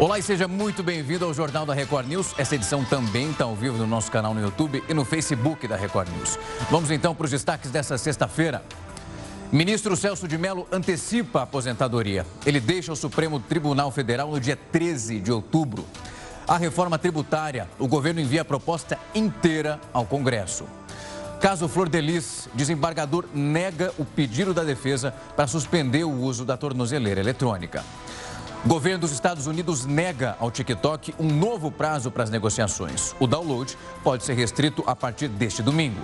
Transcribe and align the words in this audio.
Olá 0.00 0.16
e 0.16 0.22
seja 0.22 0.46
muito 0.46 0.80
bem-vindo 0.80 1.24
ao 1.24 1.34
Jornal 1.34 1.66
da 1.66 1.74
Record 1.74 2.06
News. 2.06 2.32
Essa 2.38 2.54
edição 2.54 2.84
também 2.84 3.32
está 3.32 3.42
ao 3.42 3.56
vivo 3.56 3.76
no 3.76 3.84
nosso 3.84 4.12
canal 4.12 4.32
no 4.32 4.40
YouTube 4.40 4.80
e 4.88 4.94
no 4.94 5.04
Facebook 5.04 5.66
da 5.66 5.74
Record 5.74 6.08
News. 6.10 6.38
Vamos 6.70 6.92
então 6.92 7.16
para 7.16 7.24
os 7.24 7.32
destaques 7.32 7.68
dessa 7.68 7.98
sexta-feira. 7.98 8.62
Ministro 9.50 9.96
Celso 9.96 10.28
de 10.28 10.38
Mello 10.38 10.68
antecipa 10.70 11.40
a 11.40 11.42
aposentadoria. 11.42 12.24
Ele 12.46 12.60
deixa 12.60 12.92
o 12.92 12.96
Supremo 12.96 13.40
Tribunal 13.40 13.90
Federal 13.90 14.30
no 14.30 14.38
dia 14.38 14.56
13 14.70 15.18
de 15.18 15.32
outubro. 15.32 15.84
A 16.46 16.56
reforma 16.56 16.96
tributária, 16.96 17.68
o 17.76 17.88
governo 17.88 18.20
envia 18.20 18.42
a 18.42 18.44
proposta 18.44 18.96
inteira 19.12 19.80
ao 19.92 20.06
Congresso. 20.06 20.64
Caso 21.40 21.68
Flor 21.68 21.88
Delis, 21.88 22.48
desembargador 22.54 23.24
nega 23.34 23.92
o 23.98 24.04
pedido 24.04 24.54
da 24.54 24.62
defesa 24.62 25.12
para 25.34 25.48
suspender 25.48 26.04
o 26.04 26.10
uso 26.10 26.44
da 26.44 26.56
tornozeleira 26.56 27.20
eletrônica. 27.20 27.82
Governo 28.66 28.98
dos 28.98 29.12
Estados 29.12 29.46
Unidos 29.46 29.86
nega 29.86 30.36
ao 30.40 30.50
TikTok 30.50 31.14
um 31.18 31.32
novo 31.32 31.70
prazo 31.70 32.10
para 32.10 32.24
as 32.24 32.30
negociações. 32.30 33.14
O 33.20 33.26
download 33.26 33.78
pode 34.02 34.24
ser 34.24 34.34
restrito 34.34 34.82
a 34.84 34.96
partir 34.96 35.28
deste 35.28 35.62
domingo. 35.62 36.00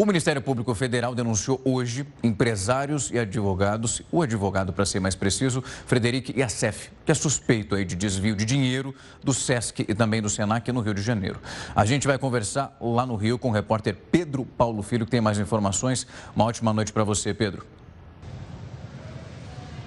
O 0.00 0.06
Ministério 0.06 0.40
Público 0.40 0.74
Federal 0.74 1.14
denunciou 1.14 1.60
hoje 1.62 2.06
empresários 2.22 3.10
e 3.10 3.18
advogados, 3.18 4.00
o 4.10 4.22
advogado, 4.22 4.72
para 4.72 4.86
ser 4.86 4.98
mais 4.98 5.14
preciso, 5.14 5.62
Frederic 5.84 6.32
Yassef, 6.40 6.88
que 7.04 7.12
é 7.12 7.14
suspeito 7.14 7.74
aí 7.74 7.84
de 7.84 7.94
desvio 7.94 8.34
de 8.34 8.46
dinheiro 8.46 8.94
do 9.22 9.34
SESC 9.34 9.84
e 9.86 9.94
também 9.94 10.22
do 10.22 10.30
SENAC 10.30 10.72
no 10.72 10.80
Rio 10.80 10.94
de 10.94 11.02
Janeiro. 11.02 11.38
A 11.76 11.84
gente 11.84 12.06
vai 12.06 12.16
conversar 12.16 12.74
lá 12.80 13.04
no 13.04 13.14
Rio 13.14 13.38
com 13.38 13.50
o 13.50 13.52
repórter 13.52 13.94
Pedro 14.10 14.46
Paulo 14.46 14.82
Filho, 14.82 15.04
que 15.04 15.10
tem 15.10 15.20
mais 15.20 15.38
informações. 15.38 16.06
Uma 16.34 16.46
ótima 16.46 16.72
noite 16.72 16.94
para 16.94 17.04
você, 17.04 17.34
Pedro. 17.34 17.66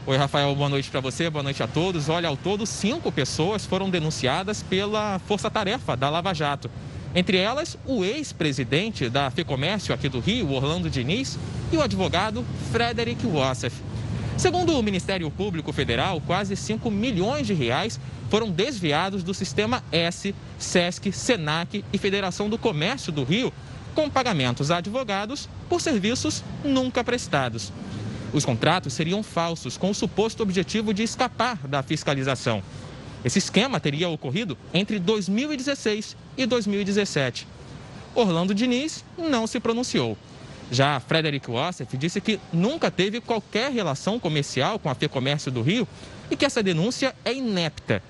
Oi, 0.05 0.15
Rafael, 0.15 0.53
boa 0.53 0.69
noite 0.69 0.91
para 0.91 0.99
você, 0.99 1.27
boa 1.27 1.41
noite 1.41 1.63
a 1.63 1.67
todos. 1.67 2.07
Olha, 2.07 2.29
ao 2.29 2.37
todo, 2.37 2.67
cinco 2.67 3.11
pessoas 3.11 3.65
foram 3.65 3.89
denunciadas 3.89 4.61
pela 4.61 5.17
Força 5.25 5.49
Tarefa 5.49 5.97
da 5.97 6.07
Lava 6.07 6.35
Jato. 6.35 6.69
Entre 7.15 7.37
elas, 7.37 7.77
o 7.85 8.03
ex-presidente 8.03 9.07
da 9.07 9.29
FEComércio 9.29 9.93
aqui 9.93 10.09
do 10.09 10.19
Rio, 10.19 10.51
Orlando 10.51 10.89
Diniz, 10.89 11.37
e 11.71 11.77
o 11.77 11.81
advogado 11.81 12.43
Frederic 12.71 13.25
Wassef. 13.27 13.75
Segundo 14.35 14.77
o 14.77 14.81
Ministério 14.81 15.29
Público 15.29 15.71
Federal, 15.71 16.19
quase 16.21 16.55
5 16.55 16.89
milhões 16.89 17.45
de 17.45 17.53
reais 17.53 17.99
foram 18.31 18.49
desviados 18.49 19.21
do 19.21 19.31
sistema 19.31 19.83
S, 19.91 20.33
SESC, 20.57 21.11
SENAC 21.11 21.85
e 21.93 21.97
Federação 21.99 22.49
do 22.49 22.57
Comércio 22.57 23.11
do 23.11 23.23
Rio, 23.23 23.53
com 23.93 24.09
pagamentos 24.09 24.71
a 24.71 24.77
advogados 24.77 25.47
por 25.69 25.81
serviços 25.81 26.43
nunca 26.65 27.03
prestados. 27.03 27.71
Os 28.33 28.43
contratos 28.43 28.93
seriam 28.93 29.21
falsos, 29.21 29.77
com 29.77 29.91
o 29.91 29.95
suposto 29.95 30.41
objetivo 30.41 30.91
de 30.91 31.03
escapar 31.03 31.57
da 31.67 31.83
fiscalização. 31.83 32.63
Esse 33.23 33.37
esquema 33.37 33.79
teria 33.79 34.09
ocorrido 34.09 34.57
entre 34.73 34.97
2016 34.97 36.17
e 36.37 36.45
2017. 36.45 37.47
Orlando 38.15 38.53
Diniz 38.53 39.03
não 39.17 39.47
se 39.47 39.59
pronunciou. 39.59 40.17
Já 40.71 40.99
Frederic 40.99 41.49
Wassef 41.49 41.95
disse 41.97 42.21
que 42.21 42.39
nunca 42.51 42.89
teve 42.89 43.21
qualquer 43.21 43.71
relação 43.71 44.19
comercial 44.19 44.79
com 44.79 44.89
a 44.89 44.95
FEComércio 44.95 45.51
do 45.51 45.61
Rio 45.61 45.87
e 46.31 46.35
que 46.35 46.45
essa 46.45 46.63
denúncia 46.63 47.15
é 47.23 47.33
inepta. 47.33 48.01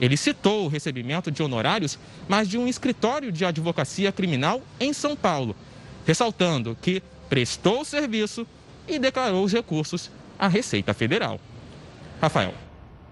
Ele 0.00 0.16
citou 0.16 0.64
o 0.64 0.68
recebimento 0.68 1.30
de 1.30 1.42
honorários, 1.42 1.98
mas 2.28 2.48
de 2.48 2.56
um 2.56 2.68
escritório 2.68 3.32
de 3.32 3.44
advocacia 3.44 4.12
criminal 4.12 4.62
em 4.78 4.92
São 4.92 5.16
Paulo, 5.16 5.56
ressaltando 6.06 6.76
que 6.80 7.02
prestou 7.28 7.80
o 7.80 7.84
serviço 7.84 8.46
e 8.86 8.98
declarou 8.98 9.44
os 9.44 9.52
recursos 9.52 10.10
à 10.38 10.46
Receita 10.46 10.94
Federal. 10.94 11.40
Rafael. 12.20 12.54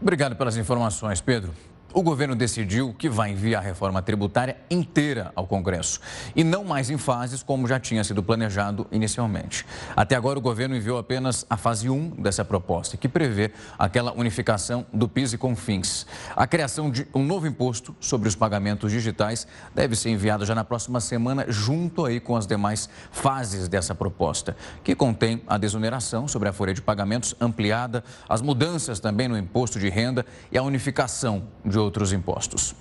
Obrigado 0.00 0.36
pelas 0.36 0.56
informações, 0.56 1.20
Pedro. 1.20 1.52
O 1.98 2.02
governo 2.02 2.36
decidiu 2.36 2.92
que 2.92 3.08
vai 3.08 3.30
enviar 3.30 3.62
a 3.62 3.64
reforma 3.64 4.02
tributária 4.02 4.58
inteira 4.70 5.32
ao 5.34 5.46
Congresso 5.46 5.98
e 6.36 6.44
não 6.44 6.62
mais 6.62 6.90
em 6.90 6.98
fases 6.98 7.42
como 7.42 7.66
já 7.66 7.80
tinha 7.80 8.04
sido 8.04 8.22
planejado 8.22 8.86
inicialmente. 8.92 9.64
Até 9.96 10.14
agora, 10.14 10.38
o 10.38 10.42
governo 10.42 10.76
enviou 10.76 10.98
apenas 10.98 11.46
a 11.48 11.56
fase 11.56 11.88
1 11.88 12.10
dessa 12.20 12.44
proposta, 12.44 12.98
que 12.98 13.08
prevê 13.08 13.50
aquela 13.78 14.12
unificação 14.12 14.84
do 14.92 15.08
PIS 15.08 15.32
e 15.32 15.38
CONFINS. 15.38 16.06
A 16.36 16.46
criação 16.46 16.90
de 16.90 17.08
um 17.14 17.24
novo 17.24 17.46
imposto 17.46 17.96
sobre 17.98 18.28
os 18.28 18.34
pagamentos 18.34 18.92
digitais 18.92 19.46
deve 19.74 19.96
ser 19.96 20.10
enviada 20.10 20.44
já 20.44 20.54
na 20.54 20.64
próxima 20.64 21.00
semana, 21.00 21.46
junto 21.48 22.04
aí 22.04 22.20
com 22.20 22.36
as 22.36 22.46
demais 22.46 22.90
fases 23.10 23.68
dessa 23.68 23.94
proposta, 23.94 24.54
que 24.84 24.94
contém 24.94 25.42
a 25.46 25.56
desoneração 25.56 26.28
sobre 26.28 26.46
a 26.46 26.52
folha 26.52 26.74
de 26.74 26.82
pagamentos 26.82 27.34
ampliada, 27.40 28.04
as 28.28 28.42
mudanças 28.42 29.00
também 29.00 29.28
no 29.28 29.38
imposto 29.38 29.80
de 29.80 29.88
renda 29.88 30.26
e 30.52 30.58
a 30.58 30.62
unificação 30.62 31.44
de 31.64 31.85
outros 31.86 32.12
impostos. 32.12 32.74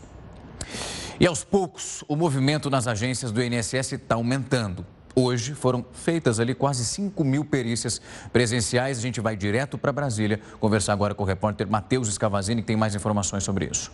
E 1.18 1.26
aos 1.26 1.46
poucos, 1.46 2.04
o 2.10 2.16
movimento 2.16 2.70
nas 2.70 2.88
agências 2.88 3.32
do 3.32 3.42
INSS 3.42 3.94
está 3.94 4.16
aumentando. 4.16 4.86
Hoje 5.16 5.56
foram 5.56 5.86
feitas 5.94 6.42
ali 6.42 6.54
quase 6.54 6.84
5 6.84 7.24
mil 7.24 7.46
perícias 7.46 8.02
presenciais. 8.34 8.98
A 8.98 9.02
gente 9.02 9.22
vai 9.22 9.38
direto 9.38 9.78
para 9.78 9.94
Brasília 9.94 10.42
conversar 10.60 10.92
agora 10.92 11.16
com 11.16 11.24
o 11.24 11.26
repórter 11.26 11.70
Matheus 11.70 12.10
Escavazini, 12.10 12.62
que 12.62 12.68
tem 12.68 12.76
mais 12.76 12.96
informações 12.96 13.46
sobre 13.46 13.70
isso 13.72 13.90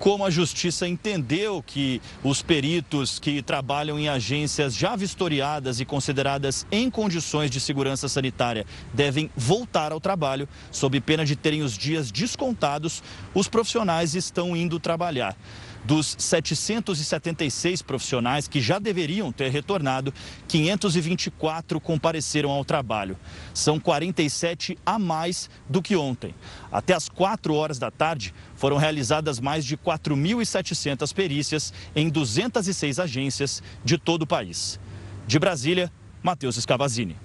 como 0.00 0.24
a 0.24 0.30
justiça 0.30 0.88
entendeu 0.88 1.62
que 1.62 2.00
os 2.24 2.40
peritos 2.40 3.18
que 3.18 3.42
trabalham 3.42 3.98
em 3.98 4.08
agências 4.08 4.74
já 4.74 4.96
vistoriadas 4.96 5.78
e 5.78 5.84
consideradas 5.84 6.66
em 6.72 6.90
condições 6.90 7.50
de 7.50 7.60
segurança 7.60 8.08
sanitária 8.08 8.64
devem 8.94 9.30
voltar 9.36 9.92
ao 9.92 10.00
trabalho, 10.00 10.48
sob 10.72 10.98
pena 11.02 11.22
de 11.22 11.36
terem 11.36 11.62
os 11.62 11.76
dias 11.76 12.10
descontados, 12.10 13.02
os 13.34 13.46
profissionais 13.46 14.14
estão 14.14 14.56
indo 14.56 14.80
trabalhar. 14.80 15.36
Dos 15.84 16.14
776 16.18 17.82
profissionais 17.82 18.46
que 18.46 18.60
já 18.60 18.78
deveriam 18.78 19.32
ter 19.32 19.50
retornado, 19.50 20.12
524 20.46 21.80
compareceram 21.80 22.50
ao 22.50 22.64
trabalho. 22.64 23.16
São 23.54 23.80
47 23.80 24.78
a 24.84 24.98
mais 24.98 25.48
do 25.68 25.80
que 25.80 25.96
ontem. 25.96 26.34
Até 26.70 26.94
às 26.94 27.08
4 27.08 27.54
horas 27.54 27.78
da 27.78 27.90
tarde, 27.90 28.34
foram 28.54 28.76
realizadas 28.76 29.40
mais 29.40 29.64
de 29.64 29.76
4.700 29.76 31.14
perícias 31.14 31.72
em 31.96 32.08
206 32.08 32.98
agências 32.98 33.62
de 33.84 33.96
todo 33.96 34.22
o 34.22 34.26
país. 34.26 34.78
De 35.26 35.38
Brasília, 35.38 35.90
Matheus 36.22 36.56
Escavazini. 36.56 37.16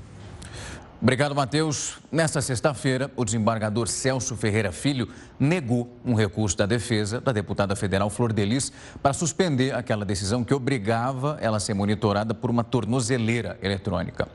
Obrigado, 1.01 1.35
Matheus. 1.35 1.97
Nesta 2.09 2.41
sexta-feira, 2.41 3.11
o 3.17 3.25
desembargador 3.25 3.87
Celso 3.87 4.35
Ferreira 4.35 4.71
Filho 4.71 5.09
negou 5.37 5.93
um 6.05 6.13
recurso 6.13 6.55
da 6.55 6.65
defesa 6.65 7.19
da 7.19 7.33
deputada 7.33 7.75
federal 7.75 8.09
Flor 8.09 8.31
Delis 8.31 8.71
para 9.03 9.11
suspender 9.11 9.75
aquela 9.75 10.05
decisão 10.05 10.43
que 10.43 10.53
obrigava 10.53 11.37
ela 11.41 11.57
a 11.57 11.59
ser 11.59 11.73
monitorada 11.73 12.33
por 12.33 12.49
uma 12.49 12.63
tornozeleira 12.63 13.59
eletrônica. 13.61 14.27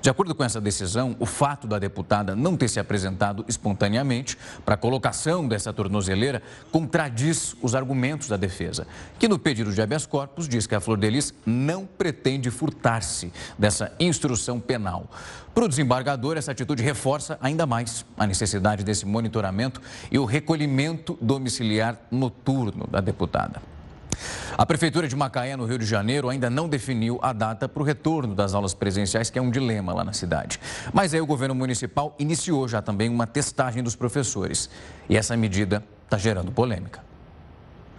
De 0.00 0.10
acordo 0.10 0.34
com 0.34 0.44
essa 0.44 0.60
decisão, 0.60 1.16
o 1.18 1.26
fato 1.26 1.66
da 1.66 1.78
deputada 1.78 2.34
não 2.36 2.56
ter 2.56 2.68
se 2.68 2.78
apresentado 2.78 3.44
espontaneamente 3.48 4.38
para 4.64 4.74
a 4.74 4.78
colocação 4.78 5.46
dessa 5.46 5.72
tornozeleira 5.72 6.42
contradiz 6.70 7.56
os 7.60 7.74
argumentos 7.74 8.28
da 8.28 8.36
defesa, 8.36 8.86
que 9.18 9.28
no 9.28 9.38
pedido 9.38 9.72
de 9.72 9.82
habeas 9.82 10.06
corpus 10.06 10.48
diz 10.48 10.66
que 10.66 10.74
a 10.74 10.80
Flor 10.80 10.96
Delis 10.96 11.34
não 11.44 11.84
pretende 11.84 12.50
furtar-se 12.50 13.32
dessa 13.58 13.92
instrução 13.98 14.60
penal. 14.60 15.10
Para 15.56 15.64
o 15.64 15.68
desembargador, 15.70 16.36
essa 16.36 16.52
atitude 16.52 16.82
reforça 16.82 17.38
ainda 17.40 17.64
mais 17.64 18.04
a 18.18 18.26
necessidade 18.26 18.84
desse 18.84 19.06
monitoramento 19.06 19.80
e 20.12 20.18
o 20.18 20.26
recolhimento 20.26 21.16
domiciliar 21.18 21.96
noturno 22.10 22.86
da 22.86 23.00
deputada. 23.00 23.62
A 24.58 24.66
Prefeitura 24.66 25.08
de 25.08 25.16
Macaé, 25.16 25.56
no 25.56 25.64
Rio 25.64 25.78
de 25.78 25.86
Janeiro, 25.86 26.28
ainda 26.28 26.50
não 26.50 26.68
definiu 26.68 27.18
a 27.22 27.32
data 27.32 27.66
para 27.66 27.82
o 27.82 27.86
retorno 27.86 28.34
das 28.34 28.52
aulas 28.52 28.74
presenciais, 28.74 29.30
que 29.30 29.38
é 29.38 29.42
um 29.42 29.50
dilema 29.50 29.94
lá 29.94 30.04
na 30.04 30.12
cidade. 30.12 30.60
Mas 30.92 31.14
aí 31.14 31.22
o 31.22 31.26
governo 31.26 31.54
municipal 31.54 32.14
iniciou 32.18 32.68
já 32.68 32.82
também 32.82 33.08
uma 33.08 33.26
testagem 33.26 33.82
dos 33.82 33.96
professores. 33.96 34.68
E 35.08 35.16
essa 35.16 35.34
medida 35.38 35.82
está 36.04 36.18
gerando 36.18 36.52
polêmica. 36.52 37.00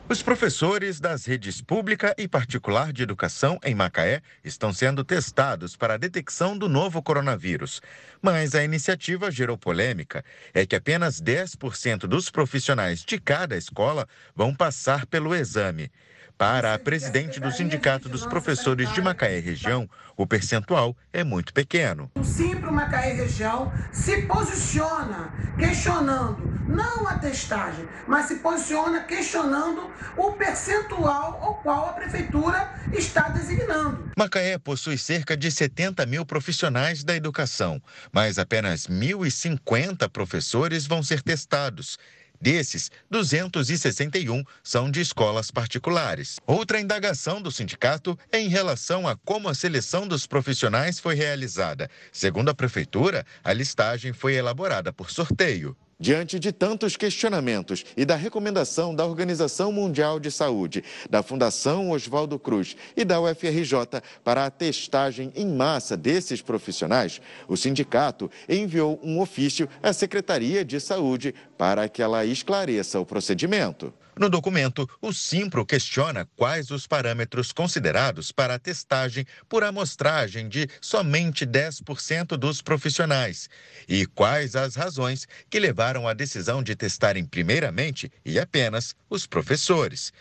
Os 0.10 0.24
professores 0.24 1.02
das 1.02 1.26
redes 1.26 1.62
pública 1.62 2.16
e 2.18 2.30
particular 2.30 2.94
de 2.94 3.04
educação 3.04 3.60
em 3.62 3.76
Macaé 3.76 4.22
estão 4.42 4.72
sendo 4.72 5.04
testados 5.04 5.76
para 5.76 5.96
a 5.96 5.98
detecção 5.98 6.58
do 6.58 6.70
novo 6.70 7.04
coronavírus. 7.04 7.82
Mas 8.22 8.56
a 8.56 8.64
iniciativa 8.64 9.30
gerou 9.30 9.58
polêmica. 9.58 10.24
É 10.54 10.66
que 10.66 10.78
apenas 10.78 11.22
10% 11.22 12.08
dos 12.08 12.30
profissionais 12.30 13.04
de 13.04 13.20
cada 13.20 13.58
escola 13.58 14.08
vão 14.34 14.56
passar 14.56 15.06
pelo 15.06 15.36
exame. 15.36 15.92
Para 16.38 16.74
a 16.74 16.80
presidente 16.80 17.42
do 17.42 17.52
Sindicato 17.52 18.08
dos 18.08 18.26
Professores 18.26 18.94
de 18.94 19.02
Macaé 19.02 19.40
Região, 19.40 19.90
o 20.18 20.26
percentual 20.26 20.98
é 21.14 21.24
muito 21.24 21.54
pequeno. 21.54 22.12
O 22.16 22.24
Simpro 22.24 22.74
Macaé 22.74 23.14
Região 23.14 23.72
se 23.94 24.24
posiciona 24.24 25.32
questionando 25.58 26.58
não 26.68 27.08
a 27.08 27.18
testagem, 27.20 27.88
mas 28.08 28.26
se 28.26 28.38
posiciona 28.38 29.02
questionando 29.02 29.90
o 30.18 30.34
percentual 30.34 31.40
ao 31.42 31.56
qual 31.62 31.90
a 31.90 31.94
prefeitura 31.94 32.74
está 32.92 33.30
designando. 33.30 34.12
Macaé 34.18 34.58
possui 34.58 34.98
cerca 34.98 35.38
de 35.38 35.52
70 35.52 36.06
mil 36.08 36.26
profissionais 36.26 37.04
da 37.04 37.16
educação, 37.16 37.82
mas 38.12 38.40
apenas 38.40 38.88
1.050 38.88 40.10
professores 40.10 40.88
vão 40.88 41.04
ser 41.04 41.22
testados 41.22 41.98
Desses, 42.40 42.92
261 43.10 44.44
são 44.64 44.92
de 44.92 45.02
escolas 45.02 45.50
particulares. 45.50 46.40
Outra 46.46 46.80
indagação 46.80 47.42
do 47.42 47.52
sindicato 47.52 48.18
é 48.32 48.40
em 48.40 48.48
relação 48.48 49.08
a 49.08 49.16
como 49.16 49.50
a 49.50 49.56
seleção 49.56 50.08
dos 50.08 50.28
profissionais 50.28 51.00
foi 51.00 51.16
realizada. 51.16 51.90
Segundo 52.12 52.50
a 52.50 52.54
prefeitura, 52.54 53.26
a 53.44 53.52
listagem 53.54 54.14
foi 54.14 54.36
elaborada 54.36 54.94
por 54.94 55.10
sorteio. 55.10 55.76
Diante 56.00 56.38
de 56.38 56.52
tantos 56.52 56.96
questionamentos 56.96 57.84
e 57.98 58.06
da 58.06 58.16
recomendação 58.16 58.94
da 58.94 59.04
Organização 59.04 59.72
Mundial 59.72 60.20
de 60.20 60.30
Saúde, 60.30 60.84
da 61.10 61.24
Fundação 61.24 61.90
Oswaldo 61.90 62.38
Cruz 62.38 62.76
e 62.96 63.04
da 63.04 63.20
UFRJ 63.20 64.04
para 64.24 64.46
a 64.46 64.52
testagem 64.52 65.32
em 65.36 65.48
massa 65.48 65.98
desses 65.98 66.40
profissionais, 66.40 67.20
o 67.48 67.58
sindicato 67.58 68.30
enviou 68.48 69.00
um 69.02 69.20
ofício 69.20 69.68
à 69.82 69.92
Secretaria 69.92 70.64
de 70.64 70.80
Saúde 70.80 71.34
para 71.58 71.90
que 71.90 72.04
ela 72.04 72.24
esclareça 72.24 73.00
o 73.00 73.06
procedimento. 73.06 73.92
No 74.20 74.30
documento, 74.30 74.90
o 75.00 75.14
Simpro 75.14 75.64
questiona 75.64 76.28
quais 76.36 76.72
os 76.72 76.88
parâmetros 76.88 77.52
considerados 77.52 78.32
para 78.32 78.56
a 78.56 78.60
testagem 78.60 79.26
por 79.48 79.64
amostragem 79.64 80.50
de 80.50 80.68
somente 80.82 81.46
10% 81.46 82.36
dos 82.36 82.62
profissionais 82.62 83.48
e 83.88 84.08
quais 84.08 84.56
as 84.56 84.76
razões 84.76 85.28
que 85.50 85.60
levaram 85.60 86.08
à 86.08 86.14
decisão 86.14 86.64
de 86.64 86.76
testarem 86.76 87.26
primeiramente 87.26 88.12
e 88.26 88.40
apenas 88.40 88.96
os 89.08 89.28
professores. 89.28 90.12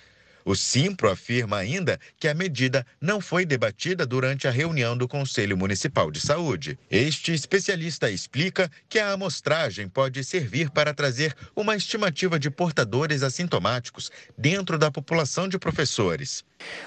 O 0.46 0.54
Simpro 0.54 1.10
afirma 1.10 1.56
ainda 1.56 1.98
que 2.20 2.28
a 2.28 2.32
medida 2.32 2.86
não 3.00 3.20
foi 3.20 3.44
debatida 3.44 4.06
durante 4.06 4.46
a 4.46 4.50
reunião 4.52 4.96
do 4.96 5.08
Conselho 5.08 5.56
Municipal 5.56 6.08
de 6.08 6.20
Saúde. 6.20 6.78
Este 6.88 7.34
especialista 7.34 8.08
explica 8.08 8.70
que 8.88 9.00
a 9.00 9.10
amostragem 9.10 9.88
pode 9.88 10.22
servir 10.22 10.70
para 10.70 10.94
trazer 10.94 11.34
uma 11.56 11.74
estimativa 11.74 12.38
de 12.38 12.48
portadores 12.48 13.24
assintomáticos 13.24 14.08
dentro 14.38 14.78
da 14.78 14.88
população 14.88 15.48
de 15.48 15.58
professores. 15.58 16.44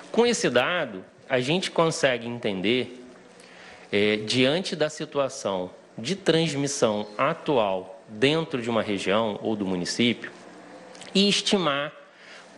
Com 0.10 0.26
esse 0.26 0.50
dado, 0.50 1.04
a 1.28 1.42
gente 1.42 1.70
consegue 1.70 2.30
entender, 2.30 3.04
é, 3.92 4.16
diante 4.16 4.74
da 4.74 4.90
situação 4.90 5.70
de 5.98 6.16
transmissão 6.16 7.10
atual 7.18 8.02
dentro 8.08 8.62
de 8.62 8.70
uma 8.70 8.82
região 8.82 9.38
ou 9.44 9.54
do 9.54 9.66
município, 9.66 10.32
e 11.14 11.28
estimar 11.28 11.99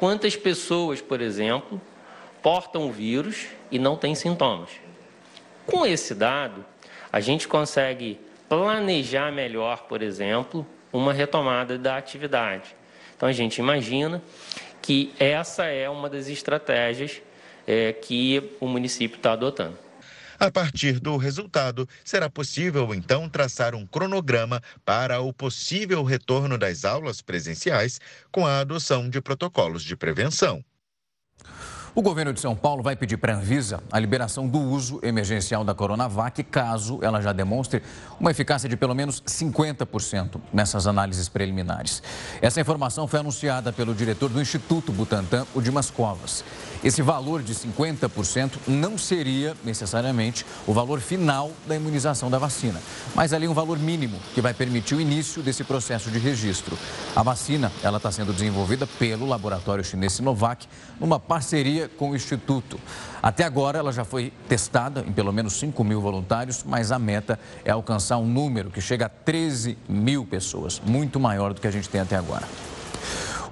quantas 0.01 0.35
pessoas, 0.35 0.99
por 0.99 1.21
exemplo, 1.21 1.79
portam 2.41 2.87
o 2.87 2.91
vírus 2.91 3.45
e 3.69 3.77
não 3.77 3.95
têm 3.95 4.15
sintomas. 4.15 4.71
Com 5.67 5.85
esse 5.85 6.15
dado, 6.15 6.65
a 7.13 7.19
gente 7.19 7.47
consegue 7.47 8.19
planejar 8.49 9.31
melhor, 9.31 9.83
por 9.83 10.01
exemplo, 10.01 10.65
uma 10.91 11.13
retomada 11.13 11.77
da 11.77 11.97
atividade. 11.97 12.75
Então, 13.15 13.29
a 13.29 13.31
gente 13.31 13.59
imagina 13.59 14.23
que 14.81 15.13
essa 15.19 15.65
é 15.65 15.87
uma 15.87 16.09
das 16.09 16.27
estratégias 16.27 17.21
é, 17.67 17.93
que 17.93 18.55
o 18.59 18.65
município 18.65 19.17
está 19.17 19.33
adotando. 19.33 19.77
A 20.41 20.49
partir 20.49 20.99
do 20.99 21.17
resultado, 21.17 21.87
será 22.03 22.27
possível 22.27 22.95
então 22.95 23.29
traçar 23.29 23.75
um 23.75 23.85
cronograma 23.85 24.59
para 24.83 25.21
o 25.21 25.31
possível 25.31 26.03
retorno 26.03 26.57
das 26.57 26.83
aulas 26.83 27.21
presenciais 27.21 28.01
com 28.31 28.43
a 28.47 28.59
adoção 28.59 29.07
de 29.07 29.21
protocolos 29.21 29.83
de 29.83 29.95
prevenção. 29.95 30.65
O 31.93 32.01
governo 32.01 32.31
de 32.31 32.39
São 32.39 32.55
Paulo 32.55 32.81
vai 32.81 32.95
pedir 32.95 33.17
para 33.17 33.33
a 33.33 33.35
Anvisa 33.35 33.83
a 33.91 33.99
liberação 33.99 34.47
do 34.47 34.57
uso 34.57 35.01
emergencial 35.03 35.61
da 35.61 35.75
Coronavac, 35.75 36.41
caso 36.43 36.99
ela 37.01 37.21
já 37.21 37.33
demonstre 37.33 37.83
uma 38.17 38.31
eficácia 38.31 38.69
de 38.69 38.77
pelo 38.77 38.95
menos 38.95 39.21
50% 39.23 40.39
nessas 40.53 40.87
análises 40.87 41.27
preliminares. 41.27 42.01
Essa 42.41 42.61
informação 42.61 43.09
foi 43.09 43.19
anunciada 43.19 43.73
pelo 43.73 43.93
diretor 43.93 44.29
do 44.29 44.39
Instituto 44.39 44.93
Butantan, 44.93 45.45
o 45.53 45.61
Dimas 45.61 45.91
Covas. 45.91 46.45
Esse 46.81 47.01
valor 47.01 47.43
de 47.43 47.53
50% 47.53 48.53
não 48.67 48.97
seria 48.97 49.53
necessariamente 49.61 50.45
o 50.65 50.73
valor 50.73 51.01
final 51.01 51.51
da 51.67 51.75
imunização 51.75 52.29
da 52.31 52.39
vacina, 52.39 52.81
mas 53.13 53.33
ali 53.33 53.49
um 53.49 53.53
valor 53.53 53.77
mínimo 53.77 54.17
que 54.33 54.41
vai 54.41 54.53
permitir 54.53 54.95
o 54.95 55.01
início 55.01 55.43
desse 55.43 55.65
processo 55.65 56.09
de 56.09 56.17
registro. 56.17 56.77
A 57.13 57.21
vacina 57.21 57.69
ela 57.83 57.97
está 57.97 58.11
sendo 58.13 58.31
desenvolvida 58.31 58.87
pelo 58.87 59.27
laboratório 59.27 59.83
chinês 59.83 60.13
Sinovac 60.13 60.67
numa 60.97 61.19
parceria 61.19 61.80
com 61.89 62.11
o 62.11 62.15
Instituto. 62.15 62.79
Até 63.21 63.43
agora 63.43 63.79
ela 63.79 63.91
já 63.91 64.03
foi 64.03 64.33
testada 64.47 65.01
em 65.07 65.11
pelo 65.11 65.31
menos 65.31 65.53
5 65.53 65.83
mil 65.83 66.01
voluntários, 66.01 66.63
mas 66.63 66.91
a 66.91 66.99
meta 66.99 67.39
é 67.63 67.71
alcançar 67.71 68.17
um 68.17 68.25
número 68.25 68.71
que 68.71 68.81
chega 68.81 69.05
a 69.05 69.09
13 69.09 69.77
mil 69.87 70.25
pessoas, 70.25 70.81
muito 70.85 71.19
maior 71.19 71.53
do 71.53 71.61
que 71.61 71.67
a 71.67 71.71
gente 71.71 71.89
tem 71.89 72.01
até 72.01 72.15
agora. 72.15 72.47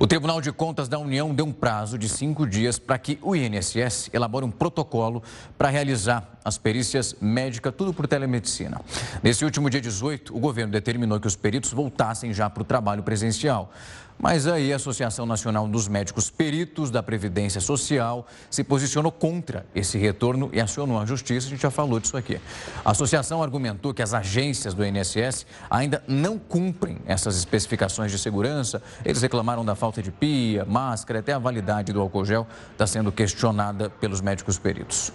O 0.01 0.07
Tribunal 0.07 0.39
de 0.39 0.49
Contas 0.53 0.87
da 0.87 0.97
União 0.97 1.35
deu 1.35 1.45
um 1.45 1.51
prazo 1.51 1.97
de 1.97 2.07
cinco 2.07 2.47
dias 2.47 2.79
para 2.79 2.97
que 2.97 3.19
o 3.21 3.35
INSS 3.35 4.09
elabore 4.13 4.45
um 4.45 4.49
protocolo 4.49 5.21
para 5.57 5.67
realizar 5.67 6.39
as 6.41 6.57
perícias 6.57 7.17
médicas, 7.19 7.73
tudo 7.77 7.93
por 7.93 8.07
telemedicina. 8.07 8.79
Nesse 9.21 9.43
último 9.43 9.69
dia 9.69 9.81
18, 9.81 10.33
o 10.33 10.39
governo 10.39 10.71
determinou 10.71 11.19
que 11.19 11.27
os 11.27 11.35
peritos 11.35 11.73
voltassem 11.73 12.33
já 12.33 12.49
para 12.49 12.61
o 12.61 12.65
trabalho 12.65 13.03
presencial. 13.03 13.73
Mas 14.21 14.47
aí 14.47 14.73
a 14.73 14.75
Associação 14.75 15.25
Nacional 15.25 15.65
dos 15.65 15.87
Médicos 15.87 16.29
Peritos 16.29 16.91
da 16.91 17.01
Previdência 17.01 17.61
Social 17.61 18.27
se 18.49 18.65
posicionou 18.65 19.13
contra 19.13 19.65
esse 19.73 19.97
retorno 19.97 20.49
e 20.51 20.59
acionou 20.59 20.99
a 20.99 21.05
justiça. 21.05 21.47
A 21.47 21.49
gente 21.51 21.61
já 21.61 21.71
falou 21.71 22.01
disso 22.01 22.17
aqui. 22.17 22.37
A 22.83 22.91
associação 22.91 23.41
argumentou 23.41 23.93
que 23.93 24.01
as 24.01 24.13
agências 24.13 24.73
do 24.73 24.85
INSS 24.85 25.45
ainda 25.69 26.03
não 26.05 26.37
cumprem 26.37 26.97
essas 27.05 27.37
especificações 27.37 28.11
de 28.11 28.19
segurança. 28.19 28.83
Eles 29.05 29.21
reclamaram 29.21 29.63
da 29.63 29.73
falta 29.73 30.03
de 30.03 30.11
pia, 30.11 30.65
máscara, 30.65 31.19
até 31.19 31.31
a 31.31 31.39
validade 31.39 31.93
do 31.93 32.01
álcool 32.01 32.25
gel 32.25 32.45
está 32.73 32.85
sendo 32.85 33.13
questionada 33.13 33.89
pelos 33.89 34.19
médicos 34.19 34.59
peritos. 34.59 35.13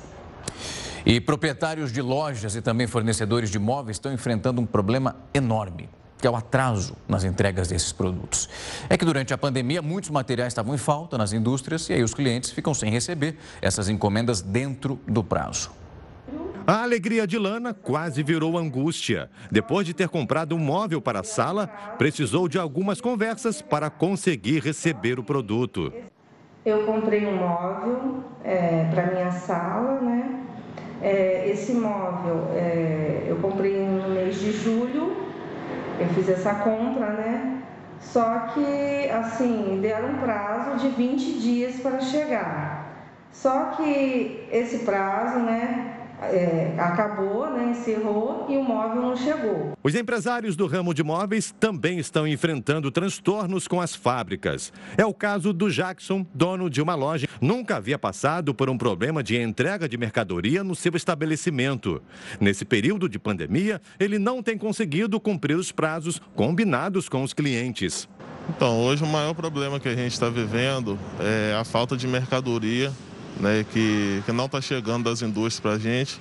E 1.05 1.21
proprietários 1.21 1.93
de 1.93 2.01
lojas 2.01 2.57
e 2.57 2.63
também 2.63 2.87
fornecedores 2.87 3.51
de 3.51 3.59
imóveis 3.59 3.97
estão 3.97 4.11
enfrentando 4.11 4.63
um 4.63 4.67
problema 4.67 5.15
enorme 5.35 5.91
que 6.25 6.27
é 6.27 6.31
o 6.31 6.37
atraso 6.37 6.97
nas 7.07 7.23
entregas 7.23 7.69
desses 7.69 7.93
produtos. 7.93 8.49
É 8.89 8.97
que 8.97 9.05
durante 9.05 9.35
a 9.35 9.37
pandemia 9.37 9.83
muitos 9.83 10.09
materiais 10.09 10.55
estavam 10.55 10.75
em 10.75 10.79
falta 10.79 11.19
nas 11.19 11.35
indústrias 11.35 11.91
e 11.91 11.93
aí 11.93 12.03
os 12.03 12.15
clientes 12.15 12.51
ficam 12.51 12.73
sem 12.73 12.91
receber 12.91 13.37
essas 13.61 13.91
encomendas 13.91 14.41
dentro 14.41 14.99
do 15.07 15.23
prazo. 15.23 15.71
A 16.67 16.83
alegria 16.83 17.27
de 17.27 17.37
Lana 17.37 17.75
quase 17.75 18.23
virou 18.23 18.57
angústia. 18.57 19.29
Depois 19.51 19.87
de 19.87 19.93
ter 19.93 20.09
comprado 20.09 20.55
um 20.55 20.59
móvel 20.59 20.99
para 20.99 21.21
a 21.21 21.25
sala, 21.25 21.67
precisou 21.99 22.49
de 22.49 22.59
algumas 22.59 23.03
conversas 23.03 23.61
para 23.61 23.91
conseguir 23.91 24.63
receber 24.63 25.19
o 25.19 25.23
produto. 25.23 25.93
Eu 26.65 26.87
comprei 26.87 27.27
um 27.27 27.37
móvel 27.37 28.25
é, 28.43 28.89
para 28.91 29.13
minha 29.13 29.31
sala, 29.31 30.01
né? 30.01 30.41
É, 31.03 31.51
esse 31.51 31.75
móvel 31.75 32.49
é, 32.55 33.27
eu 33.29 33.37
comprei 33.37 33.79
no 33.79 34.09
mês 34.09 34.41
de 34.41 34.53
julho 34.53 35.14
eu 35.99 36.09
fiz 36.09 36.29
essa 36.29 36.55
compra, 36.55 37.11
né? 37.11 37.63
Só 38.01 38.39
que, 38.53 39.11
assim, 39.11 39.79
deram 39.81 40.11
um 40.11 40.19
prazo 40.19 40.77
de 40.79 40.89
20 40.89 41.39
dias 41.41 41.77
para 41.81 42.01
chegar. 42.01 42.85
Só 43.33 43.73
que 43.77 44.47
esse 44.53 44.85
prazo, 44.85 45.41
né, 45.41 45.94
é, 46.33 46.75
acabou, 46.79 47.51
né, 47.51 47.71
encerrou 47.71 48.47
e 48.49 48.57
o 48.57 48.63
móvel 48.63 49.03
não 49.03 49.17
chegou. 49.17 49.73
Os 49.83 49.95
empresários 49.95 50.57
do 50.57 50.67
ramo 50.67 50.95
de 50.95 51.03
móveis 51.03 51.55
também 51.59 51.99
estão 51.99 52.27
enfrentando 52.27 52.91
transtornos 52.91 53.69
com 53.69 53.81
as 53.81 53.95
fábricas. 53.95 54.73
É 54.97 55.05
o 55.05 55.15
caso 55.15 55.53
do 55.53 55.71
Jackson, 55.71 56.27
dono 56.35 56.69
de 56.71 56.81
uma 56.81 56.95
loja. 56.95 57.27
Nunca 57.41 57.77
havia 57.77 57.99
passado 57.99 58.55
por 58.55 58.71
um 58.71 58.79
problema 58.79 59.23
de 59.23 59.41
entrega 59.41 59.89
de 59.89 59.97
mercadoria 59.97 60.65
no 60.65 60.75
seu 60.75 60.95
estabelecimento. 60.97 62.03
Nesse 62.41 62.65
período 62.65 63.09
de 63.09 63.19
pandemia, 63.19 63.81
ele 63.99 64.19
não 64.19 64.43
tem 64.43 64.57
conseguido 64.57 65.21
cumprir 65.21 65.57
os 65.57 65.73
prazos 65.73 66.21
combinados 66.35 67.09
com 67.09 67.23
os 67.23 67.33
clientes. 67.33 68.09
Então, 68.49 68.81
hoje 68.83 69.03
o 69.03 69.07
maior 69.07 69.35
problema 69.35 69.81
que 69.81 69.89
a 69.89 69.95
gente 69.95 70.13
está 70.13 70.29
vivendo 70.29 70.99
é 71.19 71.57
a 71.59 71.65
falta 71.65 71.97
de 71.97 72.07
mercadoria 72.07 72.93
né, 73.41 73.65
que, 73.73 74.23
que 74.25 74.33
não 74.33 74.47
está 74.47 74.61
chegando 74.61 75.05
das 75.05 75.23
indústrias 75.23 75.61
para 75.61 75.73
a 75.73 75.79
gente. 75.79 76.21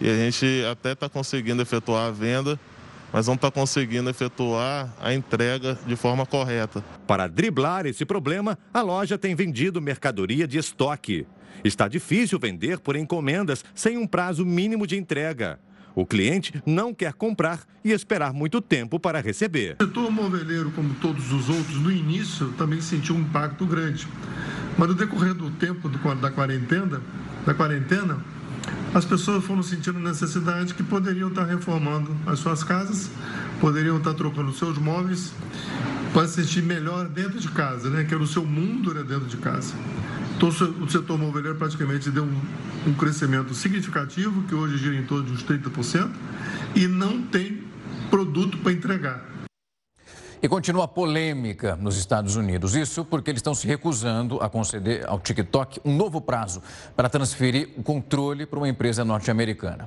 E 0.00 0.08
a 0.08 0.14
gente 0.14 0.46
até 0.70 0.92
está 0.92 1.08
conseguindo 1.08 1.62
efetuar 1.62 2.08
a 2.08 2.10
venda, 2.10 2.58
mas 3.12 3.26
não 3.26 3.34
está 3.34 3.50
conseguindo 3.50 4.10
efetuar 4.10 4.92
a 5.00 5.14
entrega 5.14 5.78
de 5.86 5.94
forma 5.94 6.26
correta. 6.26 6.82
Para 7.06 7.28
driblar 7.28 7.86
esse 7.86 8.04
problema, 8.04 8.58
a 8.72 8.80
loja 8.80 9.18
tem 9.18 9.34
vendido 9.34 9.80
mercadoria 9.80 10.46
de 10.46 10.58
estoque. 10.58 11.26
Está 11.62 11.86
difícil 11.86 12.38
vender 12.38 12.80
por 12.80 12.96
encomendas 12.96 13.64
sem 13.74 13.96
um 13.96 14.06
prazo 14.06 14.44
mínimo 14.44 14.86
de 14.86 14.96
entrega. 14.96 15.60
O 15.94 16.06
cliente 16.06 16.54
não 16.64 16.94
quer 16.94 17.12
comprar 17.12 17.60
e 17.84 17.92
esperar 17.92 18.32
muito 18.32 18.60
tempo 18.60 18.98
para 18.98 19.20
receber. 19.20 19.76
O 19.78 19.84
setor 19.84 20.10
moveleiro, 20.10 20.70
como 20.70 20.94
todos 20.94 21.30
os 21.30 21.48
outros, 21.50 21.78
no 21.78 21.92
início 21.92 22.48
também 22.52 22.80
sentiu 22.80 23.14
um 23.14 23.20
impacto 23.20 23.66
grande. 23.66 24.08
Mas 24.76 24.88
no 24.88 24.94
decorrer 24.94 25.34
do 25.34 25.50
tempo 25.50 25.88
da 25.88 26.30
quarentena, 26.30 27.00
da 27.44 27.54
quarentena, 27.54 28.18
as 28.94 29.04
pessoas 29.04 29.44
foram 29.44 29.62
sentindo 29.62 29.98
necessidade 29.98 30.74
que 30.74 30.82
poderiam 30.82 31.28
estar 31.28 31.44
reformando 31.44 32.14
as 32.26 32.38
suas 32.38 32.62
casas, 32.62 33.10
poderiam 33.60 33.96
estar 33.98 34.14
trocando 34.14 34.52
seus 34.52 34.78
móveis 34.78 35.32
para 36.12 36.28
se 36.28 36.42
sentir 36.42 36.62
melhor 36.62 37.08
dentro 37.08 37.40
de 37.40 37.48
casa, 37.48 37.88
né? 37.88 38.04
que 38.04 38.12
era 38.12 38.22
o 38.22 38.26
seu 38.26 38.44
mundo 38.44 38.90
era 38.90 39.02
dentro 39.02 39.26
de 39.26 39.38
casa. 39.38 39.74
Então, 40.36 40.48
o 40.48 40.90
setor 40.90 41.18
moveleiro 41.18 41.56
praticamente 41.56 42.10
deu 42.10 42.24
um, 42.24 42.40
um 42.88 42.94
crescimento 42.94 43.54
significativo, 43.54 44.42
que 44.42 44.54
hoje 44.54 44.76
gira 44.76 44.96
em 44.96 45.04
torno 45.04 45.24
de 45.24 45.32
uns 45.32 45.44
30%, 45.44 46.10
e 46.74 46.86
não 46.86 47.22
tem 47.22 47.62
produto 48.10 48.58
para 48.58 48.72
entregar. 48.72 49.31
E 50.44 50.48
continua 50.48 50.86
a 50.86 50.88
polêmica 50.88 51.76
nos 51.76 51.96
Estados 51.96 52.34
Unidos. 52.34 52.74
Isso 52.74 53.04
porque 53.04 53.30
eles 53.30 53.38
estão 53.38 53.54
se 53.54 53.64
recusando 53.64 54.42
a 54.42 54.48
conceder 54.50 55.08
ao 55.08 55.20
TikTok 55.20 55.80
um 55.84 55.94
novo 55.94 56.20
prazo 56.20 56.60
para 56.96 57.08
transferir 57.08 57.68
o 57.76 57.82
controle 57.84 58.44
para 58.44 58.58
uma 58.58 58.68
empresa 58.68 59.04
norte-americana. 59.04 59.86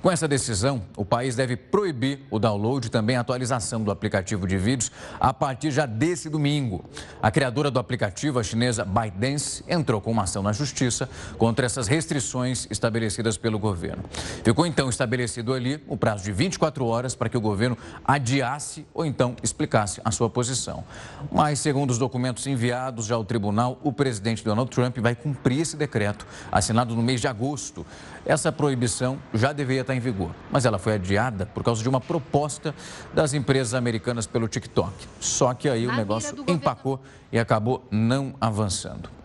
Com 0.00 0.12
essa 0.12 0.28
decisão, 0.28 0.82
o 0.96 1.04
país 1.04 1.34
deve 1.34 1.56
proibir 1.56 2.20
o 2.30 2.38
download 2.38 2.86
e 2.86 2.90
também 2.90 3.16
a 3.16 3.20
atualização 3.20 3.82
do 3.82 3.90
aplicativo 3.90 4.46
de 4.46 4.56
vídeos 4.56 4.92
a 5.18 5.34
partir 5.34 5.72
já 5.72 5.86
desse 5.86 6.30
domingo. 6.30 6.84
A 7.20 7.32
criadora 7.32 7.68
do 7.68 7.80
aplicativo, 7.80 8.38
a 8.38 8.44
chinesa 8.44 8.84
ByteDance, 8.84 9.64
entrou 9.66 10.00
com 10.00 10.12
uma 10.12 10.22
ação 10.22 10.40
na 10.40 10.52
justiça 10.52 11.10
contra 11.36 11.66
essas 11.66 11.88
restrições 11.88 12.68
estabelecidas 12.70 13.36
pelo 13.36 13.58
governo. 13.58 14.04
Ficou 14.44 14.64
então 14.64 14.88
estabelecido 14.88 15.52
ali 15.52 15.82
o 15.88 15.96
prazo 15.96 16.22
de 16.22 16.30
24 16.30 16.86
horas 16.86 17.16
para 17.16 17.28
que 17.28 17.36
o 17.36 17.40
governo 17.40 17.76
adiasse 18.04 18.86
ou 18.94 19.04
então 19.04 19.34
explicasse 19.42 20.00
a 20.04 20.12
sua 20.12 20.30
posição. 20.30 20.84
Mas, 21.32 21.58
segundo 21.58 21.90
os 21.90 21.98
documentos 21.98 22.46
enviados 22.46 23.06
já 23.06 23.16
ao 23.16 23.24
tribunal, 23.24 23.80
o 23.82 23.92
presidente 23.92 24.44
Donald 24.44 24.70
Trump 24.70 24.96
vai 24.98 25.16
cumprir 25.16 25.62
esse 25.62 25.76
decreto, 25.76 26.24
assinado 26.52 26.94
no 26.94 27.02
mês 27.02 27.20
de 27.20 27.26
agosto. 27.26 27.84
Essa 28.28 28.52
proibição 28.52 29.18
já 29.32 29.54
deveria 29.54 29.80
estar 29.80 29.94
em 29.94 30.00
vigor, 30.00 30.32
mas 30.50 30.66
ela 30.66 30.78
foi 30.78 30.92
adiada 30.92 31.46
por 31.46 31.64
causa 31.64 31.82
de 31.82 31.88
uma 31.88 31.98
proposta 31.98 32.74
das 33.14 33.32
empresas 33.32 33.72
americanas 33.72 34.26
pelo 34.26 34.46
TikTok. 34.46 34.92
Só 35.18 35.54
que 35.54 35.66
aí 35.66 35.86
o 35.86 35.96
negócio 35.96 36.44
empacou 36.46 37.00
e 37.32 37.38
acabou 37.38 37.82
não 37.90 38.34
avançando. 38.38 39.17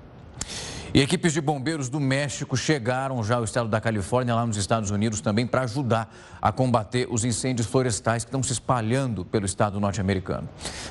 E 0.95 1.01
equipes 1.01 1.33
de 1.33 1.41
bombeiros 1.41 1.89
do 1.89 1.99
México 1.99 2.55
chegaram 2.55 3.23
já 3.23 3.37
ao 3.37 3.43
estado 3.43 3.67
da 3.67 3.81
Califórnia, 3.81 4.35
lá 4.35 4.45
nos 4.45 4.57
Estados 4.57 4.91
Unidos, 4.91 5.21
também 5.21 5.47
para 5.47 5.63
ajudar 5.63 6.15
a 6.39 6.51
combater 6.51 7.07
os 7.09 7.25
incêndios 7.25 7.65
florestais 7.65 8.23
que 8.23 8.27
estão 8.27 8.43
se 8.43 8.53
espalhando 8.53 9.25
pelo 9.25 9.43
estado 9.43 9.79
norte-americano. 9.79 10.47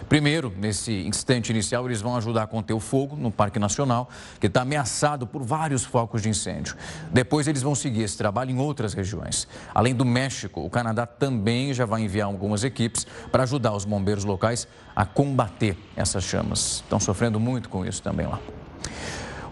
Primeiro, 0.09 0.53
nesse 0.59 0.93
instante 1.07 1.51
inicial, 1.51 1.87
eles 1.87 2.01
vão 2.01 2.17
ajudar 2.17 2.43
a 2.43 2.47
conter 2.49 2.73
o 2.73 2.81
fogo 2.81 3.15
no 3.15 3.31
Parque 3.31 3.61
Nacional, 3.61 4.09
que 4.41 4.49
está 4.49 4.63
ameaçado 4.63 5.25
por 5.25 5.45
vários 5.45 5.85
focos 5.85 6.21
de 6.21 6.29
incêndio. 6.29 6.75
Depois, 7.13 7.47
eles 7.47 7.63
vão 7.63 7.77
seguir 7.77 8.03
esse 8.03 8.19
trabalho 8.19 8.51
em 8.51 8.59
outras 8.59 8.95
regiões. 8.95 9.47
Além 9.73 9.95
do 9.95 10.05
México, 10.05 10.67
o 10.67 10.69
Canadá 10.69 11.07
também 11.07 11.73
já 11.73 11.87
vai 11.87 12.03
enviar 12.03 12.27
algumas 12.27 12.65
equipes 12.65 13.07
para 13.31 13.45
ajudar 13.45 13.73
os 13.73 13.85
bombeiros 13.85 14.25
locais 14.25 14.67
a 14.97 15.07
combater 15.07 15.79
essas 15.95 16.25
chamas. 16.25 16.83
Estão 16.83 16.99
sofrendo 16.99 17.39
muito 17.39 17.69
com 17.69 17.87
isso 17.87 18.03
também 18.03 18.27
lá. 18.27 18.41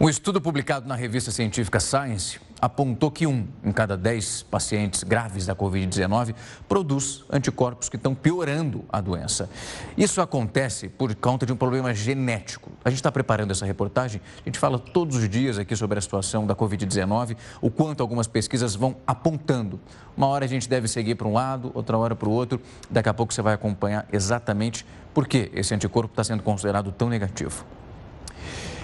Um 0.02 0.08
estudo 0.08 0.40
publicado 0.40 0.88
na 0.88 0.94
revista 0.94 1.30
científica 1.30 1.78
Science 1.78 2.40
apontou 2.58 3.10
que 3.10 3.26
um 3.26 3.46
em 3.62 3.70
cada 3.70 3.98
dez 3.98 4.42
pacientes 4.42 5.02
graves 5.02 5.44
da 5.44 5.54
Covid-19 5.54 6.34
produz 6.66 7.22
anticorpos 7.30 7.90
que 7.90 7.96
estão 7.96 8.14
piorando 8.14 8.82
a 8.90 8.98
doença. 8.98 9.50
Isso 9.98 10.22
acontece 10.22 10.88
por 10.88 11.14
conta 11.14 11.44
de 11.44 11.52
um 11.52 11.56
problema 11.56 11.92
genético. 11.92 12.72
A 12.82 12.88
gente 12.88 13.00
está 13.00 13.12
preparando 13.12 13.50
essa 13.50 13.66
reportagem, 13.66 14.22
a 14.38 14.48
gente 14.48 14.58
fala 14.58 14.78
todos 14.78 15.18
os 15.18 15.28
dias 15.28 15.58
aqui 15.58 15.76
sobre 15.76 15.98
a 15.98 16.00
situação 16.00 16.46
da 16.46 16.56
Covid-19, 16.56 17.36
o 17.60 17.70
quanto 17.70 18.02
algumas 18.02 18.26
pesquisas 18.26 18.74
vão 18.74 18.96
apontando. 19.06 19.78
Uma 20.16 20.28
hora 20.28 20.46
a 20.46 20.48
gente 20.48 20.66
deve 20.66 20.88
seguir 20.88 21.14
para 21.16 21.28
um 21.28 21.34
lado, 21.34 21.70
outra 21.74 21.98
hora 21.98 22.16
para 22.16 22.26
o 22.26 22.32
outro. 22.32 22.58
Daqui 22.88 23.10
a 23.10 23.12
pouco 23.12 23.34
você 23.34 23.42
vai 23.42 23.52
acompanhar 23.52 24.08
exatamente 24.10 24.86
por 25.12 25.28
que 25.28 25.50
esse 25.52 25.74
anticorpo 25.74 26.10
está 26.10 26.24
sendo 26.24 26.42
considerado 26.42 26.90
tão 26.90 27.10
negativo. 27.10 27.66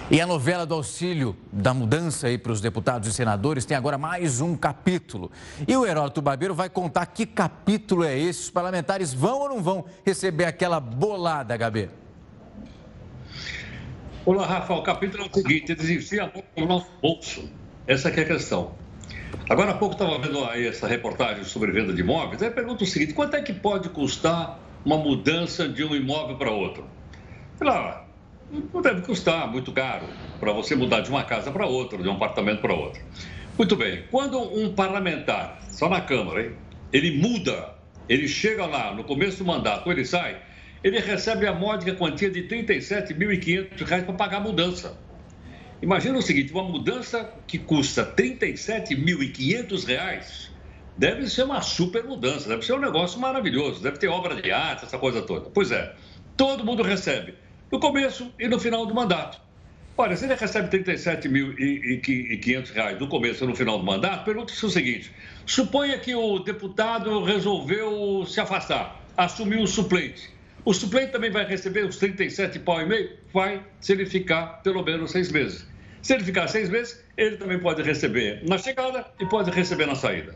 E 0.09 0.21
a 0.21 0.25
novela 0.25 0.65
do 0.65 0.73
auxílio 0.73 1.35
da 1.51 1.73
mudança 1.73 2.27
aí 2.27 2.37
para 2.37 2.53
os 2.53 2.61
deputados 2.61 3.09
e 3.09 3.13
senadores 3.13 3.65
tem 3.65 3.75
agora 3.75 3.97
mais 3.97 4.39
um 4.39 4.55
capítulo. 4.55 5.29
E 5.67 5.75
o 5.75 5.85
Heródoto 5.85 6.21
Barbeiro 6.21 6.55
vai 6.55 6.69
contar 6.69 7.05
que 7.07 7.25
capítulo 7.25 8.05
é 8.05 8.17
esse. 8.17 8.43
Os 8.43 8.49
parlamentares 8.49 9.13
vão 9.13 9.41
ou 9.41 9.49
não 9.49 9.61
vão 9.61 9.83
receber 10.05 10.45
aquela 10.45 10.79
bolada, 10.79 11.57
HB? 11.57 11.89
Olá, 14.25 14.45
Rafa. 14.45 14.75
O 14.75 14.81
capítulo 14.81 15.23
é 15.23 15.27
o 15.27 15.33
seguinte: 15.33 15.73
eles 15.73 15.89
enfiam 15.89 16.31
no 16.55 16.65
nosso 16.65 16.87
bolso. 17.01 17.51
Essa 17.85 18.07
é 18.07 18.21
a 18.21 18.25
questão. 18.25 18.75
Agora 19.49 19.71
há 19.71 19.73
pouco 19.73 19.95
estava 19.95 20.17
vendo 20.19 20.41
aí 20.45 20.67
essa 20.67 20.87
reportagem 20.87 21.43
sobre 21.43 21.69
venda 21.73 21.91
de 21.91 21.99
imóveis. 21.99 22.41
Aí 22.41 22.49
pergunta 22.49 22.85
o 22.85 22.87
seguinte: 22.87 23.13
quanto 23.13 23.35
é 23.35 23.41
que 23.41 23.51
pode 23.51 23.89
custar 23.89 24.57
uma 24.85 24.97
mudança 24.97 25.67
de 25.67 25.83
um 25.83 25.93
imóvel 25.93 26.37
para 26.37 26.49
outro? 26.49 26.85
Sei 27.57 27.67
lá, 27.67 28.06
não 28.51 28.81
deve 28.81 29.01
custar 29.01 29.51
muito 29.51 29.71
caro 29.71 30.05
para 30.39 30.51
você 30.51 30.75
mudar 30.75 31.01
de 31.01 31.09
uma 31.09 31.23
casa 31.23 31.51
para 31.51 31.65
outra, 31.65 32.01
de 32.01 32.07
um 32.07 32.13
apartamento 32.13 32.61
para 32.61 32.73
outro. 32.73 33.01
Muito 33.57 33.75
bem, 33.75 34.03
quando 34.11 34.39
um 34.39 34.73
parlamentar, 34.73 35.59
só 35.71 35.89
na 35.89 35.99
Câmara, 35.99 36.43
hein, 36.43 36.51
ele 36.93 37.17
muda, 37.17 37.73
ele 38.07 38.27
chega 38.27 38.65
lá 38.65 38.93
no 38.93 39.03
começo 39.03 39.39
do 39.39 39.45
mandato, 39.45 39.91
ele 39.91 40.05
sai, 40.05 40.37
ele 40.83 40.99
recebe 40.99 41.47
a 41.47 41.53
módica 41.53 41.95
quantia 41.95 42.29
de 42.29 42.41
R$ 42.41 42.63
37.500 42.63 44.05
para 44.05 44.13
pagar 44.13 44.37
a 44.37 44.41
mudança. 44.41 44.95
Imagina 45.81 46.17
o 46.17 46.21
seguinte, 46.21 46.53
uma 46.53 46.63
mudança 46.63 47.33
que 47.47 47.57
custa 47.57 48.03
R$ 48.03 48.37
37.500 48.37 50.49
deve 50.97 51.27
ser 51.27 51.43
uma 51.43 51.61
super 51.61 52.03
mudança, 52.03 52.49
deve 52.49 52.65
ser 52.65 52.73
um 52.73 52.79
negócio 52.79 53.19
maravilhoso, 53.19 53.83
deve 53.83 53.97
ter 53.97 54.07
obra 54.07 54.41
de 54.41 54.51
arte, 54.51 54.85
essa 54.85 54.97
coisa 54.97 55.21
toda. 55.21 55.49
Pois 55.49 55.71
é, 55.71 55.93
todo 56.35 56.65
mundo 56.65 56.81
recebe 56.81 57.35
no 57.71 57.79
começo 57.79 58.31
e 58.39 58.47
no 58.47 58.59
final 58.59 58.85
do 58.85 58.93
mandato. 58.93 59.41
Olha, 59.97 60.15
se 60.15 60.25
ele 60.25 60.35
recebe 60.35 60.77
R$ 60.77 60.83
37.500 60.83 62.99
no 62.99 63.07
começo 63.07 63.43
e 63.43 63.47
no 63.47 63.55
final 63.55 63.79
do 63.79 63.83
mandato, 63.83 64.25
pergunta-se 64.25 64.63
o 64.65 64.69
seguinte: 64.69 65.11
suponha 65.45 65.97
que 65.97 66.13
o 66.13 66.39
deputado 66.39 67.23
resolveu 67.23 68.23
se 68.27 68.39
afastar, 68.39 69.01
assumiu 69.17 69.63
o 69.63 69.67
suplente. 69.67 70.29
O 70.63 70.73
suplente 70.73 71.13
também 71.13 71.31
vai 71.31 71.45
receber 71.45 71.85
os 71.85 71.97
37 71.97 72.59
pau 72.59 72.79
e 72.81 72.85
meio? 72.85 73.09
Vai, 73.33 73.63
se 73.79 73.93
ele 73.93 74.05
ficar 74.05 74.61
pelo 74.61 74.83
menos 74.83 75.11
seis 75.11 75.31
meses. 75.31 75.65
Se 76.01 76.13
ele 76.13 76.23
ficar 76.23 76.47
seis 76.47 76.69
meses, 76.69 77.03
ele 77.17 77.37
também 77.37 77.59
pode 77.59 77.81
receber 77.81 78.41
na 78.47 78.57
chegada 78.57 79.07
e 79.19 79.25
pode 79.25 79.49
receber 79.49 79.87
na 79.87 79.95
saída. 79.95 80.35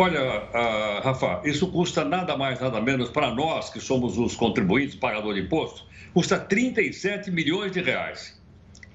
Olha, 0.00 0.20
uh, 0.22 1.02
Rafa, 1.02 1.42
isso 1.44 1.66
custa 1.72 2.04
nada 2.04 2.36
mais, 2.36 2.60
nada 2.60 2.80
menos 2.80 3.10
para 3.10 3.34
nós 3.34 3.68
que 3.68 3.80
somos 3.80 4.16
os 4.16 4.36
contribuintes, 4.36 4.94
pagadores 4.94 5.40
de 5.40 5.46
imposto, 5.46 5.84
custa 6.14 6.38
37 6.38 7.32
milhões 7.32 7.72
de 7.72 7.80
reais. 7.80 8.40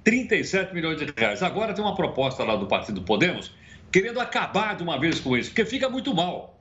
37 0.05 0.74
milhões 0.74 0.98
de 0.98 1.13
reais. 1.17 1.43
Agora 1.43 1.74
tem 1.74 1.83
uma 1.83 1.93
proposta 1.93 2.45
lá 2.45 2.55
do 2.55 2.67
Partido 2.67 3.01
Podemos 3.01 3.53
querendo 3.91 4.19
acabar 4.19 4.75
de 4.75 4.81
uma 4.81 4.98
vez 4.98 5.19
com 5.19 5.38
isso, 5.38 5.50
porque 5.50 5.65
fica 5.65 5.89
muito 5.89 6.15
mal. 6.15 6.60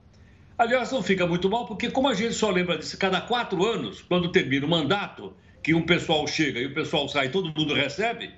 Aliás, 0.58 0.90
não 0.90 1.02
fica 1.02 1.26
muito 1.26 1.48
mal, 1.48 1.64
porque 1.64 1.88
como 1.88 2.08
a 2.08 2.14
gente 2.14 2.34
só 2.34 2.50
lembra 2.50 2.76
disso 2.76 2.98
cada 2.98 3.20
quatro 3.20 3.64
anos, 3.64 4.02
quando 4.02 4.30
termina 4.30 4.66
o 4.66 4.68
mandato, 4.68 5.32
que 5.62 5.72
um 5.72 5.86
pessoal 5.86 6.26
chega 6.26 6.58
e 6.60 6.66
o 6.66 6.74
pessoal 6.74 7.08
sai, 7.08 7.30
todo 7.30 7.54
mundo 7.56 7.72
recebe, 7.74 8.34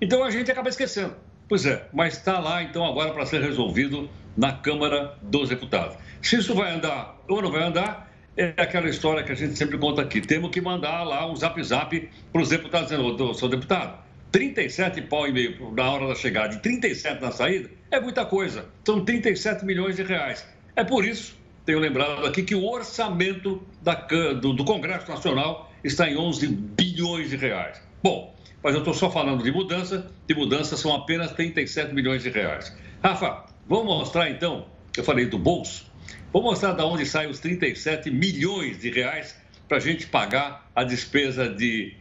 então 0.00 0.24
a 0.24 0.30
gente 0.30 0.50
acaba 0.50 0.68
esquecendo. 0.68 1.14
Pois 1.48 1.64
é, 1.64 1.86
mas 1.92 2.14
está 2.14 2.40
lá 2.40 2.62
então 2.62 2.84
agora 2.84 3.12
para 3.12 3.24
ser 3.24 3.40
resolvido 3.40 4.10
na 4.36 4.52
Câmara 4.52 5.16
dos 5.22 5.48
Deputados. 5.48 5.96
Se 6.22 6.36
isso 6.36 6.54
vai 6.54 6.74
andar 6.74 7.16
ou 7.28 7.42
não 7.42 7.50
vai 7.50 7.62
andar, 7.62 8.12
é 8.36 8.54
aquela 8.56 8.88
história 8.88 9.22
que 9.22 9.32
a 9.32 9.34
gente 9.34 9.56
sempre 9.56 9.76
conta 9.78 10.02
aqui. 10.02 10.20
Temos 10.20 10.50
que 10.50 10.60
mandar 10.60 11.02
lá 11.02 11.30
um 11.30 11.34
zap 11.34 11.62
zap 11.62 12.08
para 12.32 12.42
os 12.42 12.48
deputados 12.48 12.88
dizendo, 12.88 13.34
seu 13.34 13.48
deputado, 13.48 13.98
37 14.30 15.02
pau 15.02 15.26
e 15.26 15.32
meio 15.32 15.72
na 15.72 15.90
hora 15.90 16.08
da 16.08 16.14
chegada 16.14 16.54
e 16.54 16.58
37 16.58 17.20
na 17.20 17.30
saída 17.30 17.70
é 17.90 18.00
muita 18.00 18.24
coisa. 18.24 18.66
São 18.84 19.04
37 19.04 19.64
milhões 19.64 19.96
de 19.96 20.02
reais. 20.02 20.46
É 20.76 20.84
por 20.84 21.04
isso, 21.04 21.36
tenho 21.64 21.78
lembrado 21.78 22.24
aqui, 22.26 22.42
que 22.42 22.54
o 22.54 22.64
orçamento 22.64 23.62
da, 23.82 23.94
do, 23.94 24.52
do 24.52 24.64
Congresso 24.64 25.10
Nacional 25.10 25.72
está 25.82 26.08
em 26.08 26.16
11 26.16 26.46
bilhões 26.46 27.30
de 27.30 27.36
reais. 27.36 27.82
Bom, 28.02 28.34
mas 28.62 28.74
eu 28.74 28.80
estou 28.80 28.94
só 28.94 29.10
falando 29.10 29.42
de 29.42 29.50
mudança, 29.50 30.10
de 30.26 30.34
mudança 30.34 30.76
são 30.76 30.94
apenas 30.94 31.32
37 31.32 31.94
milhões 31.94 32.22
de 32.22 32.30
reais. 32.30 32.76
Rafa, 33.02 33.44
vamos 33.68 33.86
mostrar 33.86 34.30
então, 34.30 34.66
eu 34.96 35.04
falei 35.04 35.26
do 35.26 35.38
bolso, 35.38 35.88
Vou 36.32 36.42
mostrar 36.42 36.72
de 36.72 36.82
onde 36.82 37.06
saem 37.06 37.30
os 37.30 37.38
37 37.38 38.10
milhões 38.10 38.78
de 38.78 38.90
reais 38.90 39.34
para 39.66 39.78
a 39.78 39.80
gente 39.80 40.06
pagar 40.06 40.70
a 40.76 40.84
despesa 40.84 41.48
de 41.48 41.94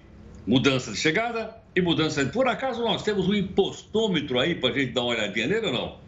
mudança 0.45 0.91
de 0.91 0.97
chegada 0.97 1.55
e 1.74 1.81
mudança 1.81 2.25
de. 2.25 2.31
Por 2.31 2.47
acaso 2.47 2.81
nós 2.81 3.03
temos 3.03 3.27
um 3.27 3.33
impostômetro 3.33 4.38
aí 4.38 4.55
para 4.55 4.69
a 4.69 4.74
gente 4.74 4.91
dar 4.91 5.01
uma 5.01 5.12
olhadinha 5.12 5.47
nele 5.47 5.67
ou 5.67 5.74
não? 5.74 6.00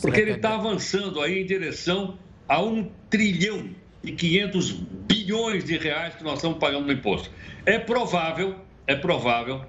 Porque 0.00 0.20
ele 0.20 0.32
está 0.32 0.54
avançando 0.54 1.20
aí 1.20 1.40
em 1.40 1.46
direção 1.46 2.18
a 2.46 2.62
um 2.62 2.90
trilhão 3.08 3.70
e 4.04 4.12
500 4.12 4.70
bilhões 4.72 5.64
de 5.64 5.78
reais 5.78 6.14
que 6.14 6.24
nós 6.24 6.34
estamos 6.34 6.58
pagando 6.58 6.86
no 6.86 6.92
imposto. 6.92 7.30
É 7.64 7.78
provável, 7.78 8.56
é 8.86 8.94
provável 8.94 9.64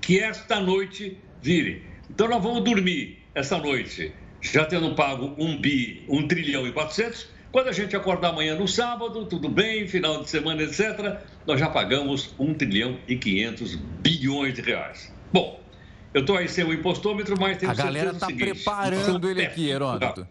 que 0.00 0.18
esta 0.18 0.60
noite 0.60 1.16
vire. 1.40 1.86
Então 2.10 2.28
nós 2.28 2.42
vamos 2.42 2.62
dormir 2.64 3.18
essa 3.34 3.56
noite 3.56 4.12
já 4.40 4.64
tendo 4.64 4.94
pago 4.94 5.34
um 5.38 5.56
bi, 5.56 6.04
um 6.08 6.26
trilhão 6.26 6.66
e 6.66 6.72
400. 6.72 7.28
Quando 7.52 7.68
a 7.68 7.72
gente 7.72 7.96
acordar 7.96 8.30
amanhã 8.30 8.54
no 8.54 8.68
sábado, 8.68 9.26
tudo 9.26 9.48
bem, 9.48 9.86
final 9.86 10.22
de 10.22 10.30
semana, 10.30 10.62
etc., 10.62 11.18
nós 11.46 11.58
já 11.58 11.68
pagamos 11.68 12.34
1 12.38 12.54
trilhão 12.54 12.98
e 13.08 13.16
500 13.16 13.74
bilhões 13.74 14.54
de 14.54 14.62
reais. 14.62 15.12
Bom, 15.32 15.60
eu 16.14 16.20
estou 16.20 16.36
aí 16.36 16.48
sem 16.48 16.64
o 16.64 16.72
impostômetro, 16.72 17.38
mas 17.38 17.58
tenho 17.58 17.72
A 17.72 17.74
galera 17.74 18.10
está 18.10 18.28
preparando 18.28 19.28
ele 19.28 19.42
aqui, 19.42 19.68
Heródoto. 19.68 20.26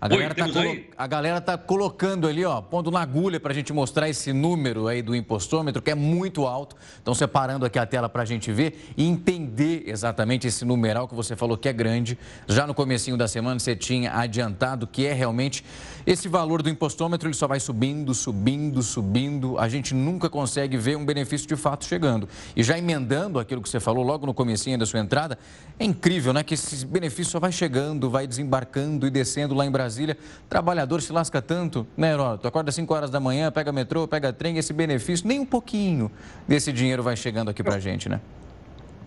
A 0.00 0.06
galera, 0.06 0.30
está 0.30 0.48
colo... 0.48 0.80
a 0.96 1.06
galera 1.08 1.40
tá 1.40 1.58
colocando 1.58 2.28
ali, 2.28 2.44
ó, 2.44 2.60
pondo 2.60 2.88
na 2.88 3.00
agulha 3.00 3.40
para 3.40 3.50
a 3.50 3.54
gente 3.54 3.72
mostrar 3.72 4.08
esse 4.08 4.32
número 4.32 4.86
aí 4.86 5.02
do 5.02 5.14
impostômetro, 5.14 5.82
que 5.82 5.90
é 5.90 5.94
muito 5.94 6.46
alto. 6.46 6.76
Estão 6.96 7.14
separando 7.14 7.66
aqui 7.66 7.80
a 7.80 7.84
tela 7.84 8.08
para 8.08 8.22
a 8.22 8.24
gente 8.24 8.52
ver 8.52 8.92
e 8.96 9.04
entender 9.04 9.82
exatamente 9.88 10.46
esse 10.46 10.64
numeral 10.64 11.08
que 11.08 11.16
você 11.16 11.34
falou 11.34 11.56
que 11.56 11.68
é 11.68 11.72
grande. 11.72 12.16
Já 12.46 12.64
no 12.64 12.74
comecinho 12.74 13.16
da 13.16 13.26
semana 13.26 13.58
você 13.58 13.74
tinha 13.74 14.12
adiantado 14.12 14.86
que 14.86 15.04
é 15.04 15.12
realmente 15.12 15.64
esse 16.06 16.28
valor 16.28 16.62
do 16.62 16.70
impostômetro, 16.70 17.26
ele 17.26 17.34
só 17.34 17.48
vai 17.48 17.58
subindo, 17.58 18.14
subindo, 18.14 18.80
subindo. 18.84 19.58
A 19.58 19.68
gente 19.68 19.94
nunca 19.94 20.30
consegue 20.30 20.76
ver 20.76 20.96
um 20.96 21.04
benefício 21.04 21.48
de 21.48 21.56
fato 21.56 21.84
chegando. 21.84 22.28
E 22.54 22.62
já 22.62 22.78
emendando 22.78 23.40
aquilo 23.40 23.60
que 23.60 23.68
você 23.68 23.80
falou 23.80 24.04
logo 24.04 24.24
no 24.26 24.32
comecinho 24.32 24.78
da 24.78 24.86
sua 24.86 25.00
entrada, 25.00 25.36
é 25.76 25.84
incrível, 25.84 26.32
né, 26.32 26.44
que 26.44 26.54
esse 26.54 26.86
benefício 26.86 27.32
só 27.32 27.40
vai 27.40 27.50
chegando, 27.50 28.08
vai 28.08 28.28
desembarcando 28.28 29.04
e 29.04 29.10
descendo 29.10 29.54
lá 29.54 29.66
em 29.66 29.70
Brasília 29.70 29.87
Brasília. 29.88 30.16
Trabalhador 30.48 31.00
se 31.00 31.12
lasca 31.12 31.40
tanto, 31.40 31.86
né, 31.96 32.12
Heródoto? 32.12 32.46
Acorda 32.46 32.68
às 32.68 32.74
5 32.74 32.94
horas 32.94 33.10
da 33.10 33.18
manhã, 33.18 33.50
pega 33.50 33.72
metrô, 33.72 34.06
pega 34.06 34.32
trem, 34.32 34.58
esse 34.58 34.72
benefício, 34.72 35.26
nem 35.26 35.40
um 35.40 35.46
pouquinho 35.46 36.10
desse 36.46 36.70
dinheiro 36.72 37.02
vai 37.02 37.16
chegando 37.16 37.48
aqui 37.50 37.62
pra 37.62 37.80
gente, 37.80 38.08
né? 38.08 38.20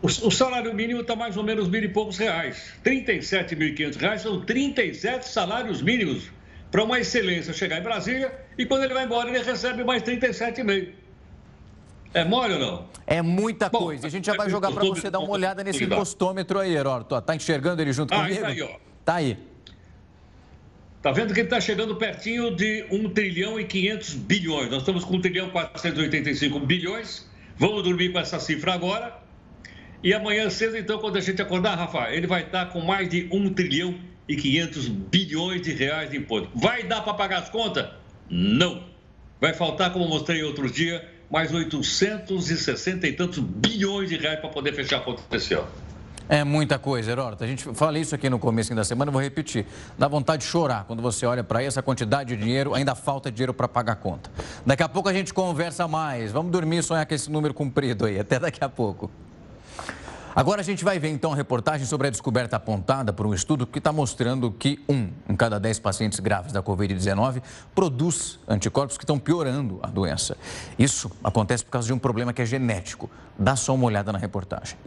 O, 0.02 0.32
salário 0.32 0.74
mínimo 0.74 1.02
está 1.02 1.16
mais 1.16 1.38
ou 1.38 1.44
menos 1.44 1.70
mil 1.70 1.84
e 1.84 1.88
poucos 1.88 2.18
reais. 2.18 2.74
R$ 2.84 3.04
37.500 3.06 4.18
são 4.18 4.42
37 4.42 5.30
salários 5.30 5.80
mínimos 5.84 6.32
para 6.72 6.84
uma 6.84 7.00
excelência 7.00 7.54
chegar 7.54 7.78
em 7.78 7.84
Brasília 7.84 8.34
e 8.58 8.66
quando 8.66 8.84
ele 8.84 8.96
vai 8.96 9.06
embora 9.06 9.30
ele 9.30 9.44
recebe 9.44 9.84
mais 9.84 10.02
37,5. 10.02 10.94
É 12.14 12.26
mole 12.26 12.56
ou 12.56 12.60
não? 12.60 12.86
É 13.06 13.22
muita 13.22 13.70
Bom, 13.70 13.80
coisa. 13.80 14.08
A 14.08 14.10
gente 14.10 14.26
já 14.26 14.34
vai 14.34 14.50
jogar 14.50 14.72
para 14.72 14.84
você 14.84 15.10
dar 15.10 15.20
uma 15.20 15.32
olhada 15.32 15.64
nesse 15.64 15.84
impostômetro 15.84 16.60
aí, 16.60 16.76
Heródoto. 16.76 17.22
Tá 17.22 17.36
enxergando 17.36 17.82
ele 17.82 17.94
junto 17.94 18.14
ah, 18.14 18.24
comigo? 18.24 18.42
Tá 18.42 18.48
aí, 18.48 18.62
ó. 18.62 18.70
Tá 19.06 19.16
aí. 19.16 19.51
Está 21.02 21.12
vendo 21.12 21.34
que 21.34 21.40
ele 21.40 21.48
está 21.48 21.60
chegando 21.60 21.96
pertinho 21.96 22.56
de 22.56 22.86
1 22.92 23.10
trilhão 23.10 23.60
e 23.60 23.66
500 23.66 24.14
bilhões. 24.14 24.70
Nós 24.70 24.82
estamos 24.82 25.04
com 25.04 25.16
1 25.16 25.22
trilhão 25.22 25.48
e 25.48 25.50
485 25.50 26.60
bilhões. 26.60 27.28
Vamos 27.58 27.82
dormir 27.82 28.12
com 28.12 28.20
essa 28.20 28.40
cifra 28.40 28.76
agora. 28.76 29.18
E 30.04 30.14
amanhã 30.14 30.48
cedo, 30.52 30.78
então, 30.78 31.00
quando 31.00 31.18
a 31.18 31.20
gente 31.20 31.42
acordar, 31.42 31.74
Rafa, 31.74 32.12
ele 32.12 32.28
vai 32.28 32.44
estar 32.44 32.68
com 32.68 32.82
mais 32.82 33.10
de 33.10 33.28
1 33.32 33.54
trilhão 33.56 33.96
e 34.28 34.36
500 34.36 34.88
bilhões 34.90 35.64
de 35.64 35.74
reais 35.74 36.12
de 36.12 36.18
imposto. 36.18 36.52
Vai 36.54 36.84
dar 36.84 37.02
para 37.02 37.16
pagar 37.16 37.40
as 37.40 37.50
contas? 37.50 37.88
Não. 38.30 38.84
Vai 39.40 39.56
faltar, 39.56 39.92
como 39.92 40.08
mostrei 40.08 40.44
outro 40.44 40.70
dia, 40.70 41.04
mais 41.32 41.52
860 41.52 43.08
e 43.08 43.14
tantos 43.14 43.40
bilhões 43.40 44.08
de 44.08 44.18
reais 44.18 44.40
para 44.40 44.50
poder 44.50 44.76
fechar 44.76 44.98
a 44.98 45.00
conta 45.00 45.24
desse 45.32 45.56
ano. 45.56 45.68
É 46.32 46.46
muita 46.46 46.80
coisa, 46.80 47.12
Heródoto. 47.12 47.44
A 47.44 47.48
gente 47.48 47.62
fala 47.74 48.00
isso 48.00 48.16
aqui 48.16 48.30
no 48.30 48.40
começo 48.40 48.74
da 48.74 48.86
semana, 48.86 49.12
vou 49.12 49.22
repetir. 49.22 49.66
Dá 49.98 50.08
vontade 50.08 50.44
de 50.44 50.48
chorar 50.48 50.86
quando 50.86 51.02
você 51.02 51.26
olha 51.26 51.44
para 51.44 51.62
essa 51.62 51.82
quantidade 51.82 52.34
de 52.34 52.42
dinheiro, 52.42 52.74
ainda 52.74 52.96
falta 52.96 53.30
dinheiro 53.30 53.54
para 53.54 53.68
pagar 53.68 53.92
a 53.92 53.96
conta. 53.98 54.32
Daqui 54.66 54.82
a 54.82 54.88
pouco 54.88 55.10
a 55.10 55.14
gente 55.14 55.34
conversa 55.34 55.90
mais. 55.90 56.32
Vamos 56.32 56.50
dormir 56.50 56.78
e 56.78 56.84
sonhar 56.84 57.06
com 57.06 57.14
esse 57.14 57.30
número 57.30 57.54
cumprido 57.54 58.06
aí. 58.06 58.18
Até 58.18 58.40
daqui 58.40 58.64
a 58.64 58.70
pouco. 58.70 59.12
Agora 60.34 60.62
a 60.62 60.64
gente 60.64 60.86
vai 60.86 60.98
ver 60.98 61.10
então 61.10 61.34
a 61.34 61.36
reportagem 61.36 61.86
sobre 61.86 62.08
a 62.08 62.10
descoberta 62.10 62.56
apontada 62.56 63.12
por 63.12 63.28
um 63.28 63.34
estudo 63.34 63.68
que 63.68 63.80
está 63.80 63.92
mostrando 63.92 64.50
que 64.50 64.82
um 64.88 65.10
em 65.28 65.36
cada 65.36 65.60
dez 65.60 65.80
pacientes 65.80 66.22
graves 66.22 66.54
da 66.54 66.64
Covid-19 66.64 67.42
produz 67.76 68.40
anticorpos 68.48 68.98
que 68.98 69.04
estão 69.04 69.20
piorando 69.20 69.82
a 69.84 69.88
doença. 69.88 70.38
Isso 70.80 71.12
acontece 71.22 71.66
por 71.66 71.72
causa 71.72 71.88
de 71.88 71.94
um 71.94 72.00
problema 72.00 72.32
que 72.32 72.42
é 72.42 72.46
genético. 72.46 73.12
Dá 73.38 73.58
só 73.58 73.76
uma 73.76 73.84
olhada 73.84 74.14
na 74.14 74.18
reportagem. 74.18 74.78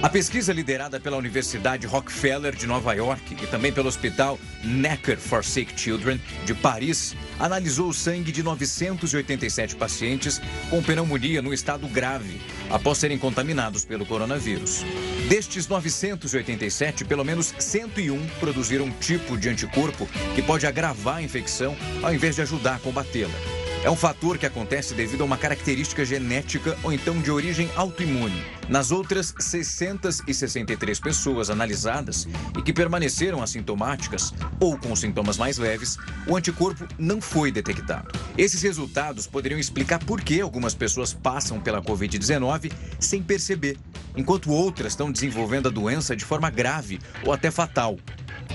A 0.00 0.08
pesquisa 0.08 0.52
liderada 0.52 1.00
pela 1.00 1.16
Universidade 1.16 1.84
Rockefeller 1.84 2.54
de 2.54 2.68
Nova 2.68 2.92
York 2.92 3.36
e 3.42 3.46
também 3.48 3.72
pelo 3.72 3.88
Hospital 3.88 4.38
Necker 4.62 5.18
for 5.18 5.44
Sick 5.44 5.78
Children 5.78 6.20
de 6.44 6.54
Paris 6.54 7.16
analisou 7.36 7.88
o 7.88 7.92
sangue 7.92 8.30
de 8.30 8.40
987 8.40 9.74
pacientes 9.74 10.40
com 10.70 10.80
pneumonia 10.80 11.42
no 11.42 11.52
estado 11.52 11.88
grave 11.88 12.40
após 12.70 12.98
serem 12.98 13.18
contaminados 13.18 13.84
pelo 13.84 14.06
coronavírus. 14.06 14.84
Destes 15.28 15.66
987, 15.66 17.04
pelo 17.04 17.24
menos 17.24 17.52
101 17.58 18.24
produziram 18.38 18.84
um 18.84 18.92
tipo 18.92 19.36
de 19.36 19.48
anticorpo 19.48 20.08
que 20.36 20.42
pode 20.42 20.64
agravar 20.64 21.16
a 21.16 21.22
infecção 21.22 21.76
ao 22.04 22.14
invés 22.14 22.36
de 22.36 22.42
ajudar 22.42 22.76
a 22.76 22.78
combatê-la. 22.78 23.57
É 23.84 23.90
um 23.90 23.94
fator 23.94 24.36
que 24.36 24.44
acontece 24.44 24.92
devido 24.92 25.20
a 25.20 25.24
uma 25.24 25.38
característica 25.38 26.04
genética 26.04 26.76
ou 26.82 26.92
então 26.92 27.20
de 27.20 27.30
origem 27.30 27.70
autoimune. 27.76 28.42
Nas 28.68 28.90
outras 28.90 29.32
663 29.38 30.98
pessoas 30.98 31.48
analisadas 31.48 32.26
e 32.58 32.62
que 32.62 32.72
permaneceram 32.72 33.40
assintomáticas 33.40 34.34
ou 34.58 34.76
com 34.76 34.96
sintomas 34.96 35.38
mais 35.38 35.58
leves, 35.58 35.96
o 36.26 36.36
anticorpo 36.36 36.88
não 36.98 37.20
foi 37.20 37.52
detectado. 37.52 38.18
Esses 38.36 38.62
resultados 38.62 39.28
poderiam 39.28 39.60
explicar 39.60 40.00
por 40.00 40.20
que 40.20 40.40
algumas 40.40 40.74
pessoas 40.74 41.14
passam 41.14 41.60
pela 41.60 41.80
Covid-19 41.80 42.72
sem 42.98 43.22
perceber, 43.22 43.78
enquanto 44.16 44.50
outras 44.50 44.92
estão 44.92 45.10
desenvolvendo 45.10 45.68
a 45.68 45.72
doença 45.72 46.16
de 46.16 46.24
forma 46.24 46.50
grave 46.50 46.98
ou 47.24 47.32
até 47.32 47.48
fatal. 47.50 47.96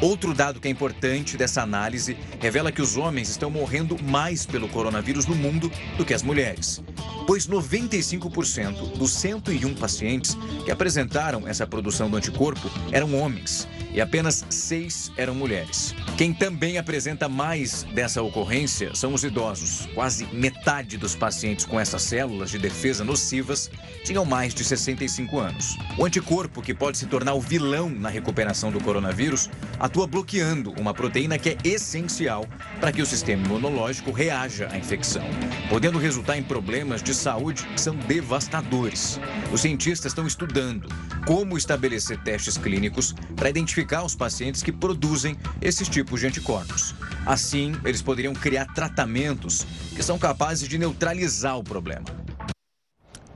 Outro 0.01 0.33
dado 0.33 0.59
que 0.59 0.67
é 0.67 0.71
importante 0.71 1.37
dessa 1.37 1.61
análise 1.61 2.17
revela 2.39 2.71
que 2.71 2.81
os 2.81 2.97
homens 2.97 3.29
estão 3.29 3.49
morrendo 3.49 3.97
mais 4.03 4.45
pelo 4.45 4.67
coronavírus 4.67 5.25
no 5.25 5.35
mundo 5.35 5.71
do 5.97 6.05
que 6.05 6.13
as 6.13 6.23
mulheres, 6.23 6.81
pois 7.25 7.47
95% 7.47 8.97
dos 8.97 9.11
101 9.13 9.73
pacientes 9.75 10.37
que 10.65 10.71
apresentaram 10.71 11.47
essa 11.47 11.65
produção 11.65 12.09
do 12.09 12.17
anticorpo 12.17 12.69
eram 12.91 13.15
homens 13.15 13.67
e 13.93 14.01
apenas 14.01 14.43
seis 14.49 15.11
eram 15.15 15.35
mulheres. 15.35 15.93
Quem 16.17 16.33
também 16.33 16.77
apresenta 16.77 17.29
mais 17.29 17.83
dessa 17.93 18.21
ocorrência 18.21 18.95
são 18.95 19.13
os 19.13 19.23
idosos. 19.23 19.87
Quase 19.93 20.25
metade 20.33 20.97
dos 20.97 21.15
pacientes 21.15 21.65
com 21.65 21.79
essas 21.79 22.01
células 22.01 22.49
de 22.49 22.57
defesa 22.57 23.03
nocivas 23.03 23.69
tinham 24.03 24.25
mais 24.25 24.53
de 24.53 24.63
65 24.63 25.39
anos. 25.39 25.77
O 25.97 26.05
anticorpo, 26.05 26.61
que 26.61 26.73
pode 26.73 26.97
se 26.97 27.05
tornar 27.05 27.33
o 27.33 27.41
vilão 27.41 27.89
na 27.89 28.09
recuperação 28.09 28.71
do 28.71 28.81
coronavírus, 28.81 29.49
atua 29.79 30.07
bloqueando 30.07 30.73
uma 30.79 30.93
proteína 30.93 31.37
que 31.37 31.49
é 31.49 31.57
essencial 31.63 32.45
para 32.79 32.91
que 32.91 33.01
o 33.01 33.05
sistema 33.05 33.45
imunológico 33.45 34.11
reaja 34.11 34.69
à 34.71 34.77
infecção, 34.77 35.23
podendo 35.69 35.99
resultar 35.99 36.37
em 36.37 36.43
problemas 36.43 37.03
de 37.03 37.12
saúde 37.13 37.63
que 37.67 37.79
são 37.79 37.95
devastadores. 37.95 39.19
Os 39.51 39.61
cientistas 39.61 40.11
estão 40.11 40.25
estudando 40.25 40.87
como 41.25 41.57
estabelecer 41.57 42.21
testes 42.23 42.57
clínicos 42.57 43.13
para 43.35 43.49
identificar 43.49 44.03
os 44.03 44.15
pacientes 44.15 44.61
que 44.61 44.71
produzem 44.71 45.37
esses 45.61 45.87
tipos 45.87 46.19
de 46.19 46.27
anticorpos. 46.27 46.93
Assim, 47.25 47.73
eles 47.85 48.01
poderiam 48.01 48.33
criar 48.33 48.65
tratamentos 48.73 49.65
que 49.95 50.03
são 50.03 50.17
capazes 50.19 50.67
de 50.67 50.77
neutralizar 50.77 51.57
o 51.57 51.63
problema. 51.63 52.05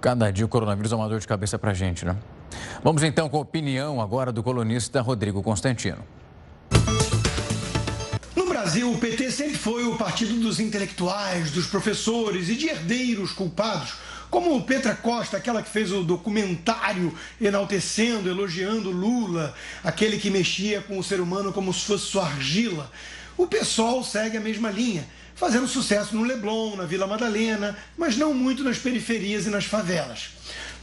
Cada 0.02 0.32
dia 0.32 0.46
o 0.46 0.50
coronavírus 0.50 0.92
é 0.92 0.96
uma 0.96 1.10
dor 1.10 1.20
de 1.20 1.28
cabeça 1.28 1.58
para 1.58 1.72
a 1.72 1.74
gente, 1.74 2.06
né? 2.06 2.16
Vamos 2.84 3.04
então 3.04 3.28
com 3.30 3.38
a 3.38 3.42
opinião 3.42 4.00
agora 4.00 4.32
do 4.32 4.44
colunista 4.44 5.02
Rodrigo 5.02 5.42
Constantino. 5.42 6.04
Brasil, 8.68 8.92
o 8.92 8.98
PT 8.98 9.32
sempre 9.32 9.58
foi 9.58 9.86
o 9.86 9.96
partido 9.96 10.34
dos 10.42 10.60
intelectuais, 10.60 11.52
dos 11.52 11.68
professores 11.68 12.50
e 12.50 12.56
de 12.56 12.68
herdeiros 12.68 13.32
culpados 13.32 13.94
como 14.30 14.62
Petra 14.64 14.94
Costa, 14.94 15.38
aquela 15.38 15.64
que 15.64 15.70
fez 15.70 15.90
o 15.94 16.04
documentário 16.04 17.18
enaltecendo, 17.40 18.28
elogiando 18.28 18.92
Lula, 18.92 19.56
aquele 19.82 20.18
que 20.18 20.30
mexia 20.30 20.82
com 20.82 21.00
o 21.00 21.04
ser 21.04 21.22
humano 21.22 21.54
como 21.54 21.74
se 21.74 21.86
fosse 21.86 22.08
sua 22.08 22.26
argila. 22.26 22.92
O 23.38 23.48
PSOL 23.48 24.04
segue 24.04 24.36
a 24.36 24.42
mesma 24.42 24.70
linha, 24.70 25.08
fazendo 25.34 25.66
sucesso 25.66 26.14
no 26.14 26.26
Leblon, 26.26 26.76
na 26.76 26.84
Vila 26.84 27.08
Madalena, 27.08 27.74
mas 27.98 28.18
não 28.18 28.34
muito 28.34 28.66
nas 28.66 28.78
periferias 28.78 29.46
e 29.46 29.50
nas 29.50 29.64
favelas. 29.64 30.32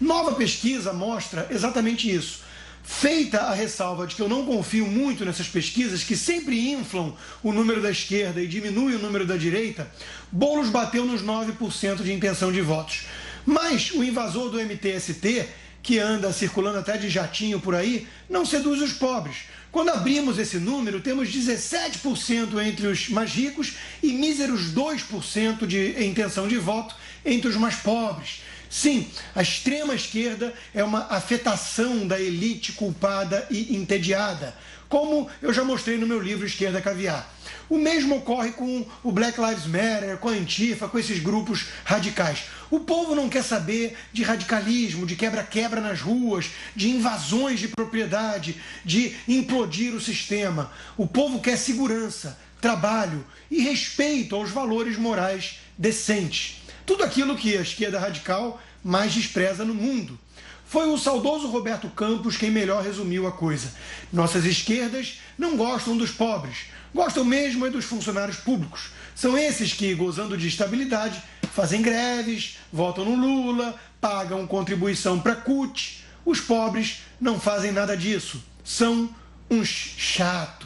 Nova 0.00 0.32
pesquisa 0.32 0.90
mostra 0.94 1.46
exatamente 1.50 2.10
isso. 2.10 2.44
Feita 2.86 3.40
a 3.40 3.54
ressalva 3.54 4.06
de 4.06 4.14
que 4.14 4.20
eu 4.20 4.28
não 4.28 4.44
confio 4.44 4.86
muito 4.86 5.24
nessas 5.24 5.48
pesquisas, 5.48 6.04
que 6.04 6.14
sempre 6.14 6.70
inflam 6.70 7.14
o 7.42 7.50
número 7.50 7.80
da 7.80 7.90
esquerda 7.90 8.42
e 8.42 8.46
diminuem 8.46 8.96
o 8.96 8.98
número 8.98 9.26
da 9.26 9.38
direita, 9.38 9.90
Boulos 10.30 10.68
bateu 10.68 11.06
nos 11.06 11.22
9% 11.22 12.02
de 12.02 12.12
intenção 12.12 12.52
de 12.52 12.60
votos. 12.60 13.06
Mas 13.46 13.90
o 13.90 14.04
invasor 14.04 14.50
do 14.50 14.60
MTST, 14.60 15.48
que 15.82 15.98
anda 15.98 16.30
circulando 16.30 16.78
até 16.78 16.98
de 16.98 17.08
jatinho 17.08 17.58
por 17.58 17.74
aí, 17.74 18.06
não 18.28 18.44
seduz 18.44 18.82
os 18.82 18.92
pobres. 18.92 19.36
Quando 19.72 19.88
abrimos 19.88 20.38
esse 20.38 20.58
número, 20.58 21.00
temos 21.00 21.30
17% 21.30 22.62
entre 22.62 22.86
os 22.86 23.08
mais 23.08 23.30
ricos 23.32 23.72
e 24.02 24.12
míseros 24.12 24.74
2% 24.74 25.66
de 25.66 26.04
intenção 26.04 26.46
de 26.46 26.58
voto 26.58 26.94
entre 27.24 27.48
os 27.48 27.56
mais 27.56 27.76
pobres. 27.76 28.42
Sim, 28.74 29.06
a 29.36 29.40
extrema 29.40 29.94
esquerda 29.94 30.52
é 30.74 30.82
uma 30.82 31.06
afetação 31.06 32.08
da 32.08 32.20
elite 32.20 32.72
culpada 32.72 33.46
e 33.48 33.76
entediada, 33.76 34.52
como 34.88 35.30
eu 35.40 35.54
já 35.54 35.62
mostrei 35.62 35.96
no 35.96 36.08
meu 36.08 36.20
livro 36.20 36.44
Esquerda 36.44 36.82
Caviar. 36.82 37.32
O 37.70 37.78
mesmo 37.78 38.16
ocorre 38.16 38.50
com 38.50 38.84
o 39.04 39.12
Black 39.12 39.40
Lives 39.40 39.66
Matter, 39.66 40.18
com 40.18 40.28
a 40.28 40.32
Antifa, 40.32 40.88
com 40.88 40.98
esses 40.98 41.20
grupos 41.20 41.66
radicais. 41.84 42.46
O 42.68 42.80
povo 42.80 43.14
não 43.14 43.28
quer 43.28 43.44
saber 43.44 43.96
de 44.12 44.24
radicalismo, 44.24 45.06
de 45.06 45.14
quebra-quebra 45.14 45.80
nas 45.80 46.00
ruas, 46.00 46.46
de 46.74 46.90
invasões 46.90 47.60
de 47.60 47.68
propriedade, 47.68 48.60
de 48.84 49.14
implodir 49.28 49.94
o 49.94 50.00
sistema. 50.00 50.72
O 50.96 51.06
povo 51.06 51.38
quer 51.38 51.56
segurança, 51.56 52.36
trabalho 52.60 53.24
e 53.48 53.60
respeito 53.62 54.34
aos 54.34 54.50
valores 54.50 54.96
morais 54.96 55.60
decentes. 55.78 56.63
Tudo 56.86 57.02
aquilo 57.02 57.36
que 57.36 57.56
a 57.56 57.62
esquerda 57.62 57.98
radical 57.98 58.60
mais 58.82 59.12
despreza 59.12 59.64
no 59.64 59.74
mundo. 59.74 60.18
Foi 60.66 60.88
o 60.88 60.98
saudoso 60.98 61.48
Roberto 61.48 61.88
Campos 61.88 62.36
quem 62.36 62.50
melhor 62.50 62.82
resumiu 62.82 63.26
a 63.26 63.32
coisa. 63.32 63.72
Nossas 64.12 64.44
esquerdas 64.44 65.20
não 65.38 65.56
gostam 65.56 65.96
dos 65.96 66.10
pobres, 66.10 66.66
gostam 66.92 67.24
mesmo 67.24 67.66
é 67.66 67.70
dos 67.70 67.84
funcionários 67.84 68.38
públicos. 68.38 68.90
São 69.14 69.38
esses 69.38 69.72
que, 69.72 69.94
gozando 69.94 70.36
de 70.36 70.48
estabilidade, 70.48 71.22
fazem 71.52 71.80
greves, 71.80 72.58
votam 72.72 73.04
no 73.04 73.14
Lula, 73.14 73.78
pagam 74.00 74.46
contribuição 74.46 75.20
para 75.20 75.36
CUT. 75.36 76.04
Os 76.24 76.40
pobres 76.40 77.02
não 77.20 77.38
fazem 77.38 77.70
nada 77.70 77.96
disso. 77.96 78.42
São 78.64 79.14
uns 79.48 79.68
chatos. 79.68 80.63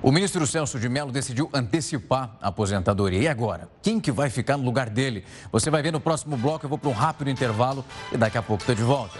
O 0.00 0.12
ministro 0.12 0.46
Celso 0.46 0.78
de 0.78 0.88
Mello 0.88 1.10
decidiu 1.10 1.50
antecipar 1.52 2.36
a 2.40 2.48
aposentadoria. 2.48 3.20
E 3.20 3.28
agora? 3.28 3.68
Quem 3.82 3.98
que 3.98 4.12
vai 4.12 4.30
ficar 4.30 4.56
no 4.56 4.64
lugar 4.64 4.88
dele? 4.88 5.24
Você 5.50 5.70
vai 5.70 5.82
ver 5.82 5.92
no 5.92 6.00
próximo 6.00 6.36
bloco. 6.36 6.64
Eu 6.64 6.68
vou 6.68 6.78
para 6.78 6.88
um 6.88 6.92
rápido 6.92 7.28
intervalo 7.30 7.84
e 8.12 8.16
daqui 8.16 8.38
a 8.38 8.42
pouco 8.42 8.62
estou 8.62 8.76
de 8.76 8.82
volta. 8.82 9.18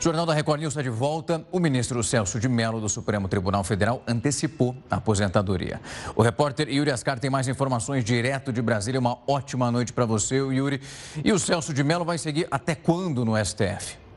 O 0.00 0.02
Jornal 0.02 0.24
da 0.24 0.32
Record 0.32 0.60
News 0.60 0.72
está 0.72 0.80
de 0.80 0.88
volta. 0.88 1.44
O 1.52 1.60
ministro 1.60 2.02
Celso 2.02 2.40
de 2.40 2.48
Mello, 2.48 2.80
do 2.80 2.88
Supremo 2.88 3.28
Tribunal 3.28 3.62
Federal, 3.62 4.02
antecipou 4.08 4.74
a 4.90 4.96
aposentadoria. 4.96 5.78
O 6.16 6.22
repórter 6.22 6.70
Yuri 6.70 6.90
Ascar 6.90 7.18
tem 7.18 7.28
mais 7.28 7.48
informações 7.48 8.02
direto 8.02 8.50
de 8.50 8.62
Brasília. 8.62 8.98
Uma 8.98 9.18
ótima 9.26 9.70
noite 9.70 9.92
para 9.92 10.06
você, 10.06 10.36
Yuri. 10.36 10.80
E 11.22 11.32
o 11.32 11.38
Celso 11.38 11.74
de 11.74 11.84
Mello 11.84 12.04
vai 12.04 12.16
seguir 12.16 12.48
até 12.50 12.74
quando 12.74 13.26
no 13.26 13.36
STF? 13.44 14.07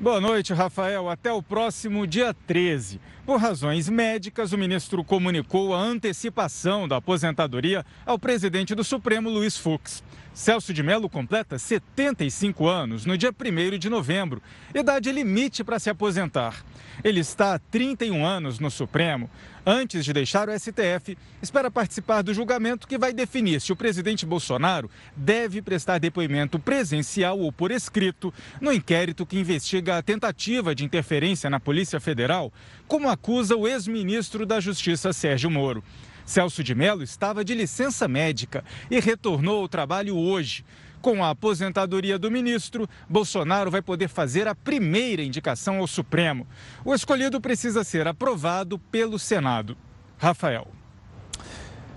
Boa 0.00 0.18
noite, 0.18 0.54
Rafael. 0.54 1.10
Até 1.10 1.30
o 1.30 1.42
próximo 1.42 2.06
dia 2.06 2.32
13. 2.46 2.98
Por 3.30 3.38
razões 3.38 3.88
médicas, 3.88 4.52
o 4.52 4.58
ministro 4.58 5.04
comunicou 5.04 5.72
a 5.72 5.78
antecipação 5.78 6.88
da 6.88 6.96
aposentadoria 6.96 7.86
ao 8.04 8.18
presidente 8.18 8.74
do 8.74 8.82
Supremo, 8.82 9.30
Luiz 9.30 9.56
Fux. 9.56 10.02
Celso 10.34 10.74
de 10.74 10.82
Mello 10.82 11.08
completa 11.08 11.56
75 11.56 12.66
anos 12.66 13.04
no 13.04 13.16
dia 13.16 13.30
1 13.30 13.78
de 13.78 13.88
novembro, 13.88 14.42
idade 14.74 15.12
limite 15.12 15.62
para 15.62 15.78
se 15.78 15.90
aposentar. 15.90 16.64
Ele 17.04 17.20
está 17.20 17.54
há 17.54 17.58
31 17.58 18.24
anos 18.24 18.58
no 18.58 18.70
Supremo. 18.70 19.30
Antes 19.64 20.04
de 20.04 20.12
deixar 20.12 20.48
o 20.48 20.58
STF, 20.58 21.16
espera 21.42 21.70
participar 21.70 22.22
do 22.22 22.32
julgamento 22.32 22.88
que 22.88 22.96
vai 22.96 23.12
definir 23.12 23.60
se 23.60 23.72
o 23.72 23.76
presidente 23.76 24.24
Bolsonaro 24.24 24.90
deve 25.14 25.60
prestar 25.60 25.98
depoimento 25.98 26.58
presencial 26.58 27.38
ou 27.38 27.52
por 27.52 27.70
escrito 27.70 28.32
no 28.60 28.72
inquérito 28.72 29.26
que 29.26 29.38
investiga 29.38 29.98
a 29.98 30.02
tentativa 30.02 30.74
de 30.74 30.84
interferência 30.84 31.50
na 31.50 31.60
Polícia 31.60 32.00
Federal, 32.00 32.52
como 32.90 33.08
acusa 33.08 33.54
o 33.54 33.68
ex-ministro 33.68 34.44
da 34.44 34.58
Justiça 34.58 35.12
Sérgio 35.12 35.48
Moro. 35.48 35.80
Celso 36.26 36.64
de 36.64 36.74
Mello 36.74 37.04
estava 37.04 37.44
de 37.44 37.54
licença 37.54 38.08
médica 38.08 38.64
e 38.90 38.98
retornou 38.98 39.60
ao 39.60 39.68
trabalho 39.68 40.16
hoje. 40.16 40.64
Com 41.00 41.22
a 41.22 41.30
aposentadoria 41.30 42.18
do 42.18 42.28
ministro, 42.32 42.88
Bolsonaro 43.08 43.70
vai 43.70 43.80
poder 43.80 44.08
fazer 44.08 44.48
a 44.48 44.56
primeira 44.56 45.22
indicação 45.22 45.78
ao 45.78 45.86
Supremo. 45.86 46.48
O 46.84 46.92
escolhido 46.92 47.40
precisa 47.40 47.84
ser 47.84 48.08
aprovado 48.08 48.76
pelo 48.76 49.20
Senado. 49.20 49.76
Rafael. 50.18 50.66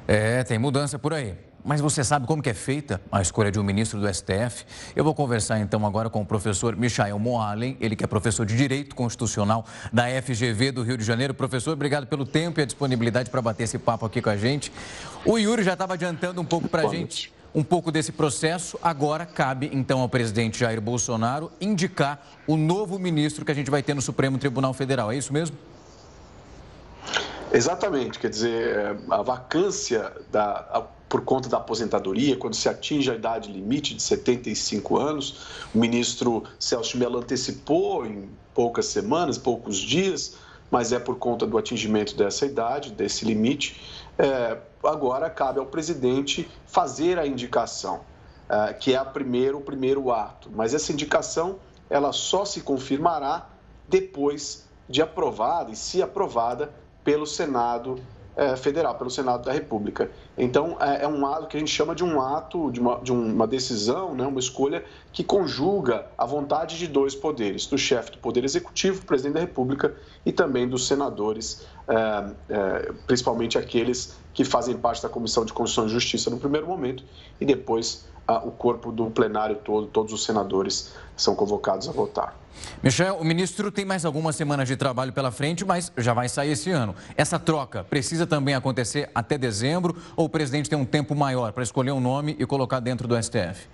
É, 0.07 0.43
tem 0.43 0.59
mudança 0.59 0.99
por 0.99 1.11
aí. 1.11 1.35
Mas 1.63 1.79
você 1.79 2.03
sabe 2.03 2.27
como 2.27 2.43
que 2.43 2.49
é 2.49 2.53
feita 2.53 2.99
a 3.09 3.21
escolha 3.21 3.49
de 3.49 3.57
um 3.57 3.63
ministro 3.63 3.99
do 3.99 4.13
STF? 4.13 4.65
Eu 4.95 5.03
vou 5.03 5.15
conversar 5.15 5.59
então 5.59 5.85
agora 5.85 6.09
com 6.09 6.21
o 6.21 6.25
professor 6.25 6.75
Michael 6.75 7.17
Moalen, 7.17 7.77
ele 7.79 7.95
que 7.95 8.03
é 8.03 8.07
professor 8.07 8.45
de 8.45 8.57
Direito 8.57 8.93
Constitucional 8.95 9.65
da 9.91 10.03
FGV 10.21 10.73
do 10.73 10.83
Rio 10.83 10.97
de 10.97 11.05
Janeiro. 11.05 11.33
Professor, 11.33 11.71
obrigado 11.71 12.05
pelo 12.05 12.25
tempo 12.25 12.59
e 12.59 12.63
a 12.63 12.65
disponibilidade 12.65 13.29
para 13.29 13.41
bater 13.41 13.63
esse 13.63 13.79
papo 13.79 14.05
aqui 14.05 14.21
com 14.21 14.29
a 14.29 14.35
gente. 14.35 14.73
O 15.25 15.37
Yuri 15.37 15.63
já 15.63 15.73
estava 15.73 15.93
adiantando 15.93 16.41
um 16.41 16.45
pouco 16.45 16.67
para 16.67 16.83
a 16.83 16.87
gente 16.87 17.31
um 17.55 17.63
pouco 17.63 17.91
desse 17.91 18.11
processo. 18.11 18.77
Agora 18.81 19.25
cabe 19.25 19.69
então 19.71 20.01
ao 20.01 20.09
presidente 20.09 20.59
Jair 20.59 20.81
Bolsonaro 20.81 21.51
indicar 21.61 22.25
o 22.47 22.57
novo 22.57 22.97
ministro 22.97 23.45
que 23.45 23.51
a 23.51 23.55
gente 23.55 23.69
vai 23.69 23.83
ter 23.83 23.93
no 23.93 24.01
Supremo 24.01 24.37
Tribunal 24.37 24.73
Federal. 24.73 25.11
É 25.11 25.15
isso 25.15 25.31
mesmo? 25.31 25.55
Exatamente, 27.53 28.17
quer 28.17 28.31
dizer, 28.31 28.97
a 29.11 29.21
vacância 29.21 30.11
da, 30.31 30.87
por 31.13 31.21
conta 31.21 31.47
da 31.47 31.57
aposentadoria, 31.57 32.35
quando 32.35 32.55
se 32.55 32.67
atinge 32.67 33.11
a 33.11 33.13
idade 33.13 33.51
limite 33.51 33.93
de 33.93 34.01
75 34.01 34.97
anos, 34.97 35.67
o 35.71 35.77
ministro 35.77 36.43
Celso 36.57 36.97
Mello 36.97 37.19
antecipou 37.19 38.03
em 38.03 38.27
poucas 38.51 38.87
semanas, 38.87 39.37
poucos 39.37 39.77
dias, 39.77 40.37
mas 40.71 40.91
é 40.91 40.97
por 40.97 41.19
conta 41.19 41.45
do 41.45 41.55
atingimento 41.55 42.17
dessa 42.17 42.47
idade, 42.47 42.91
desse 42.91 43.25
limite. 43.25 43.79
É, 44.17 44.57
agora 44.83 45.29
cabe 45.29 45.59
ao 45.59 45.67
presidente 45.67 46.49
fazer 46.65 47.19
a 47.19 47.27
indicação, 47.27 48.01
é, 48.49 48.73
que 48.73 48.95
é 48.95 48.97
a 48.97 49.05
primeiro, 49.05 49.59
o 49.59 49.61
primeiro 49.61 50.11
ato. 50.11 50.49
Mas 50.51 50.73
essa 50.73 50.91
indicação 50.91 51.59
ela 51.91 52.11
só 52.11 52.43
se 52.43 52.61
confirmará 52.61 53.49
depois 53.87 54.67
de 54.89 54.99
aprovada 54.99 55.69
e 55.69 55.75
se 55.75 56.01
aprovada 56.01 56.73
pelo 57.03 57.27
Senado 57.27 58.01
é, 58.35 58.55
Federal, 58.55 58.95
pelo 58.95 59.09
Senado 59.09 59.45
da 59.45 59.51
República. 59.51 60.09
Então, 60.37 60.77
é, 60.79 61.03
é, 61.03 61.07
um 61.07 61.25
ato 61.25 61.47
que 61.47 61.57
a 61.57 61.59
gente 61.59 61.71
chama 61.71 61.93
de 61.93 62.03
um 62.03 62.21
ato, 62.21 62.71
de 62.71 62.79
uma, 62.79 62.99
de 62.99 63.11
uma 63.11 63.45
decisão, 63.45 64.15
né, 64.15 64.25
uma 64.25 64.39
escolha 64.39 64.83
que 65.11 65.23
conjuga 65.23 66.05
a 66.17 66.25
vontade 66.25 66.77
de 66.77 66.87
dois 66.87 67.13
poderes, 67.13 67.65
do 67.67 67.77
chefe 67.77 68.11
do 68.11 68.17
Poder 68.17 68.43
Executivo, 68.43 69.05
presidente 69.05 69.35
da 69.35 69.39
República, 69.39 69.95
e 70.25 70.31
também 70.31 70.67
dos 70.67 70.87
senadores, 70.87 71.65
é, 71.87 72.31
é, 72.49 72.91
principalmente 73.05 73.57
aqueles 73.57 74.17
que 74.33 74.43
fazem 74.43 74.75
parte 74.75 75.03
da 75.03 75.09
Comissão 75.09 75.45
de 75.45 75.53
Constituição 75.53 75.85
e 75.85 75.89
Justiça 75.89 76.29
no 76.29 76.37
primeiro 76.37 76.65
momento, 76.65 77.03
e 77.39 77.45
depois 77.45 78.07
o 78.27 78.51
corpo 78.51 78.91
do 78.91 79.09
plenário 79.09 79.57
todo, 79.57 79.87
todos 79.87 80.13
os 80.13 80.23
senadores 80.23 80.93
são 81.15 81.35
convocados 81.35 81.87
a 81.89 81.91
votar. 81.91 82.35
Michel, 82.81 83.15
o 83.15 83.23
ministro 83.23 83.71
tem 83.71 83.83
mais 83.83 84.05
algumas 84.05 84.35
semanas 84.35 84.67
de 84.67 84.75
trabalho 84.75 85.11
pela 85.11 85.31
frente, 85.31 85.65
mas 85.65 85.91
já 85.97 86.13
vai 86.13 86.29
sair 86.29 86.51
esse 86.51 86.71
ano. 86.71 86.95
Essa 87.17 87.39
troca 87.39 87.83
precisa 87.83 88.27
também 88.27 88.55
acontecer 88.55 89.09
até 89.13 89.37
dezembro 89.37 89.95
ou 90.15 90.25
o 90.25 90.29
presidente 90.29 90.69
tem 90.69 90.77
um 90.77 90.85
tempo 90.85 91.15
maior 91.15 91.51
para 91.51 91.63
escolher 91.63 91.91
um 91.91 91.99
nome 91.99 92.35
e 92.39 92.45
colocar 92.45 92.79
dentro 92.79 93.07
do 93.07 93.21
STF? 93.21 93.67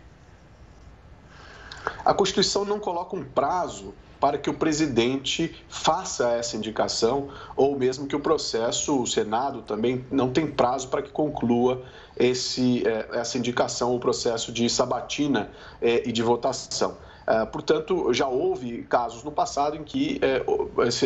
A 2.06 2.14
Constituição 2.14 2.66
não 2.66 2.80
coloca 2.80 3.16
um 3.16 3.24
prazo 3.24 3.94
para 4.20 4.38
que 4.38 4.50
o 4.50 4.54
presidente 4.54 5.56
faça 5.70 6.32
essa 6.32 6.58
indicação, 6.58 7.30
ou 7.56 7.78
mesmo 7.78 8.06
que 8.08 8.16
o 8.16 8.20
processo, 8.20 9.02
o 9.02 9.08
Senado 9.08 9.62
também 9.62 10.06
não 10.12 10.32
tem 10.32 10.46
prazo 10.46 10.90
para 10.90 11.02
que 11.02 11.10
conclua 11.10 11.82
esse, 12.18 12.86
eh, 12.86 13.08
essa 13.14 13.38
indicação, 13.38 13.96
o 13.96 14.00
processo 14.00 14.52
de 14.52 14.70
sabatina 14.70 15.50
eh, 15.82 16.04
e 16.06 16.12
de 16.12 16.22
votação. 16.22 16.98
Eh, 17.26 17.46
portanto, 17.46 18.14
já 18.14 18.28
houve 18.28 18.84
casos 18.84 19.24
no 19.24 19.32
passado 19.32 19.78
em 19.78 19.84
que 19.84 20.20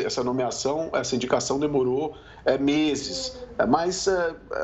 essa 0.06 0.24
nomeação, 0.24 0.90
essa 0.94 1.16
indicação 1.16 1.60
demorou 1.60 2.16
meses, 2.60 3.38
mas 3.70 4.08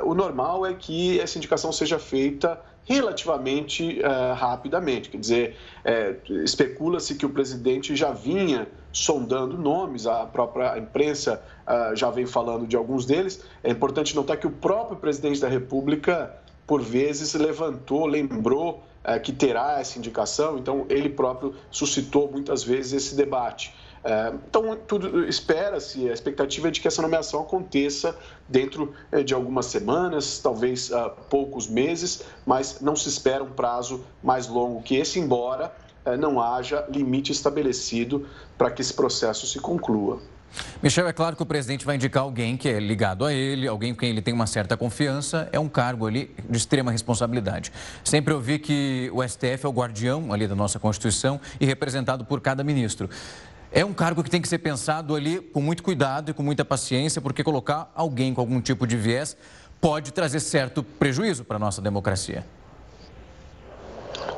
o 0.03 0.13
normal 0.13 0.65
é 0.65 0.73
que 0.73 1.19
essa 1.19 1.37
indicação 1.37 1.71
seja 1.71 1.99
feita 1.99 2.59
relativamente 2.89 4.01
uh, 4.01 4.33
rapidamente. 4.33 5.09
Quer 5.09 5.19
dizer, 5.19 5.57
é, 5.85 6.15
especula-se 6.43 7.13
que 7.13 7.25
o 7.25 7.29
presidente 7.29 7.95
já 7.95 8.11
vinha 8.11 8.67
sondando 8.91 9.55
nomes, 9.55 10.07
a 10.07 10.25
própria 10.25 10.75
imprensa 10.75 11.39
uh, 11.67 11.95
já 11.95 12.09
vem 12.09 12.25
falando 12.25 12.65
de 12.65 12.75
alguns 12.75 13.05
deles. 13.05 13.45
É 13.63 13.69
importante 13.69 14.15
notar 14.15 14.37
que 14.37 14.47
o 14.47 14.51
próprio 14.51 14.97
presidente 14.97 15.39
da 15.39 15.47
República 15.47 16.35
por 16.69 16.83
vezes, 16.83 17.33
levantou, 17.33 18.05
lembrou 18.05 18.83
é, 19.03 19.17
que 19.17 19.33
terá 19.33 19.79
essa 19.79 19.97
indicação, 19.97 20.59
então 20.59 20.85
ele 20.87 21.09
próprio 21.09 21.55
suscitou 21.71 22.31
muitas 22.31 22.63
vezes 22.63 22.93
esse 22.93 23.15
debate. 23.15 23.73
É, 24.03 24.33
então, 24.47 24.77
tudo 24.87 25.27
espera-se, 25.27 26.09
a 26.09 26.13
expectativa 26.13 26.67
é 26.67 26.71
de 26.71 26.79
que 26.79 26.87
essa 26.87 27.01
nomeação 27.01 27.41
aconteça 27.41 28.15
dentro 28.47 28.93
é, 29.11 29.23
de 29.23 29.33
algumas 29.33 29.65
semanas, 29.65 30.39
talvez 30.39 30.89
uh, 30.89 31.11
poucos 31.29 31.67
meses, 31.67 32.23
mas 32.45 32.79
não 32.81 32.95
se 32.95 33.09
espera 33.09 33.43
um 33.43 33.51
prazo 33.51 34.03
mais 34.23 34.47
longo 34.47 34.81
que 34.81 34.95
esse, 34.95 35.19
embora 35.19 35.73
uh, 36.05 36.15
não 36.15 36.41
haja 36.41 36.85
limite 36.89 37.31
estabelecido 37.31 38.25
para 38.57 38.71
que 38.71 38.81
esse 38.81 38.93
processo 38.93 39.45
se 39.45 39.59
conclua. 39.59 40.21
Michel, 40.81 41.07
é 41.07 41.13
claro 41.13 41.35
que 41.35 41.43
o 41.43 41.45
presidente 41.45 41.85
vai 41.85 41.95
indicar 41.95 42.23
alguém 42.23 42.57
que 42.57 42.67
é 42.67 42.79
ligado 42.79 43.25
a 43.25 43.33
ele, 43.33 43.67
alguém 43.67 43.93
com 43.93 43.99
quem 43.99 44.09
ele 44.09 44.21
tem 44.21 44.33
uma 44.33 44.47
certa 44.47 44.75
confiança, 44.75 45.49
é 45.51 45.59
um 45.59 45.69
cargo 45.69 46.07
ali 46.07 46.33
de 46.49 46.57
extrema 46.57 46.91
responsabilidade. 46.91 47.71
Sempre 48.03 48.33
ouvi 48.33 48.59
que 48.59 49.11
o 49.13 49.25
STF 49.27 49.65
é 49.65 49.67
o 49.67 49.71
guardião 49.71 50.33
ali 50.33 50.47
da 50.47 50.55
nossa 50.55 50.79
Constituição 50.79 51.39
e 51.59 51.65
representado 51.65 52.25
por 52.25 52.41
cada 52.41 52.63
ministro. 52.63 53.09
É 53.71 53.85
um 53.85 53.93
cargo 53.93 54.23
que 54.23 54.29
tem 54.31 54.41
que 54.41 54.47
ser 54.47 54.57
pensado 54.57 55.15
ali 55.15 55.39
com 55.39 55.61
muito 55.61 55.83
cuidado 55.83 56.31
e 56.31 56.33
com 56.33 56.41
muita 56.41 56.65
paciência, 56.65 57.21
porque 57.21 57.43
colocar 57.43 57.91
alguém 57.93 58.33
com 58.33 58.41
algum 58.41 58.59
tipo 58.59 58.87
de 58.87 58.97
viés 58.97 59.37
pode 59.79 60.11
trazer 60.11 60.39
certo 60.39 60.81
prejuízo 60.81 61.43
para 61.43 61.57
a 61.57 61.59
nossa 61.59 61.81
democracia. 61.81 62.43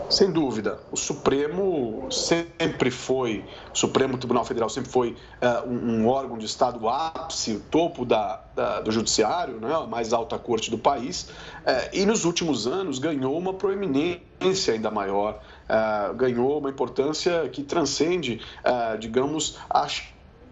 Sem 0.09 0.29
dúvida, 0.29 0.77
o 0.91 0.97
Supremo 0.97 2.09
sempre 2.11 2.91
foi, 2.91 3.45
o 3.73 3.77
Supremo 3.77 4.17
Tribunal 4.17 4.43
Federal 4.43 4.67
sempre 4.67 4.91
foi 4.91 5.15
uh, 5.41 5.69
um, 5.69 6.05
órgão 6.05 6.37
de 6.37 6.45
Estado 6.45 6.89
ápice, 6.89 7.53
o 7.53 7.59
topo 7.61 8.03
da, 8.03 8.43
da, 8.53 8.81
do 8.81 8.91
Judiciário, 8.91 9.61
né, 9.61 9.73
a 9.73 9.87
mais 9.87 10.11
alta 10.11 10.37
corte 10.37 10.69
do 10.69 10.77
país, 10.77 11.29
uh, 11.65 11.89
e 11.93 12.05
nos 12.05 12.25
últimos 12.25 12.67
anos 12.67 12.99
ganhou 12.99 13.37
uma 13.37 13.53
proeminência 13.53 14.73
ainda 14.73 14.91
maior, 14.91 15.41
uh, 15.69 16.13
ganhou 16.15 16.59
uma 16.59 16.69
importância 16.69 17.47
que 17.49 17.63
transcende, 17.63 18.41
digamos, 18.99 19.57
a 19.69 19.87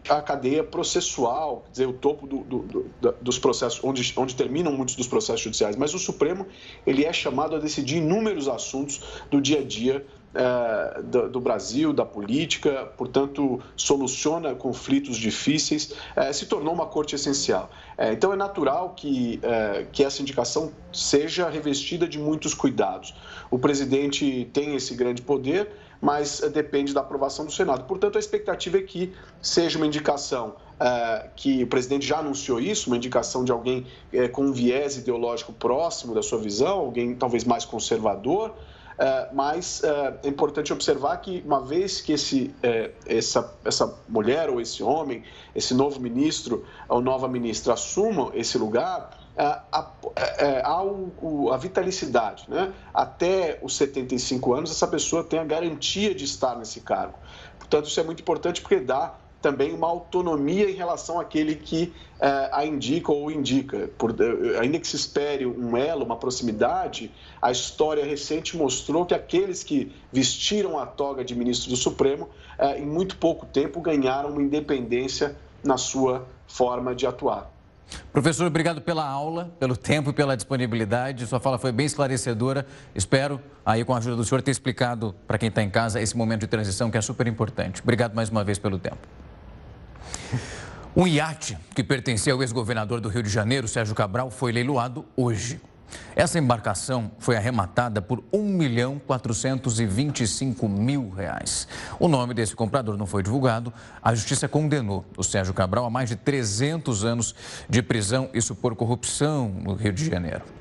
a 0.07 0.21
cadeia 0.21 0.63
processual, 0.63 1.63
quer 1.65 1.71
dizer, 1.71 1.85
o 1.87 1.93
topo 1.93 2.25
do, 2.25 2.37
do, 2.39 2.59
do, 2.99 3.15
dos 3.21 3.37
processos, 3.37 3.79
onde, 3.83 4.13
onde 4.17 4.35
terminam 4.35 4.71
muitos 4.71 4.95
dos 4.95 5.07
processos 5.07 5.41
judiciais. 5.41 5.75
Mas 5.75 5.93
o 5.93 5.99
Supremo 5.99 6.47
ele 6.85 7.05
é 7.05 7.13
chamado 7.13 7.55
a 7.55 7.59
decidir 7.59 7.97
inúmeros 7.97 8.47
assuntos 8.47 9.01
do 9.29 9.41
dia 9.41 9.59
a 9.59 9.63
dia 9.63 10.05
é, 10.33 11.01
do, 11.01 11.27
do, 11.27 11.39
Brasil, 11.39 11.91
da 11.91 12.05
política, 12.05 12.85
portanto, 12.95 13.59
soluciona 13.75 14.53
conflitos 14.53 15.17
difíceis, 15.17 15.93
é, 16.15 16.31
se 16.31 16.45
tornou 16.45 16.71
uma 16.71 16.85
corte 16.85 17.15
essencial. 17.15 17.69
É, 17.97 18.13
então, 18.13 18.31
é 18.31 18.35
natural 18.35 18.93
que, 18.95 19.39
é, 19.41 19.87
que 19.91 20.03
essa 20.03 20.21
indicação 20.21 20.71
seja 20.93 21.49
revestida 21.49 22.07
de 22.07 22.19
muitos 22.19 22.53
cuidados. 22.53 23.15
O 23.51 23.57
presidente 23.57 24.49
tem 24.53 24.75
esse 24.75 24.93
grande 24.93 25.21
poder 25.21 25.69
mas 26.01 26.41
eh, 26.41 26.49
depende 26.49 26.93
da 26.93 27.01
aprovação 27.01 27.45
do 27.45 27.51
Senado. 27.51 27.83
Portanto, 27.85 28.15
a 28.15 28.19
expectativa 28.19 28.77
é 28.77 28.81
que 28.81 29.13
seja 29.41 29.77
uma 29.77 29.85
indicação 29.85 30.55
é, 30.79 31.29
que 31.35 31.63
o 31.63 31.67
presidente 31.67 32.05
já 32.05 32.19
anunciou 32.19 32.59
isso, 32.59 32.89
uma 32.89 32.97
indicação 32.97 33.43
de 33.43 33.51
alguém 33.51 33.85
é, 34.13 34.27
com 34.27 34.43
um 34.43 34.53
viés 34.53 34.97
ideológico 34.97 35.51
próximo 35.51 36.13
da 36.13 36.23
sua 36.23 36.39
visão, 36.39 36.79
alguém 36.79 37.15
talvez 37.15 37.43
mais 37.43 37.65
conservador, 37.65 38.53
mas 39.31 39.81
é 40.21 40.27
importante 40.27 40.73
observar 40.73 41.15
que, 41.21 41.41
uma 41.45 41.61
vez 41.61 42.01
que 42.01 42.11
esse, 42.11 42.53
essa, 43.05 43.57
essa 43.63 43.97
mulher 44.09 44.49
ou 44.49 44.59
esse 44.59 44.83
homem, 44.83 45.23
esse 45.55 45.73
novo 45.73 46.01
ministro 46.01 46.65
ou 46.89 46.99
nova 46.99 47.25
ministra 47.25 47.71
assumam 47.71 48.29
esse 48.33 48.57
lugar, 48.57 49.17
a, 49.39 49.63
a, 49.71 49.91
é, 50.37 50.61
a, 50.61 51.53
a 51.53 51.57
vitalicidade. 51.57 52.45
Né? 52.49 52.73
Até 52.93 53.59
os 53.61 53.75
75 53.77 54.53
anos, 54.53 54.71
essa 54.71 54.87
pessoa 54.87 55.23
tem 55.23 55.39
a 55.39 55.45
garantia 55.45 56.13
de 56.13 56.25
estar 56.25 56.57
nesse 56.57 56.81
cargo. 56.81 57.17
Portanto, 57.57 57.87
isso 57.87 57.99
é 57.99 58.03
muito 58.03 58.21
importante 58.21 58.61
porque 58.61 58.79
dá 58.79 59.15
também 59.41 59.73
uma 59.73 59.87
autonomia 59.87 60.69
em 60.69 60.73
relação 60.73 61.17
àquele 61.17 61.55
que 61.55 61.93
é, 62.19 62.49
a 62.51 62.65
indica 62.65 63.13
ou 63.13 63.31
indica. 63.31 63.89
Por, 63.97 64.13
ainda 64.59 64.77
que 64.77 64.87
se 64.87 64.97
espere 64.97 65.45
um 65.45 65.77
elo, 65.77 66.03
uma 66.03 66.17
proximidade, 66.17 67.09
a 67.41 67.49
história 67.49 68.03
recente 68.03 68.57
mostrou 68.57 69.05
que 69.05 69.13
aqueles 69.13 69.63
que 69.63 69.95
vestiram 70.11 70.77
a 70.77 70.85
toga 70.85 71.23
de 71.23 71.33
ministro 71.33 71.69
do 71.69 71.77
Supremo, 71.77 72.27
é, 72.57 72.79
em 72.79 72.85
muito 72.85 73.15
pouco 73.15 73.45
tempo, 73.45 73.79
ganharam 73.79 74.31
uma 74.31 74.41
independência 74.41 75.37
na 75.63 75.77
sua 75.77 76.27
forma 76.45 76.93
de 76.93 77.07
atuar. 77.07 77.49
Professor, 78.11 78.47
obrigado 78.47 78.81
pela 78.81 79.07
aula, 79.07 79.51
pelo 79.59 79.77
tempo 79.77 80.09
e 80.09 80.13
pela 80.13 80.35
disponibilidade. 80.35 81.27
Sua 81.27 81.39
fala 81.39 81.57
foi 81.57 81.71
bem 81.71 81.85
esclarecedora. 81.85 82.65
Espero, 82.95 83.39
aí 83.65 83.85
com 83.85 83.93
a 83.93 83.97
ajuda 83.97 84.15
do 84.15 84.25
senhor, 84.25 84.41
ter 84.41 84.51
explicado 84.51 85.15
para 85.27 85.37
quem 85.37 85.49
está 85.49 85.61
em 85.61 85.69
casa 85.69 86.01
esse 86.01 86.17
momento 86.17 86.41
de 86.41 86.47
transição 86.47 86.89
que 86.89 86.97
é 86.97 87.01
super 87.01 87.27
importante. 87.27 87.81
Obrigado 87.81 88.13
mais 88.13 88.29
uma 88.29 88.43
vez 88.43 88.57
pelo 88.57 88.79
tempo. 88.79 89.07
Um 90.95 91.07
iate 91.07 91.57
que 91.75 91.83
pertencia 91.83 92.33
ao 92.33 92.41
ex-governador 92.41 92.99
do 92.99 93.09
Rio 93.09 93.21
de 93.21 93.29
Janeiro, 93.29 93.67
Sérgio 93.67 93.93
Cabral, 93.93 94.31
foi 94.31 94.51
leiloado 94.51 95.05
hoje. 95.15 95.61
Essa 96.15 96.39
embarcação 96.39 97.11
foi 97.19 97.35
arrematada 97.35 98.01
por 98.01 98.23
1 98.31 98.43
milhão 98.43 98.99
425 99.05 100.67
mil 100.67 101.09
reais. 101.09 101.67
O 101.99 102.07
nome 102.07 102.33
desse 102.33 102.55
comprador 102.55 102.97
não 102.97 103.05
foi 103.05 103.23
divulgado. 103.23 103.73
A 104.01 104.13
justiça 104.13 104.47
condenou 104.47 105.05
o 105.17 105.23
Sérgio 105.23 105.53
Cabral 105.53 105.85
a 105.85 105.89
mais 105.89 106.09
de 106.09 106.15
300 106.15 107.05
anos 107.05 107.35
de 107.69 107.81
prisão, 107.81 108.29
isso 108.33 108.55
por 108.55 108.75
corrupção 108.75 109.49
no 109.49 109.73
Rio 109.73 109.93
de 109.93 110.09
Janeiro. 110.09 110.58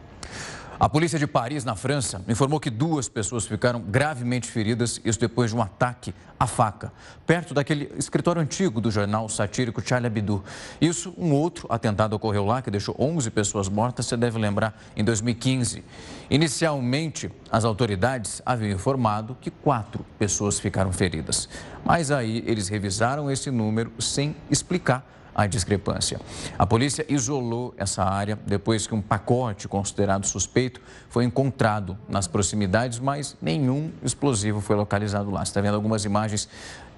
A 0.81 0.89
polícia 0.89 1.19
de 1.19 1.27
Paris, 1.27 1.65
na 1.65 1.75
França, 1.75 2.23
informou 2.29 2.61
que 2.61 2.71
duas 2.71 3.09
pessoas 3.09 3.45
ficaram 3.45 3.81
gravemente 3.81 4.49
feridas, 4.49 5.01
isso 5.05 5.19
depois 5.19 5.51
de 5.51 5.57
um 5.57 5.61
ataque 5.61 6.15
à 6.39 6.47
faca, 6.47 6.93
perto 7.27 7.53
daquele 7.53 7.93
escritório 7.97 8.41
antigo 8.41 8.81
do 8.81 8.89
jornal 8.89 9.29
satírico 9.29 9.83
Charlie 9.85 10.07
Hebdo. 10.07 10.45
Isso, 10.81 11.13
um 11.19 11.33
outro 11.33 11.67
atentado 11.69 12.13
ocorreu 12.13 12.45
lá, 12.45 12.63
que 12.63 12.71
deixou 12.71 12.95
11 12.97 13.29
pessoas 13.33 13.69
mortas, 13.69 14.07
você 14.07 14.17
deve 14.17 14.39
lembrar, 14.39 14.81
em 14.97 15.03
2015. 15.03 15.83
Inicialmente, 16.31 17.29
as 17.51 17.65
autoridades 17.65 18.41
haviam 18.47 18.71
informado 18.71 19.37
que 19.41 19.51
quatro 19.51 20.07
pessoas 20.17 20.61
ficaram 20.61 20.93
feridas. 20.93 21.49
Mas 21.85 22.13
aí 22.13 22.45
eles 22.47 22.69
revisaram 22.69 23.29
esse 23.29 23.51
número 23.51 23.93
sem 23.99 24.37
explicar 24.49 25.05
a 25.39 25.47
discrepância. 25.47 26.21
A 26.59 26.67
polícia 26.67 27.07
isolou 27.09 27.73
essa 27.77 28.03
área 28.03 28.37
depois 28.45 28.89
que 28.89 28.95
um 28.95 29.01
pacote 29.01 29.69
considerado 29.69 30.27
suspeito 30.27 30.81
foi 31.09 31.23
encontrado 31.23 31.97
nas 32.09 32.27
proximidades, 32.27 32.99
mas 32.99 33.37
nenhum 33.41 33.93
explosivo 34.03 34.61
foi 34.61 34.75
localizado 34.75 35.31
lá. 35.31 35.45
Você 35.45 35.51
está 35.51 35.61
vendo 35.61 35.77
algumas 35.77 36.05
imagens 36.05 36.49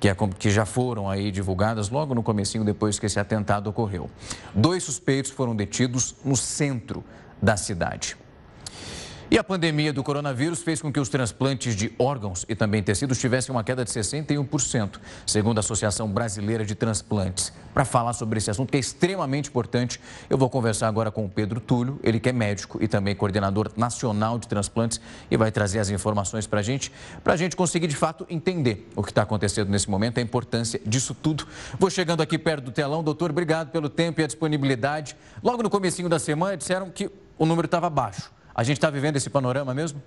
que, 0.00 0.08
é, 0.08 0.16
que 0.38 0.50
já 0.50 0.64
foram 0.64 1.06
aí 1.06 1.30
divulgadas 1.30 1.90
logo 1.90 2.14
no 2.14 2.22
comecinho 2.22 2.64
depois 2.64 2.98
que 2.98 3.04
esse 3.04 3.20
atentado 3.20 3.68
ocorreu. 3.68 4.08
Dois 4.54 4.84
suspeitos 4.84 5.30
foram 5.30 5.54
detidos 5.54 6.16
no 6.24 6.34
centro 6.34 7.04
da 7.42 7.58
cidade. 7.58 8.16
E 9.32 9.38
a 9.38 9.44
pandemia 9.44 9.92
do 9.92 10.02
coronavírus 10.02 10.60
fez 10.60 10.82
com 10.82 10.92
que 10.92 10.98
os 10.98 11.08
transplantes 11.08 11.76
de 11.76 11.92
órgãos 12.00 12.44
e 12.48 12.56
também 12.56 12.82
tecidos 12.82 13.16
tivessem 13.16 13.54
uma 13.54 13.62
queda 13.62 13.84
de 13.84 13.90
61%, 13.92 14.98
segundo 15.24 15.58
a 15.58 15.60
Associação 15.60 16.10
Brasileira 16.10 16.64
de 16.64 16.74
Transplantes. 16.74 17.52
Para 17.72 17.84
falar 17.84 18.12
sobre 18.12 18.38
esse 18.38 18.50
assunto, 18.50 18.72
que 18.72 18.76
é 18.76 18.80
extremamente 18.80 19.48
importante, 19.48 20.00
eu 20.28 20.36
vou 20.36 20.50
conversar 20.50 20.88
agora 20.88 21.12
com 21.12 21.26
o 21.26 21.28
Pedro 21.28 21.60
Túlio, 21.60 22.00
ele 22.02 22.18
que 22.18 22.28
é 22.28 22.32
médico 22.32 22.82
e 22.82 22.88
também 22.88 23.14
coordenador 23.14 23.70
nacional 23.76 24.36
de 24.36 24.48
transplantes 24.48 25.00
e 25.30 25.36
vai 25.36 25.52
trazer 25.52 25.78
as 25.78 25.90
informações 25.90 26.48
para 26.48 26.58
a 26.58 26.62
gente, 26.64 26.90
para 27.22 27.34
a 27.34 27.36
gente 27.36 27.54
conseguir 27.54 27.86
de 27.86 27.94
fato 27.94 28.26
entender 28.28 28.90
o 28.96 29.02
que 29.04 29.12
está 29.12 29.22
acontecendo 29.22 29.68
nesse 29.68 29.88
momento, 29.88 30.18
a 30.18 30.20
importância 30.20 30.80
disso 30.84 31.14
tudo. 31.14 31.46
Vou 31.78 31.88
chegando 31.88 32.20
aqui 32.20 32.36
perto 32.36 32.64
do 32.64 32.72
telão, 32.72 33.00
doutor, 33.00 33.30
obrigado 33.30 33.70
pelo 33.70 33.88
tempo 33.88 34.20
e 34.20 34.24
a 34.24 34.26
disponibilidade. 34.26 35.16
Logo 35.40 35.62
no 35.62 35.70
comecinho 35.70 36.08
da 36.08 36.18
semana 36.18 36.56
disseram 36.56 36.90
que 36.90 37.08
o 37.38 37.46
número 37.46 37.66
estava 37.66 37.88
baixo. 37.88 38.39
A 38.60 38.62
gente 38.62 38.76
está 38.76 38.90
vivendo 38.90 39.16
esse 39.16 39.30
panorama 39.30 39.72
mesmo? 39.72 40.02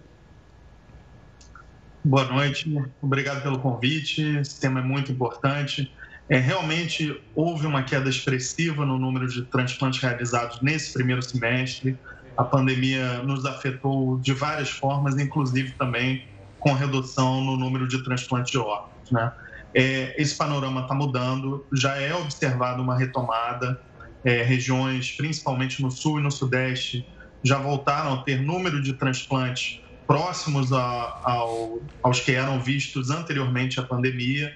Boa 2.04 2.24
noite, 2.26 2.72
obrigado 3.02 3.42
pelo 3.42 3.58
convite. 3.58 4.22
Esse 4.38 4.62
tema 4.62 4.80
é 4.80 4.84
muito 4.84 5.12
importante. 5.12 5.92
É, 6.30 6.38
realmente 6.38 7.20
houve 7.34 7.66
uma 7.66 7.82
queda 7.82 8.08
expressiva 8.08 8.86
no 8.86 9.00
número 9.00 9.28
de 9.28 9.42
transplantes 9.46 10.00
realizados 10.00 10.62
nesse 10.62 10.94
primeiro 10.94 11.20
semestre. 11.24 11.98
A 12.38 12.44
pandemia 12.44 13.24
nos 13.24 13.44
afetou 13.44 14.20
de 14.20 14.34
várias 14.34 14.70
formas, 14.70 15.18
inclusive 15.18 15.72
também 15.72 16.24
com 16.60 16.74
redução 16.74 17.42
no 17.42 17.58
número 17.58 17.88
de 17.88 18.04
transplantes 18.04 18.52
de 18.52 18.60
órgãos. 18.60 19.10
Né? 19.10 19.32
É, 19.74 20.22
esse 20.22 20.38
panorama 20.38 20.82
está 20.82 20.94
mudando, 20.94 21.66
já 21.74 21.96
é 21.96 22.14
observada 22.14 22.80
uma 22.80 22.96
retomada. 22.96 23.82
É, 24.24 24.44
regiões, 24.44 25.12
principalmente 25.12 25.82
no 25.82 25.90
sul 25.90 26.20
e 26.20 26.24
no 26.24 26.32
sudeste, 26.32 27.06
já 27.44 27.58
voltaram 27.58 28.14
a 28.14 28.24
ter 28.24 28.42
número 28.42 28.82
de 28.82 28.94
transplantes 28.94 29.82
próximos 30.08 30.72
a, 30.72 31.22
ao, 31.24 31.82
aos 32.02 32.20
que 32.20 32.32
eram 32.32 32.60
vistos 32.60 33.10
anteriormente 33.10 33.80
à 33.80 33.84
pandemia, 33.84 34.52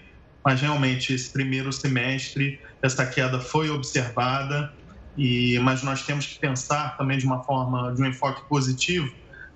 mas 0.46 0.62
realmente 0.62 1.14
esse 1.14 1.32
primeiro 1.32 1.72
semestre 1.74 2.60
essa 2.82 3.06
queda 3.06 3.40
foi 3.40 3.70
observada 3.70 4.72
e 5.16 5.58
mas 5.60 5.82
nós 5.82 6.06
temos 6.06 6.28
que 6.28 6.40
pensar 6.40 6.96
também 6.96 7.18
de 7.18 7.26
uma 7.26 7.44
forma 7.44 7.94
de 7.94 8.02
um 8.02 8.06
enfoque 8.06 8.48
positivo 8.48 9.10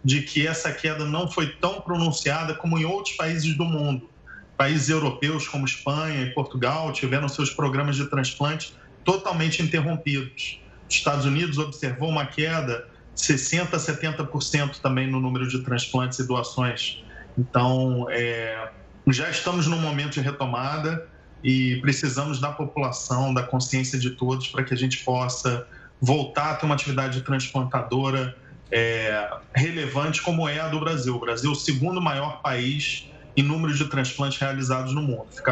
de 0.04 0.24
que 0.24 0.48
essa 0.48 0.72
queda 0.72 1.06
não 1.06 1.32
foi 1.32 1.48
tão 1.60 1.82
pronunciada 1.82 2.56
como 2.56 2.78
em 2.78 2.86
outros 2.86 3.16
países 3.16 3.56
do 3.56 3.64
mundo. 3.64 4.10
Países 4.58 4.90
europeus 4.90 5.48
como 5.48 5.66
Espanha 5.66 6.24
e 6.24 6.34
Portugal 6.34 6.92
tiveram 6.92 7.30
seus 7.30 7.52
programas 7.52 7.96
de 7.96 8.10
transplante 8.10 8.74
totalmente 9.04 9.62
interrompidos. 9.62 10.60
Os 10.90 10.96
Estados 10.96 11.26
Unidos 11.26 11.58
observou 11.58 12.10
uma 12.10 12.26
queda 12.26 12.84
60% 13.16 13.74
a 13.74 13.78
70% 13.78 14.80
também 14.80 15.10
no 15.10 15.20
número 15.20 15.48
de 15.48 15.60
transplantes 15.60 16.20
e 16.20 16.28
doações. 16.28 17.04
Então, 17.38 18.08
é, 18.10 18.70
já 19.08 19.30
estamos 19.30 19.68
num 19.68 19.80
momento 19.80 20.14
de 20.14 20.22
retomada 20.22 21.08
e 21.44 21.78
precisamos 21.78 22.40
da 22.40 22.52
população, 22.52 23.34
da 23.34 23.44
consciência 23.44 23.98
de 23.98 24.12
todos, 24.12 24.48
para 24.48 24.64
que 24.64 24.74
a 24.74 24.78
gente 24.78 25.04
possa 25.04 25.68
voltar 26.00 26.52
a 26.52 26.56
ter 26.56 26.66
uma 26.66 26.76
atividade 26.76 27.22
transplantadora 27.22 28.36
é, 28.72 29.30
relevante 29.54 30.22
como 30.22 30.48
é 30.48 30.60
a 30.60 30.68
do 30.68 30.80
Brasil. 30.80 31.16
O 31.16 31.20
Brasil 31.20 31.50
é 31.50 31.54
o 31.54 31.56
segundo 31.56 32.02
maior 32.02 32.42
país 32.42 33.08
em 33.36 33.44
número 33.44 33.74
de 33.74 33.86
transplantes 33.86 34.38
realizados 34.38 34.94
no 34.94 35.02
mundo, 35.02 35.28
fica 35.32 35.52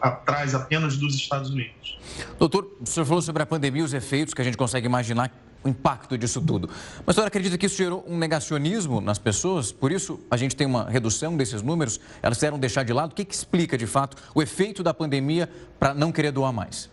atrás 0.00 0.54
apenas 0.54 0.96
dos 0.96 1.14
Estados 1.14 1.50
Unidos. 1.50 1.98
Doutor, 2.38 2.76
o 2.80 2.86
senhor 2.86 3.04
falou 3.04 3.20
sobre 3.20 3.42
a 3.42 3.46
pandemia, 3.46 3.84
os 3.84 3.92
efeitos 3.92 4.32
que 4.32 4.40
a 4.40 4.44
gente 4.44 4.56
consegue 4.56 4.86
imaginar 4.86 5.30
o 5.62 5.68
impacto 5.68 6.16
disso 6.16 6.40
tudo. 6.40 6.68
Mas 7.04 7.08
a 7.08 7.12
senhora 7.14 7.28
acredita 7.28 7.58
que 7.58 7.66
isso 7.66 7.76
gerou 7.76 8.04
um 8.06 8.16
negacionismo 8.16 9.00
nas 9.00 9.18
pessoas? 9.18 9.72
Por 9.72 9.92
isso 9.92 10.20
a 10.30 10.36
gente 10.36 10.54
tem 10.54 10.66
uma 10.66 10.88
redução 10.88 11.36
desses 11.36 11.62
números? 11.62 12.00
Elas 12.22 12.38
quiseram 12.38 12.58
deixar 12.58 12.84
de 12.84 12.92
lado? 12.92 13.12
O 13.12 13.14
que, 13.14 13.24
que 13.24 13.34
explica, 13.34 13.76
de 13.76 13.86
fato, 13.86 14.16
o 14.34 14.42
efeito 14.42 14.82
da 14.82 14.94
pandemia 14.94 15.48
para 15.78 15.94
não 15.94 16.12
querer 16.12 16.30
doar 16.30 16.52
mais? 16.52 16.90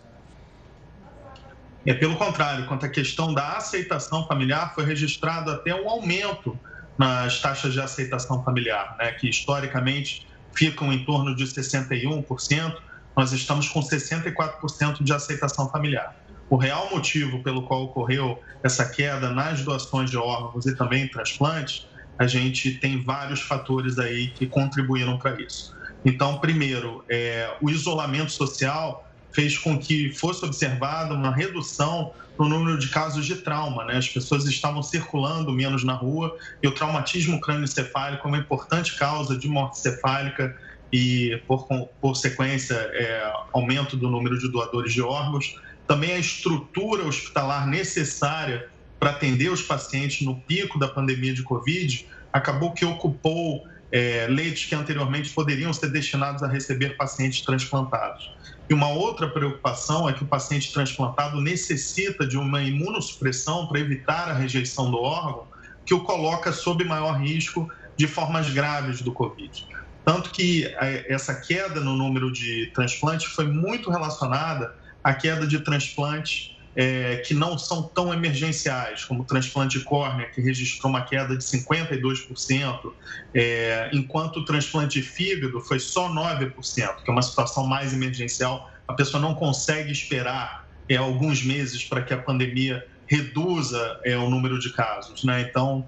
É 1.86 1.94
pelo 1.94 2.16
contrário, 2.16 2.66
quanto 2.66 2.86
à 2.86 2.90
questão 2.90 3.34
da 3.34 3.58
aceitação 3.58 4.28
familiar, 4.28 4.74
foi 4.74 4.86
registrado 4.86 5.52
até 5.52 5.74
um 5.76 5.88
aumento 5.88 6.58
nas 6.98 7.40
taxas 7.40 7.74
de 7.74 7.80
aceitação 7.80 8.44
familiar, 8.44 8.96
né, 8.98 9.12
que 9.12 9.30
historicamente 9.30 10.26
ficam 10.54 10.92
em 10.92 11.04
torno 11.04 11.36
de 11.36 11.44
61%, 11.46 12.78
nós 13.16 13.32
estamos 13.34 13.70
com 13.70 13.82
64% 13.82 15.04
de 15.04 15.14
aceitação 15.14 15.70
familiar. 15.70 16.16
O 16.50 16.58
real 16.58 16.90
motivo 16.92 17.42
pelo 17.42 17.64
qual 17.64 17.84
ocorreu 17.84 18.40
essa 18.64 18.86
queda 18.86 19.30
nas 19.30 19.62
doações 19.64 20.10
de 20.10 20.18
órgãos 20.18 20.66
e 20.66 20.76
também 20.76 21.08
transplantes, 21.08 21.88
a 22.18 22.28
gente 22.28 22.76
tem 22.76 23.04
vários 23.04 23.42
fatores 23.42 24.00
aí 24.00 24.28
que 24.28 24.46
contribuíram 24.46 25.18
para 25.18 25.42
isso. 25.42 25.76
Então, 26.04 26.38
primeiro, 26.38 27.04
é, 27.10 27.58
o 27.62 27.70
isolamento 27.70 28.32
social 28.32 29.10
fez 29.32 29.58
com 29.58 29.78
que 29.78 30.14
fosse 30.14 30.46
observada 30.46 31.14
uma 31.14 31.36
redução 31.36 32.14
no 32.38 32.48
número 32.48 32.78
de 32.78 32.90
casos 32.90 33.26
de 33.26 33.36
trauma. 33.36 33.84
Né? 33.86 33.98
As 33.98 34.08
pessoas 34.08 34.46
estavam 34.46 34.84
circulando 34.84 35.52
menos 35.52 35.84
na 35.84 35.94
rua 35.94 36.38
e 36.62 36.68
o 36.68 36.72
traumatismo 36.72 37.42
crânioencefálico 37.42 38.26
é 38.26 38.30
uma 38.30 38.38
importante 38.38 38.96
causa 38.98 39.38
de 39.38 39.48
morte 39.48 39.80
cefálica 39.80 40.56
e, 40.92 41.42
por, 41.48 41.68
por 42.00 42.16
sequência, 42.16 42.76
é, 42.76 43.34
aumento 43.54 43.98
do 43.98 44.10
número 44.10 44.38
de 44.40 44.50
doadores 44.50 44.94
de 44.94 45.02
órgãos. 45.02 45.60
Também 45.88 46.14
a 46.14 46.20
estrutura 46.20 47.06
hospitalar 47.06 47.68
necessária 47.68 48.68
para 49.00 49.12
atender 49.12 49.52
os 49.52 49.62
pacientes 49.62 50.26
no 50.26 50.42
pico 50.42 50.80
da 50.80 50.88
pandemia 50.88 51.34
de 51.34 51.44
Covid 51.44 52.08
acabou 52.34 52.74
que 52.74 52.84
ocupou 52.84 53.64
é, 53.92 54.28
leitos 54.28 54.66
que 54.66 54.76
anteriormente 54.76 55.30
poderiam 55.30 55.72
ser 55.72 55.90
destinados 55.90 56.44
a 56.44 56.48
receber 56.48 56.98
pacientes 56.98 57.42
transplantados. 57.42 58.36
E 58.70 58.74
uma 58.74 58.90
outra 58.90 59.30
preocupação 59.30 60.10
é 60.10 60.14
que 60.14 60.24
o 60.24 60.28
paciente 60.28 60.74
transplantado 60.74 61.40
necessita 61.40 62.26
de 62.26 62.38
uma 62.38 62.62
imunossupressão 62.64 63.68
para 63.68 63.80
evitar 63.80 64.30
a 64.30 64.34
rejeição 64.34 64.90
do 64.90 64.98
órgão, 64.98 65.48
que 65.86 65.94
o 65.94 66.04
coloca 66.04 66.52
sob 66.52 66.84
maior 66.84 67.22
risco 67.22 67.70
de 67.96 68.08
formas 68.08 68.50
graves 68.50 69.02
do 69.02 69.14
Covid. 69.14 69.66
Tanto 70.04 70.32
que 70.32 70.66
é, 70.66 71.14
essa 71.14 71.36
queda 71.36 71.80
no 71.80 71.96
número 71.96 72.32
de 72.32 72.72
transplantes 72.74 73.28
foi 73.28 73.46
muito 73.46 73.90
relacionada 73.90 74.74
à 75.06 75.14
queda 75.14 75.46
de 75.46 75.60
transplantes 75.60 76.58
é, 76.76 77.18
que 77.18 77.36
não 77.36 77.60
são 77.60 77.84
tão 77.84 78.12
emergenciais, 78.12 79.06
como 79.06 79.22
o 79.22 79.24
transplante 79.24 79.78
de 79.78 79.86
córnea, 79.86 80.28
que 80.32 80.42
registrou 80.42 80.90
uma 80.90 81.04
queda 81.04 81.38
de 81.38 81.44
52%, 81.44 82.92
é, 83.36 83.92
enquanto 83.94 84.38
o 84.38 84.46
transplante 84.46 85.00
de 85.00 85.08
fígado 85.08 85.62
foi 85.62 85.78
só 85.78 86.10
9%, 86.10 87.04
que 87.04 87.10
é 87.10 87.14
uma 87.14 87.22
situação 87.22 87.68
mais 87.68 87.94
emergencial. 87.94 88.72
A 88.88 88.94
pessoa 88.94 89.22
não 89.22 89.36
consegue 89.36 89.92
esperar 89.92 90.68
é, 90.90 90.96
alguns 90.96 91.44
meses 91.44 91.84
para 91.84 92.02
que 92.02 92.12
a 92.12 92.18
pandemia 92.18 92.84
reduza 93.06 94.02
é, 94.04 94.18
o 94.18 94.28
número 94.28 94.58
de 94.58 94.74
casos. 94.74 95.24
Né? 95.24 95.42
Então, 95.42 95.88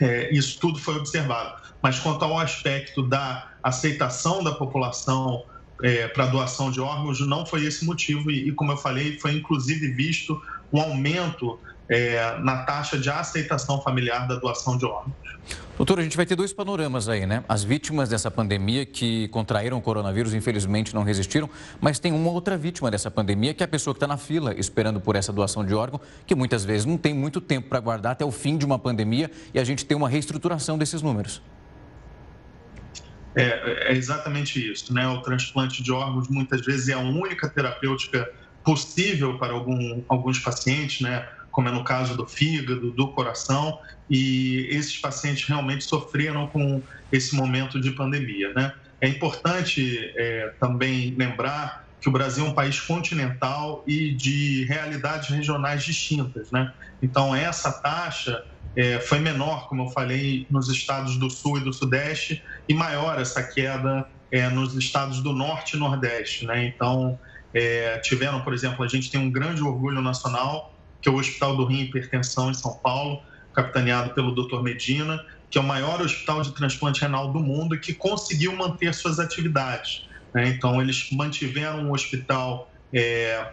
é, 0.00 0.34
isso 0.34 0.58
tudo 0.58 0.80
foi 0.80 0.96
observado. 0.96 1.62
Mas 1.80 2.00
quanto 2.00 2.24
ao 2.24 2.40
aspecto 2.40 3.04
da 3.04 3.52
aceitação 3.62 4.42
da 4.42 4.50
população 4.50 5.44
é, 5.82 6.06
para 6.08 6.26
doação 6.26 6.70
de 6.70 6.80
órgãos 6.80 7.20
não 7.20 7.44
foi 7.44 7.64
esse 7.64 7.84
motivo 7.84 8.30
e, 8.30 8.48
e, 8.48 8.52
como 8.52 8.72
eu 8.72 8.76
falei, 8.76 9.18
foi 9.18 9.32
inclusive 9.32 9.88
visto 9.88 10.40
um 10.72 10.80
aumento 10.80 11.58
é, 11.88 12.38
na 12.38 12.62
taxa 12.64 12.96
de 12.96 13.10
aceitação 13.10 13.82
familiar 13.82 14.26
da 14.26 14.36
doação 14.36 14.78
de 14.78 14.84
órgãos. 14.84 15.12
Doutor, 15.76 15.98
a 15.98 16.02
gente 16.02 16.16
vai 16.16 16.24
ter 16.24 16.36
dois 16.36 16.52
panoramas 16.52 17.08
aí, 17.08 17.26
né? 17.26 17.42
As 17.48 17.64
vítimas 17.64 18.08
dessa 18.08 18.30
pandemia 18.30 18.86
que 18.86 19.26
contraíram 19.28 19.78
o 19.78 19.82
coronavírus, 19.82 20.32
infelizmente 20.32 20.94
não 20.94 21.02
resistiram, 21.02 21.50
mas 21.80 21.98
tem 21.98 22.12
uma 22.12 22.30
outra 22.30 22.56
vítima 22.56 22.90
dessa 22.90 23.10
pandemia, 23.10 23.52
que 23.52 23.62
é 23.62 23.66
a 23.66 23.68
pessoa 23.68 23.92
que 23.92 23.96
está 23.96 24.06
na 24.06 24.16
fila 24.16 24.54
esperando 24.56 25.00
por 25.00 25.16
essa 25.16 25.32
doação 25.32 25.64
de 25.64 25.74
órgão, 25.74 26.00
que 26.24 26.34
muitas 26.34 26.64
vezes 26.64 26.86
não 26.86 26.96
tem 26.96 27.12
muito 27.12 27.40
tempo 27.40 27.68
para 27.68 27.78
aguardar 27.78 28.12
até 28.12 28.24
o 28.24 28.30
fim 28.30 28.56
de 28.56 28.64
uma 28.64 28.78
pandemia 28.78 29.30
e 29.52 29.58
a 29.58 29.64
gente 29.64 29.84
tem 29.84 29.96
uma 29.96 30.08
reestruturação 30.08 30.78
desses 30.78 31.02
números. 31.02 31.42
É, 33.34 33.90
é, 33.90 33.96
exatamente 33.96 34.70
isso, 34.70 34.92
né? 34.92 35.06
O 35.08 35.22
transplante 35.22 35.82
de 35.82 35.90
órgãos 35.90 36.28
muitas 36.28 36.60
vezes 36.64 36.88
é 36.88 36.92
a 36.92 36.98
única 36.98 37.48
terapêutica 37.48 38.28
possível 38.64 39.38
para 39.38 39.52
algum, 39.52 40.04
alguns 40.08 40.38
pacientes, 40.38 41.00
né? 41.00 41.26
Como 41.50 41.68
é 41.68 41.72
no 41.72 41.84
caso 41.84 42.16
do 42.16 42.26
fígado, 42.26 42.92
do 42.92 43.12
coração, 43.12 43.78
e 44.08 44.68
esses 44.70 44.98
pacientes 45.00 45.46
realmente 45.46 45.84
sofreram 45.84 46.46
com 46.48 46.82
esse 47.10 47.34
momento 47.34 47.80
de 47.80 47.90
pandemia, 47.92 48.52
né? 48.54 48.72
É 49.00 49.08
importante 49.08 49.98
é, 50.16 50.54
também 50.60 51.14
lembrar 51.18 51.82
que 52.00 52.08
o 52.08 52.12
Brasil 52.12 52.44
é 52.44 52.48
um 52.48 52.54
país 52.54 52.80
continental 52.80 53.84
e 53.86 54.14
de 54.14 54.64
realidades 54.64 55.28
regionais 55.28 55.84
distintas, 55.84 56.50
né? 56.50 56.70
Então 57.00 57.34
essa 57.34 57.72
taxa 57.80 58.42
é, 58.76 58.98
foi 59.00 59.18
menor, 59.18 59.68
como 59.68 59.84
eu 59.84 59.88
falei, 59.88 60.46
nos 60.50 60.68
estados 60.68 61.16
do 61.16 61.28
Sul 61.28 61.58
e 61.58 61.60
do 61.60 61.72
Sudeste, 61.72 62.42
e 62.68 62.74
maior 62.74 63.20
essa 63.20 63.42
queda 63.42 64.06
é, 64.30 64.48
nos 64.48 64.74
estados 64.74 65.20
do 65.20 65.32
Norte 65.32 65.76
e 65.76 65.78
Nordeste. 65.78 66.46
Né? 66.46 66.66
Então, 66.66 67.18
é, 67.52 67.98
tiveram, 67.98 68.40
por 68.40 68.54
exemplo, 68.54 68.84
a 68.84 68.88
gente 68.88 69.10
tem 69.10 69.20
um 69.20 69.30
grande 69.30 69.62
orgulho 69.62 70.00
nacional, 70.00 70.74
que 71.00 71.08
é 71.08 71.12
o 71.12 71.16
Hospital 71.16 71.56
do 71.56 71.66
Rim 71.66 71.80
e 71.80 71.82
Hipertensão 71.84 72.50
em 72.50 72.54
São 72.54 72.74
Paulo, 72.78 73.22
capitaneado 73.52 74.14
pelo 74.14 74.34
Dr. 74.34 74.62
Medina, 74.62 75.22
que 75.50 75.58
é 75.58 75.60
o 75.60 75.64
maior 75.64 76.00
hospital 76.00 76.40
de 76.40 76.52
transplante 76.52 77.02
renal 77.02 77.30
do 77.30 77.38
mundo 77.38 77.74
e 77.74 77.78
que 77.78 77.92
conseguiu 77.92 78.56
manter 78.56 78.94
suas 78.94 79.18
atividades. 79.18 80.08
Né? 80.34 80.48
Então, 80.48 80.80
eles 80.80 81.10
mantiveram 81.12 81.90
o 81.90 81.92
hospital 81.92 82.70
é, 82.90 83.48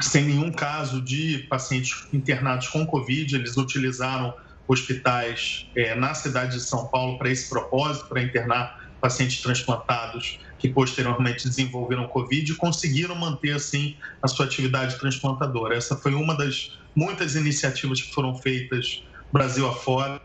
sem 0.00 0.24
nenhum 0.24 0.52
caso 0.52 1.00
de 1.00 1.46
pacientes 1.48 2.06
internados 2.12 2.68
com 2.68 2.86
Covid. 2.86 3.34
Eles 3.34 3.56
utilizaram 3.56 4.34
hospitais 4.66 5.66
é, 5.74 5.94
na 5.94 6.14
cidade 6.14 6.54
de 6.54 6.60
São 6.60 6.88
Paulo 6.88 7.18
para 7.18 7.30
esse 7.30 7.48
propósito, 7.48 8.06
para 8.06 8.22
internar 8.22 8.88
pacientes 9.00 9.40
transplantados 9.40 10.40
que 10.58 10.68
posteriormente 10.68 11.48
desenvolveram 11.48 12.06
Covid 12.08 12.52
e 12.52 12.54
conseguiram 12.56 13.14
manter, 13.14 13.54
assim, 13.54 13.96
a 14.20 14.28
sua 14.28 14.46
atividade 14.46 14.98
transplantadora. 14.98 15.76
Essa 15.76 15.96
foi 15.96 16.14
uma 16.14 16.36
das 16.36 16.76
muitas 16.94 17.36
iniciativas 17.36 18.02
que 18.02 18.12
foram 18.12 18.34
feitas 18.36 19.04
Brasil 19.32 19.68
afora 19.68 20.20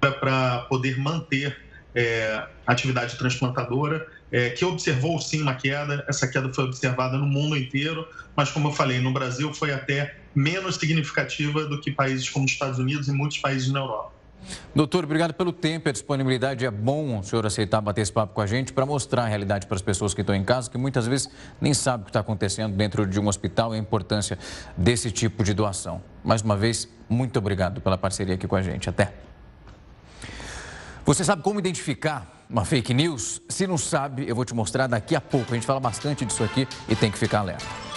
para 0.00 0.60
poder 0.68 0.98
manter 0.98 1.56
é, 1.94 2.46
atividade 2.66 3.16
transplantadora, 3.16 4.06
é, 4.32 4.50
que 4.50 4.64
observou 4.64 5.18
sim 5.20 5.42
uma 5.42 5.54
queda. 5.54 6.04
Essa 6.08 6.26
queda 6.26 6.52
foi 6.52 6.64
observada 6.64 7.16
no 7.16 7.26
mundo 7.26 7.56
inteiro, 7.56 8.06
mas 8.36 8.50
como 8.50 8.68
eu 8.68 8.72
falei, 8.72 9.00
no 9.00 9.12
Brasil 9.12 9.52
foi 9.52 9.72
até 9.72 10.16
menos 10.34 10.76
significativa 10.76 11.64
do 11.64 11.80
que 11.80 11.90
países 11.90 12.28
como 12.28 12.44
os 12.44 12.52
Estados 12.52 12.78
Unidos 12.78 13.08
e 13.08 13.12
muitos 13.12 13.38
países 13.38 13.70
na 13.70 13.80
Europa. 13.80 14.20
Doutor, 14.74 15.04
obrigado 15.04 15.34
pelo 15.34 15.52
tempo 15.52 15.88
e 15.88 15.90
a 15.90 15.92
disponibilidade. 15.92 16.64
É 16.64 16.70
bom 16.70 17.18
o 17.18 17.22
senhor 17.22 17.44
aceitar 17.44 17.80
bater 17.80 18.00
esse 18.00 18.12
papo 18.12 18.34
com 18.34 18.40
a 18.40 18.46
gente 18.46 18.72
para 18.72 18.86
mostrar 18.86 19.24
a 19.24 19.26
realidade 19.26 19.66
para 19.66 19.76
as 19.76 19.82
pessoas 19.82 20.14
que 20.14 20.22
estão 20.22 20.34
em 20.34 20.44
casa, 20.44 20.70
que 20.70 20.78
muitas 20.78 21.06
vezes 21.06 21.28
nem 21.60 21.74
sabem 21.74 22.02
o 22.02 22.04
que 22.04 22.10
está 22.10 22.20
acontecendo 22.20 22.74
dentro 22.74 23.06
de 23.06 23.20
um 23.20 23.28
hospital 23.28 23.74
e 23.74 23.76
a 23.76 23.80
importância 23.80 24.38
desse 24.76 25.10
tipo 25.10 25.44
de 25.44 25.52
doação. 25.52 26.02
Mais 26.24 26.42
uma 26.42 26.56
vez, 26.56 26.88
muito 27.08 27.38
obrigado 27.38 27.80
pela 27.80 27.98
parceria 27.98 28.34
aqui 28.34 28.46
com 28.46 28.56
a 28.56 28.62
gente. 28.62 28.88
Até. 28.88 29.12
Você 31.04 31.24
sabe 31.24 31.42
como 31.42 31.58
identificar 31.58 32.39
uma 32.50 32.64
fake 32.64 32.92
news? 32.92 33.40
Se 33.48 33.66
não 33.66 33.78
sabe, 33.78 34.28
eu 34.28 34.34
vou 34.34 34.44
te 34.44 34.54
mostrar 34.54 34.86
daqui 34.86 35.14
a 35.14 35.20
pouco. 35.20 35.52
A 35.52 35.54
gente 35.54 35.66
fala 35.66 35.80
bastante 35.80 36.24
disso 36.24 36.42
aqui 36.42 36.66
e 36.88 36.96
tem 36.96 37.10
que 37.10 37.18
ficar 37.18 37.40
alerta. 37.40 37.89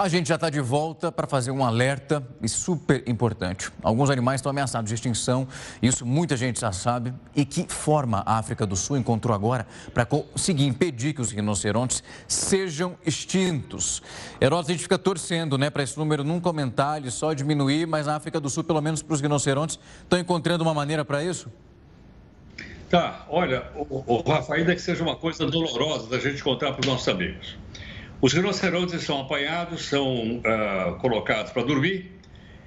A 0.00 0.08
gente 0.08 0.30
já 0.30 0.36
está 0.36 0.48
de 0.48 0.62
volta 0.62 1.12
para 1.12 1.26
fazer 1.26 1.50
um 1.50 1.62
alerta 1.62 2.26
e 2.42 2.48
super 2.48 3.06
importante. 3.06 3.70
Alguns 3.82 4.08
animais 4.08 4.40
estão 4.40 4.48
ameaçados 4.48 4.88
de 4.88 4.94
extinção, 4.94 5.46
isso 5.82 6.06
muita 6.06 6.38
gente 6.38 6.58
já 6.58 6.72
sabe. 6.72 7.12
E 7.36 7.44
que 7.44 7.66
forma 7.68 8.22
a 8.24 8.38
África 8.38 8.66
do 8.66 8.74
Sul 8.76 8.96
encontrou 8.96 9.34
agora 9.34 9.66
para 9.92 10.06
conseguir 10.06 10.64
impedir 10.64 11.12
que 11.12 11.20
os 11.20 11.30
rinocerontes 11.30 12.02
sejam 12.26 12.96
extintos? 13.04 14.02
Heródoto, 14.40 14.70
a 14.70 14.72
gente 14.72 14.84
fica 14.84 14.98
torcendo 14.98 15.58
né, 15.58 15.68
para 15.68 15.82
esse 15.82 15.98
número 15.98 16.24
nunca 16.24 16.48
aumentar, 16.48 16.96
ele 16.96 17.10
só 17.10 17.34
diminuir, 17.34 17.86
mas 17.86 18.06
na 18.06 18.16
África 18.16 18.40
do 18.40 18.48
Sul, 18.48 18.64
pelo 18.64 18.80
menos 18.80 19.02
para 19.02 19.12
os 19.12 19.20
rinocerontes, 19.20 19.78
estão 20.02 20.18
encontrando 20.18 20.64
uma 20.64 20.72
maneira 20.72 21.04
para 21.04 21.22
isso? 21.22 21.52
Tá, 22.88 23.26
olha, 23.28 23.70
o, 23.76 24.14
o 24.14 24.22
Rafa, 24.22 24.54
ainda 24.54 24.74
que 24.74 24.80
seja 24.80 25.02
uma 25.02 25.16
coisa 25.16 25.44
dolorosa 25.44 26.08
da 26.08 26.18
gente 26.18 26.42
contar 26.42 26.72
para 26.72 26.80
os 26.80 26.86
nossos 26.86 27.06
amigos. 27.06 27.58
Os 28.22 28.34
rinocerontes 28.34 29.02
são 29.02 29.22
apanhados, 29.22 29.86
são 29.86 30.36
uh, 30.36 30.94
colocados 30.98 31.52
para 31.52 31.62
dormir 31.62 32.12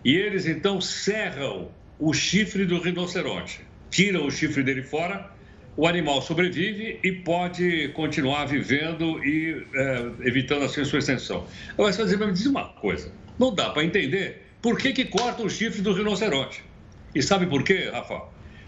e 0.04 0.16
eles 0.16 0.47
então 0.47 0.82
serram 0.82 1.70
o 1.99 2.12
chifre 2.12 2.66
do 2.66 2.82
rinoceronte, 2.82 3.62
tiram 3.91 4.26
o 4.26 4.32
chifre 4.32 4.64
dele 4.64 4.82
fora, 4.82 5.30
o 5.78 5.88
animal 5.88 6.24
sobrevive 6.24 6.99
e 7.04 7.12
pode 7.12 7.89
continuar 7.89 8.45
vivendo 8.45 9.24
e 9.24 9.54
uh, 9.54 10.16
evitando 10.22 10.66
assim 10.66 10.82
a 10.82 10.86
sua 10.86 10.97
extensão. 10.97 11.45
Agora 11.74 11.93
você 11.93 12.18
vai 12.18 12.28
me 12.28 12.34
dizer 12.34 12.49
uma 12.49 12.70
coisa: 12.70 13.12
não 13.38 13.54
dá 13.54 13.70
para 13.70 13.84
entender 13.84 14.41
por 14.60 14.76
que, 14.80 14.91
que 14.91 15.06
corta 15.06 15.43
o 15.43 15.49
chifre 15.49 15.84
do 15.84 15.93
rinoceronte. 15.93 16.64
E 17.14 17.22
sabe 17.22 17.45
por 17.45 17.64
quê, 17.64 17.91
Rafa? 17.91 18.24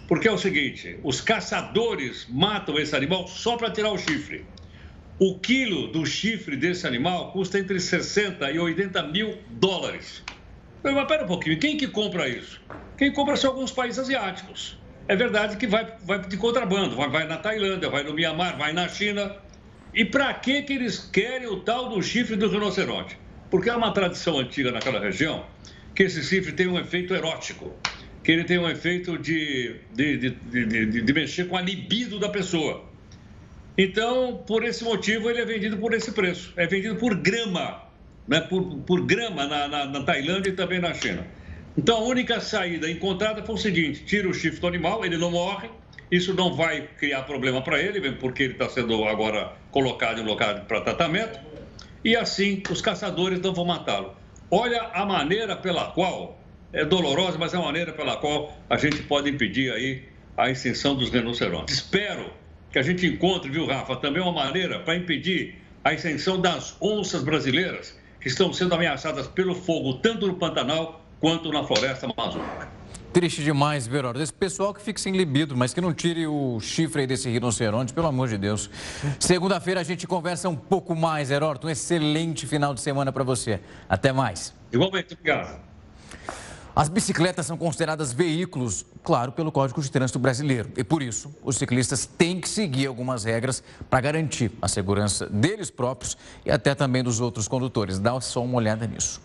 Porque 0.08 0.28
é 0.28 0.32
o 0.32 0.38
seguinte: 0.38 1.00
os 1.04 1.20
caçadores 1.20 2.28
matam 2.30 2.78
esse 2.78 2.96
animal 2.96 3.28
só 3.28 3.58
para 3.58 3.72
tirar 3.72 3.92
o 3.92 3.98
chifre. 3.98 4.46
O 5.18 5.40
quilo 5.40 5.88
do 5.88 6.06
chifre 6.06 6.58
desse 6.58 6.86
animal 6.86 7.32
custa 7.32 7.58
entre 7.58 7.80
60 7.80 8.52
e 8.52 8.60
80 8.60 9.02
mil 9.04 9.38
dólares. 9.50 10.22
Mas 10.84 11.08
pera 11.08 11.24
um 11.24 11.28
pouquinho, 11.28 11.58
quem 11.58 11.78
que 11.78 11.88
compra 11.88 12.28
isso? 12.28 12.62
Quem 12.98 13.14
compra 13.14 13.38
são 13.38 13.52
alguns 13.52 13.72
países 13.72 13.98
asiáticos. 13.98 14.78
É 15.08 15.16
verdade 15.16 15.56
que 15.56 15.68
vai, 15.68 15.88
vai 16.04 16.20
de 16.20 16.36
contrabando, 16.36 16.98
vai, 16.98 17.10
vai 17.10 17.28
na 17.28 17.38
Tailândia, 17.38 17.90
vai 17.90 18.04
no 18.04 18.14
Mianmar, 18.14 18.58
vai 18.58 18.74
na 18.74 18.90
China. 18.90 19.38
E 19.94 20.04
para 20.04 20.34
que, 20.34 20.64
que 20.64 20.74
eles 20.74 21.00
querem 21.00 21.48
o 21.48 21.62
tal 21.62 21.88
do 21.88 22.02
chifre 22.04 22.36
do 22.36 22.50
rinoceronte? 22.50 23.18
Porque 23.50 23.70
é 23.70 23.76
uma 23.76 23.94
tradição 23.94 24.38
antiga 24.38 24.70
naquela 24.70 25.00
região 25.00 25.46
que 25.96 26.04
esse 26.04 26.22
chifre 26.24 26.52
tem 26.52 26.68
um 26.68 26.78
efeito 26.78 27.16
erótico, 27.16 27.74
que 28.22 28.34
ele 28.34 28.44
tem 28.44 28.60
um 28.60 28.70
efeito 28.70 29.18
de, 29.18 29.76
de, 29.94 30.18
de, 30.18 30.66
de, 30.66 31.02
de 31.02 31.14
mexer 31.14 31.48
com 31.48 31.56
a 31.56 31.62
libido 31.62 32.20
da 32.20 32.28
pessoa. 32.28 32.94
Então, 33.78 34.44
por 34.48 34.64
esse 34.64 34.84
motivo, 34.84 35.30
ele 35.30 35.42
é 35.42 35.46
vendido 35.46 35.78
por 35.78 35.94
esse 35.94 36.12
preço. 36.12 36.54
É 36.56 36.66
vendido 36.66 36.96
por 36.96 37.16
grama, 37.16 37.84
né? 38.28 38.40
por, 38.42 38.64
por 38.80 39.06
grama 39.06 39.46
na, 39.46 39.68
na, 39.68 39.86
na 39.86 40.04
Tailândia 40.04 40.50
e 40.50 40.54
também 40.54 40.80
na 40.80 40.94
China. 40.94 41.26
Então, 41.78 41.98
a 41.98 42.02
única 42.02 42.40
saída 42.40 42.90
encontrada 42.90 43.44
foi 43.44 43.56
o 43.56 43.58
seguinte: 43.58 44.06
tira 44.06 44.30
o 44.30 44.34
chifre 44.34 44.62
do 44.62 44.68
animal, 44.68 45.06
ele 45.06 45.18
não 45.18 45.30
morre, 45.30 45.70
isso 46.10 46.34
não 46.34 46.54
vai 46.54 46.88
criar 46.98 47.24
problema 47.24 47.62
para 47.62 47.82
ele, 47.82 48.12
porque 48.14 48.44
ele 48.44 48.54
está 48.54 48.70
sendo 48.70 49.04
agora 49.04 49.54
colocado 49.72 50.22
em 50.22 50.24
local 50.24 50.62
para 50.68 50.80
tratamento, 50.82 51.38
e 52.04 52.16
assim 52.16 52.64
os 52.70 52.82
caçadores 52.82 53.42
não 53.42 53.54
vão 53.54 53.66
matá-lo. 53.66 54.16
Olha 54.50 54.84
a 54.94 55.06
maneira 55.06 55.56
pela 55.58 55.92
qual, 55.92 56.40
é 56.72 56.86
dolorosa, 56.86 57.38
mas 57.38 57.54
é 57.54 57.58
a 57.58 57.62
maneira 57.62 57.92
pela 57.92 58.16
qual 58.18 58.56
a 58.70 58.78
gente 58.78 59.02
pode 59.04 59.30
impedir 59.30 59.72
aí 59.74 60.04
a 60.38 60.50
extinção 60.50 60.96
dos 60.96 61.10
rinocerontes. 61.10 61.76
Espero 61.76 62.32
que 62.76 62.80
a 62.80 62.84
gente 62.84 63.08
encontre, 63.08 63.50
viu, 63.50 63.66
Rafa, 63.66 63.96
também 63.96 64.22
uma 64.22 64.34
maneira 64.34 64.80
para 64.80 64.98
impedir 64.98 65.56
a 65.82 65.94
extensão 65.94 66.42
das 66.42 66.76
onças 66.82 67.24
brasileiras 67.24 67.98
que 68.20 68.28
estão 68.28 68.52
sendo 68.52 68.76
ameaçadas 68.76 69.30
pelo 69.30 69.56
fogo, 69.56 69.94
tanto 70.00 70.28
no 70.28 70.34
Pantanal 70.34 71.02
quanto 71.22 71.54
na 71.54 71.64
floresta 71.64 72.06
amazônica. 72.06 72.68
Triste 73.14 73.42
demais, 73.42 73.88
Verora. 73.88 74.22
Esse 74.22 74.34
pessoal 74.34 74.74
que 74.74 74.82
fica 74.82 75.00
sem 75.00 75.16
libido, 75.16 75.56
mas 75.56 75.74
que 75.74 75.80
não 75.80 75.94
tire 75.94 76.28
o 76.28 76.60
chifre 76.60 77.04
aí 77.04 77.08
desse 77.08 77.30
rinoceronte, 77.30 77.94
pelo 77.94 78.08
amor 78.08 78.28
de 78.28 78.38
Deus. 78.38 78.70
Segunda-feira 79.22 79.80
a 79.80 79.84
gente 79.86 80.06
conversa 80.06 80.50
um 80.50 80.56
pouco 80.58 80.94
mais, 80.94 81.32
Heródoto. 81.32 81.68
Um 81.68 81.70
excelente 81.70 82.46
final 82.46 82.74
de 82.74 82.82
semana 82.82 83.10
para 83.10 83.24
você. 83.24 83.62
Até 83.88 84.12
mais. 84.12 84.54
Igualmente, 84.70 85.14
obrigado. 85.14 85.62
As 86.76 86.90
bicicletas 86.90 87.46
são 87.46 87.56
consideradas 87.56 88.12
veículos, 88.12 88.86
claro, 89.02 89.32
pelo 89.32 89.50
Código 89.50 89.82
de 89.82 89.90
Trânsito 89.90 90.20
Brasileiro. 90.20 90.70
E 90.76 90.84
por 90.84 91.02
isso, 91.02 91.34
os 91.42 91.56
ciclistas 91.56 92.06
têm 92.06 92.42
que 92.42 92.50
seguir 92.50 92.88
algumas 92.88 93.24
regras 93.24 93.64
para 93.90 94.02
garantir 94.02 94.52
a 94.62 94.68
segurança 94.68 95.26
deles 95.28 95.72
próprios 95.72 96.18
e 96.46 96.52
até 96.52 96.76
também 96.76 97.02
dos 97.02 97.22
outros 97.22 97.48
condutores. 97.48 97.98
Dá 97.98 98.20
só 98.20 98.44
uma 98.44 98.58
olhada 98.58 98.86
nisso. 98.86 99.22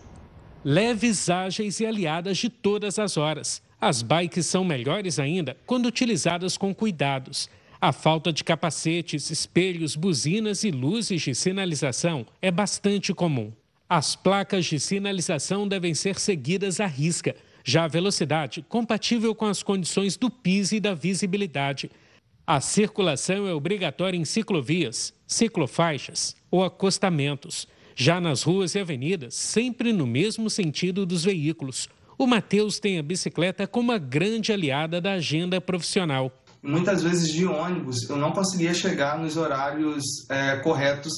Leves, 0.64 1.28
ágeis 1.28 1.80
e 1.80 1.86
aliadas 1.86 2.38
de 2.38 2.48
todas 2.48 3.01
as 3.01 3.16
horas. 3.16 3.61
As 3.80 4.01
bikes 4.01 4.46
são 4.46 4.62
melhores 4.62 5.18
ainda 5.18 5.57
quando 5.66 5.86
utilizadas 5.86 6.57
com 6.57 6.72
cuidados. 6.72 7.51
A 7.80 7.92
falta 7.92 8.32
de 8.32 8.44
capacetes, 8.44 9.28
espelhos, 9.28 9.96
buzinas 9.96 10.62
e 10.62 10.70
luzes 10.70 11.20
de 11.22 11.34
sinalização 11.34 12.24
é 12.40 12.53
bastante 12.53 13.12
comum. 13.12 13.51
As 13.93 14.14
placas 14.14 14.66
de 14.66 14.78
sinalização 14.78 15.66
devem 15.66 15.95
ser 15.95 16.16
seguidas 16.16 16.78
à 16.78 16.86
risca, 16.86 17.34
já 17.64 17.82
a 17.82 17.88
velocidade 17.88 18.64
compatível 18.68 19.34
com 19.34 19.47
as 19.47 19.64
condições 19.64 20.16
do 20.16 20.30
piso 20.30 20.76
e 20.76 20.80
da 20.80 20.95
visibilidade. 20.95 21.91
A 22.47 22.61
circulação 22.61 23.49
é 23.49 23.53
obrigatória 23.53 24.16
em 24.16 24.24
ciclovias, 24.24 25.12
ciclofaixas 25.26 26.36
ou 26.53 26.62
acostamentos. 26.62 27.66
Já 27.97 28.20
nas 28.20 28.45
ruas 28.45 28.76
e 28.76 28.78
avenidas, 28.78 29.34
sempre 29.34 29.93
no 29.93 30.07
mesmo 30.07 30.49
sentido 30.49 31.05
dos 31.05 31.24
veículos. 31.24 31.88
O 32.16 32.28
Matheus 32.28 32.78
tem 32.78 32.97
a 32.97 33.03
bicicleta 33.03 33.66
como 33.66 33.91
a 33.91 33.99
grande 33.99 34.53
aliada 34.53 35.01
da 35.01 35.14
agenda 35.14 35.61
profissional. 35.61 36.30
Muitas 36.62 37.03
vezes 37.03 37.32
de 37.32 37.45
ônibus 37.45 38.09
eu 38.09 38.16
não 38.16 38.30
conseguia 38.30 38.72
chegar 38.72 39.18
nos 39.18 39.36
horários 39.36 40.30
é, 40.30 40.55
corretos 40.59 41.12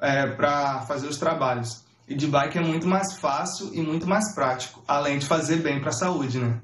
é, 0.00 0.26
para 0.26 0.80
fazer 0.86 1.06
os 1.06 1.18
trabalhos. 1.18 1.85
E 2.08 2.14
de 2.14 2.28
bike 2.28 2.56
é 2.56 2.60
muito 2.60 2.86
mais 2.86 3.14
fácil 3.18 3.74
e 3.74 3.80
muito 3.80 4.06
mais 4.06 4.32
prático, 4.32 4.80
além 4.86 5.18
de 5.18 5.26
fazer 5.26 5.56
bem 5.56 5.80
para 5.80 5.88
a 5.88 5.92
saúde, 5.92 6.38
né? 6.38 6.60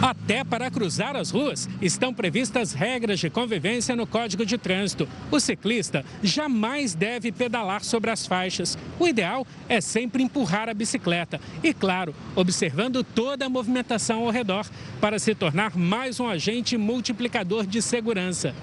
Até 0.00 0.44
para 0.44 0.70
cruzar 0.70 1.14
as 1.14 1.30
ruas, 1.30 1.68
estão 1.82 2.14
previstas 2.14 2.72
regras 2.72 3.18
de 3.18 3.28
convivência 3.28 3.94
no 3.94 4.06
Código 4.06 4.46
de 4.46 4.56
Trânsito. 4.56 5.06
O 5.30 5.38
ciclista 5.38 6.04
jamais 6.22 6.94
deve 6.94 7.30
pedalar 7.30 7.84
sobre 7.84 8.10
as 8.10 8.26
faixas. 8.26 8.78
O 8.98 9.06
ideal 9.06 9.46
é 9.68 9.80
sempre 9.80 10.22
empurrar 10.22 10.70
a 10.70 10.74
bicicleta 10.74 11.38
e, 11.62 11.74
claro, 11.74 12.14
observando 12.34 13.04
toda 13.04 13.44
a 13.44 13.48
movimentação 13.50 14.24
ao 14.24 14.30
redor 14.30 14.66
para 15.00 15.18
se 15.18 15.34
tornar 15.34 15.76
mais 15.76 16.18
um 16.18 16.28
agente 16.28 16.78
multiplicador 16.78 17.66
de 17.66 17.82
segurança. 17.82 18.54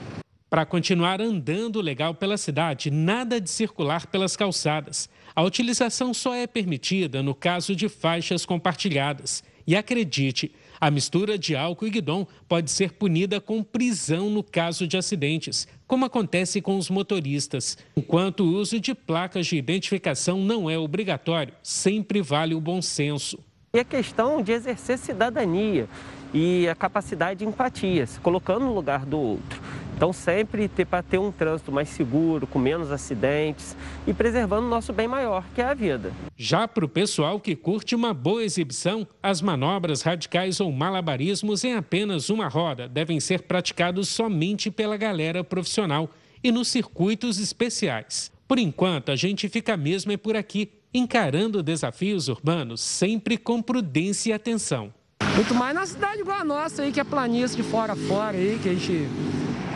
Para 0.50 0.66
continuar 0.66 1.20
andando 1.20 1.82
legal 1.82 2.16
pela 2.16 2.38
cidade, 2.38 2.90
nada 2.90 3.42
de 3.42 3.50
circular 3.50 4.08
pelas 4.08 4.38
calçadas. 4.38 5.10
A 5.36 5.44
utilização 5.44 6.14
só 6.14 6.34
é 6.34 6.48
permitida 6.48 7.22
no 7.22 7.36
caso 7.36 7.76
de 7.76 7.90
faixas 7.90 8.46
compartilhadas. 8.46 9.44
E 9.68 9.76
acredite, 9.76 10.54
a 10.80 10.90
mistura 10.90 11.38
de 11.38 11.58
álcool 11.58 11.88
e 11.88 11.90
guidon 11.90 12.26
pode 12.48 12.72
ser 12.72 12.94
punida 12.94 13.42
com 13.42 13.62
prisão 13.62 14.30
no 14.30 14.42
caso 14.42 14.88
de 14.88 14.96
acidentes, 14.96 15.68
como 15.86 16.06
acontece 16.06 16.62
com 16.62 16.78
os 16.78 16.90
motoristas. 16.90 17.78
Enquanto 17.98 18.42
o 18.42 18.56
uso 18.56 18.80
de 18.80 18.96
placas 18.96 19.48
de 19.48 19.58
identificação 19.58 20.40
não 20.40 20.70
é 20.70 20.78
obrigatório, 20.78 21.54
sempre 21.62 22.22
vale 22.22 22.56
o 22.56 22.62
bom 22.62 22.82
senso. 22.82 23.38
E 23.74 23.80
a 23.80 23.84
questão 23.84 24.42
de 24.42 24.54
exercer 24.54 24.98
cidadania 24.98 25.90
e 26.38 26.68
a 26.68 26.76
capacidade 26.76 27.40
de 27.40 27.46
empatia, 27.46 28.06
se 28.06 28.20
colocando 28.20 28.66
no 28.66 28.74
lugar 28.74 29.06
do 29.06 29.18
outro. 29.18 29.62
Então, 29.96 30.12
sempre 30.12 30.68
ter 30.68 30.84
para 30.84 31.02
ter 31.02 31.18
um 31.18 31.32
trânsito 31.32 31.72
mais 31.72 31.88
seguro, 31.88 32.46
com 32.46 32.60
menos 32.60 32.92
acidentes 32.92 33.78
e 34.06 34.14
preservando 34.14 34.68
o 34.68 34.70
nosso 34.70 34.92
bem 34.92 35.08
maior, 35.08 35.46
que 35.56 35.62
é 35.62 35.64
a 35.64 35.74
vida. 35.74 36.12
Já 36.36 36.68
para 36.68 36.84
o 36.84 36.90
pessoal 36.90 37.40
que 37.40 37.56
curte 37.56 37.96
uma 37.96 38.14
boa 38.14 38.44
exibição, 38.44 39.08
as 39.24 39.42
manobras 39.42 40.02
radicais 40.02 40.60
ou 40.60 40.70
malabarismos 40.74 41.64
em 41.64 41.76
apenas 41.76 42.30
uma 42.30 42.50
roda 42.50 42.90
devem 42.90 43.22
ser 43.22 43.44
praticados 43.44 44.10
somente 44.10 44.70
pela 44.70 44.98
galera 44.98 45.42
profissional 45.42 46.10
e 46.44 46.52
nos 46.52 46.68
circuitos 46.68 47.40
especiais. 47.40 48.30
Por 48.46 48.60
enquanto, 48.60 49.10
a 49.10 49.16
gente 49.16 49.48
fica 49.48 49.78
mesmo 49.78 50.12
é 50.12 50.18
por 50.18 50.36
aqui, 50.36 50.70
encarando 50.94 51.64
desafios 51.64 52.28
urbanos 52.28 52.82
sempre 52.82 53.38
com 53.38 53.62
prudência 53.62 54.32
e 54.32 54.34
atenção. 54.34 54.94
Muito 55.34 55.54
mais 55.56 55.74
na 55.74 55.86
cidade 55.86 56.22
igual 56.22 56.40
a 56.40 56.44
nossa 56.44 56.82
aí, 56.82 56.92
que 56.92 57.00
é 57.00 57.04
planície 57.04 57.58
de 57.58 57.64
fora 57.64 57.94
a 57.94 57.96
fora 57.96 58.38
aí, 58.38 58.60
que 58.62 58.70
a 58.70 58.74
gente 58.74 59.10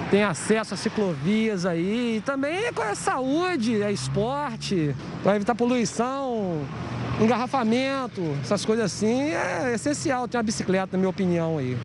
tem 0.09 0.23
acesso 0.23 0.73
a 0.73 0.77
ciclovias 0.77 1.65
aí. 1.65 2.17
E 2.17 2.21
também 2.21 2.65
é 2.65 2.95
saúde, 2.95 3.81
é 3.81 3.91
esporte, 3.91 4.95
para 5.23 5.35
evitar 5.35 5.55
poluição, 5.55 6.61
engarrafamento, 7.19 8.21
essas 8.41 8.65
coisas 8.65 8.85
assim. 8.85 9.31
É 9.31 9.73
essencial 9.73 10.27
ter 10.27 10.37
uma 10.37 10.43
bicicleta, 10.43 10.89
na 10.93 10.97
minha 10.99 11.09
opinião 11.09 11.57
aí. 11.57 11.77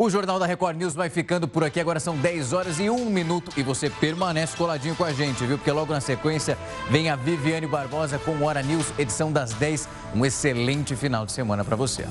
O 0.00 0.08
Jornal 0.08 0.38
da 0.38 0.46
Record 0.46 0.76
News 0.76 0.94
vai 0.94 1.10
ficando 1.10 1.48
por 1.48 1.64
aqui. 1.64 1.80
Agora 1.80 1.98
são 1.98 2.16
10 2.16 2.52
horas 2.52 2.78
e 2.78 2.88
1 2.88 3.10
minuto 3.10 3.50
e 3.56 3.64
você 3.64 3.90
permanece 3.90 4.56
coladinho 4.56 4.94
com 4.94 5.02
a 5.02 5.12
gente, 5.12 5.44
viu? 5.44 5.58
Porque 5.58 5.72
logo 5.72 5.92
na 5.92 6.00
sequência 6.00 6.56
vem 6.88 7.10
a 7.10 7.16
Viviane 7.16 7.66
Barbosa 7.66 8.16
com 8.16 8.44
Hora 8.44 8.62
News, 8.62 8.92
edição 8.96 9.32
das 9.32 9.52
10. 9.54 9.88
Um 10.14 10.24
excelente 10.24 10.94
final 10.94 11.26
de 11.26 11.32
semana 11.32 11.64
para 11.64 11.74
você. 11.74 12.06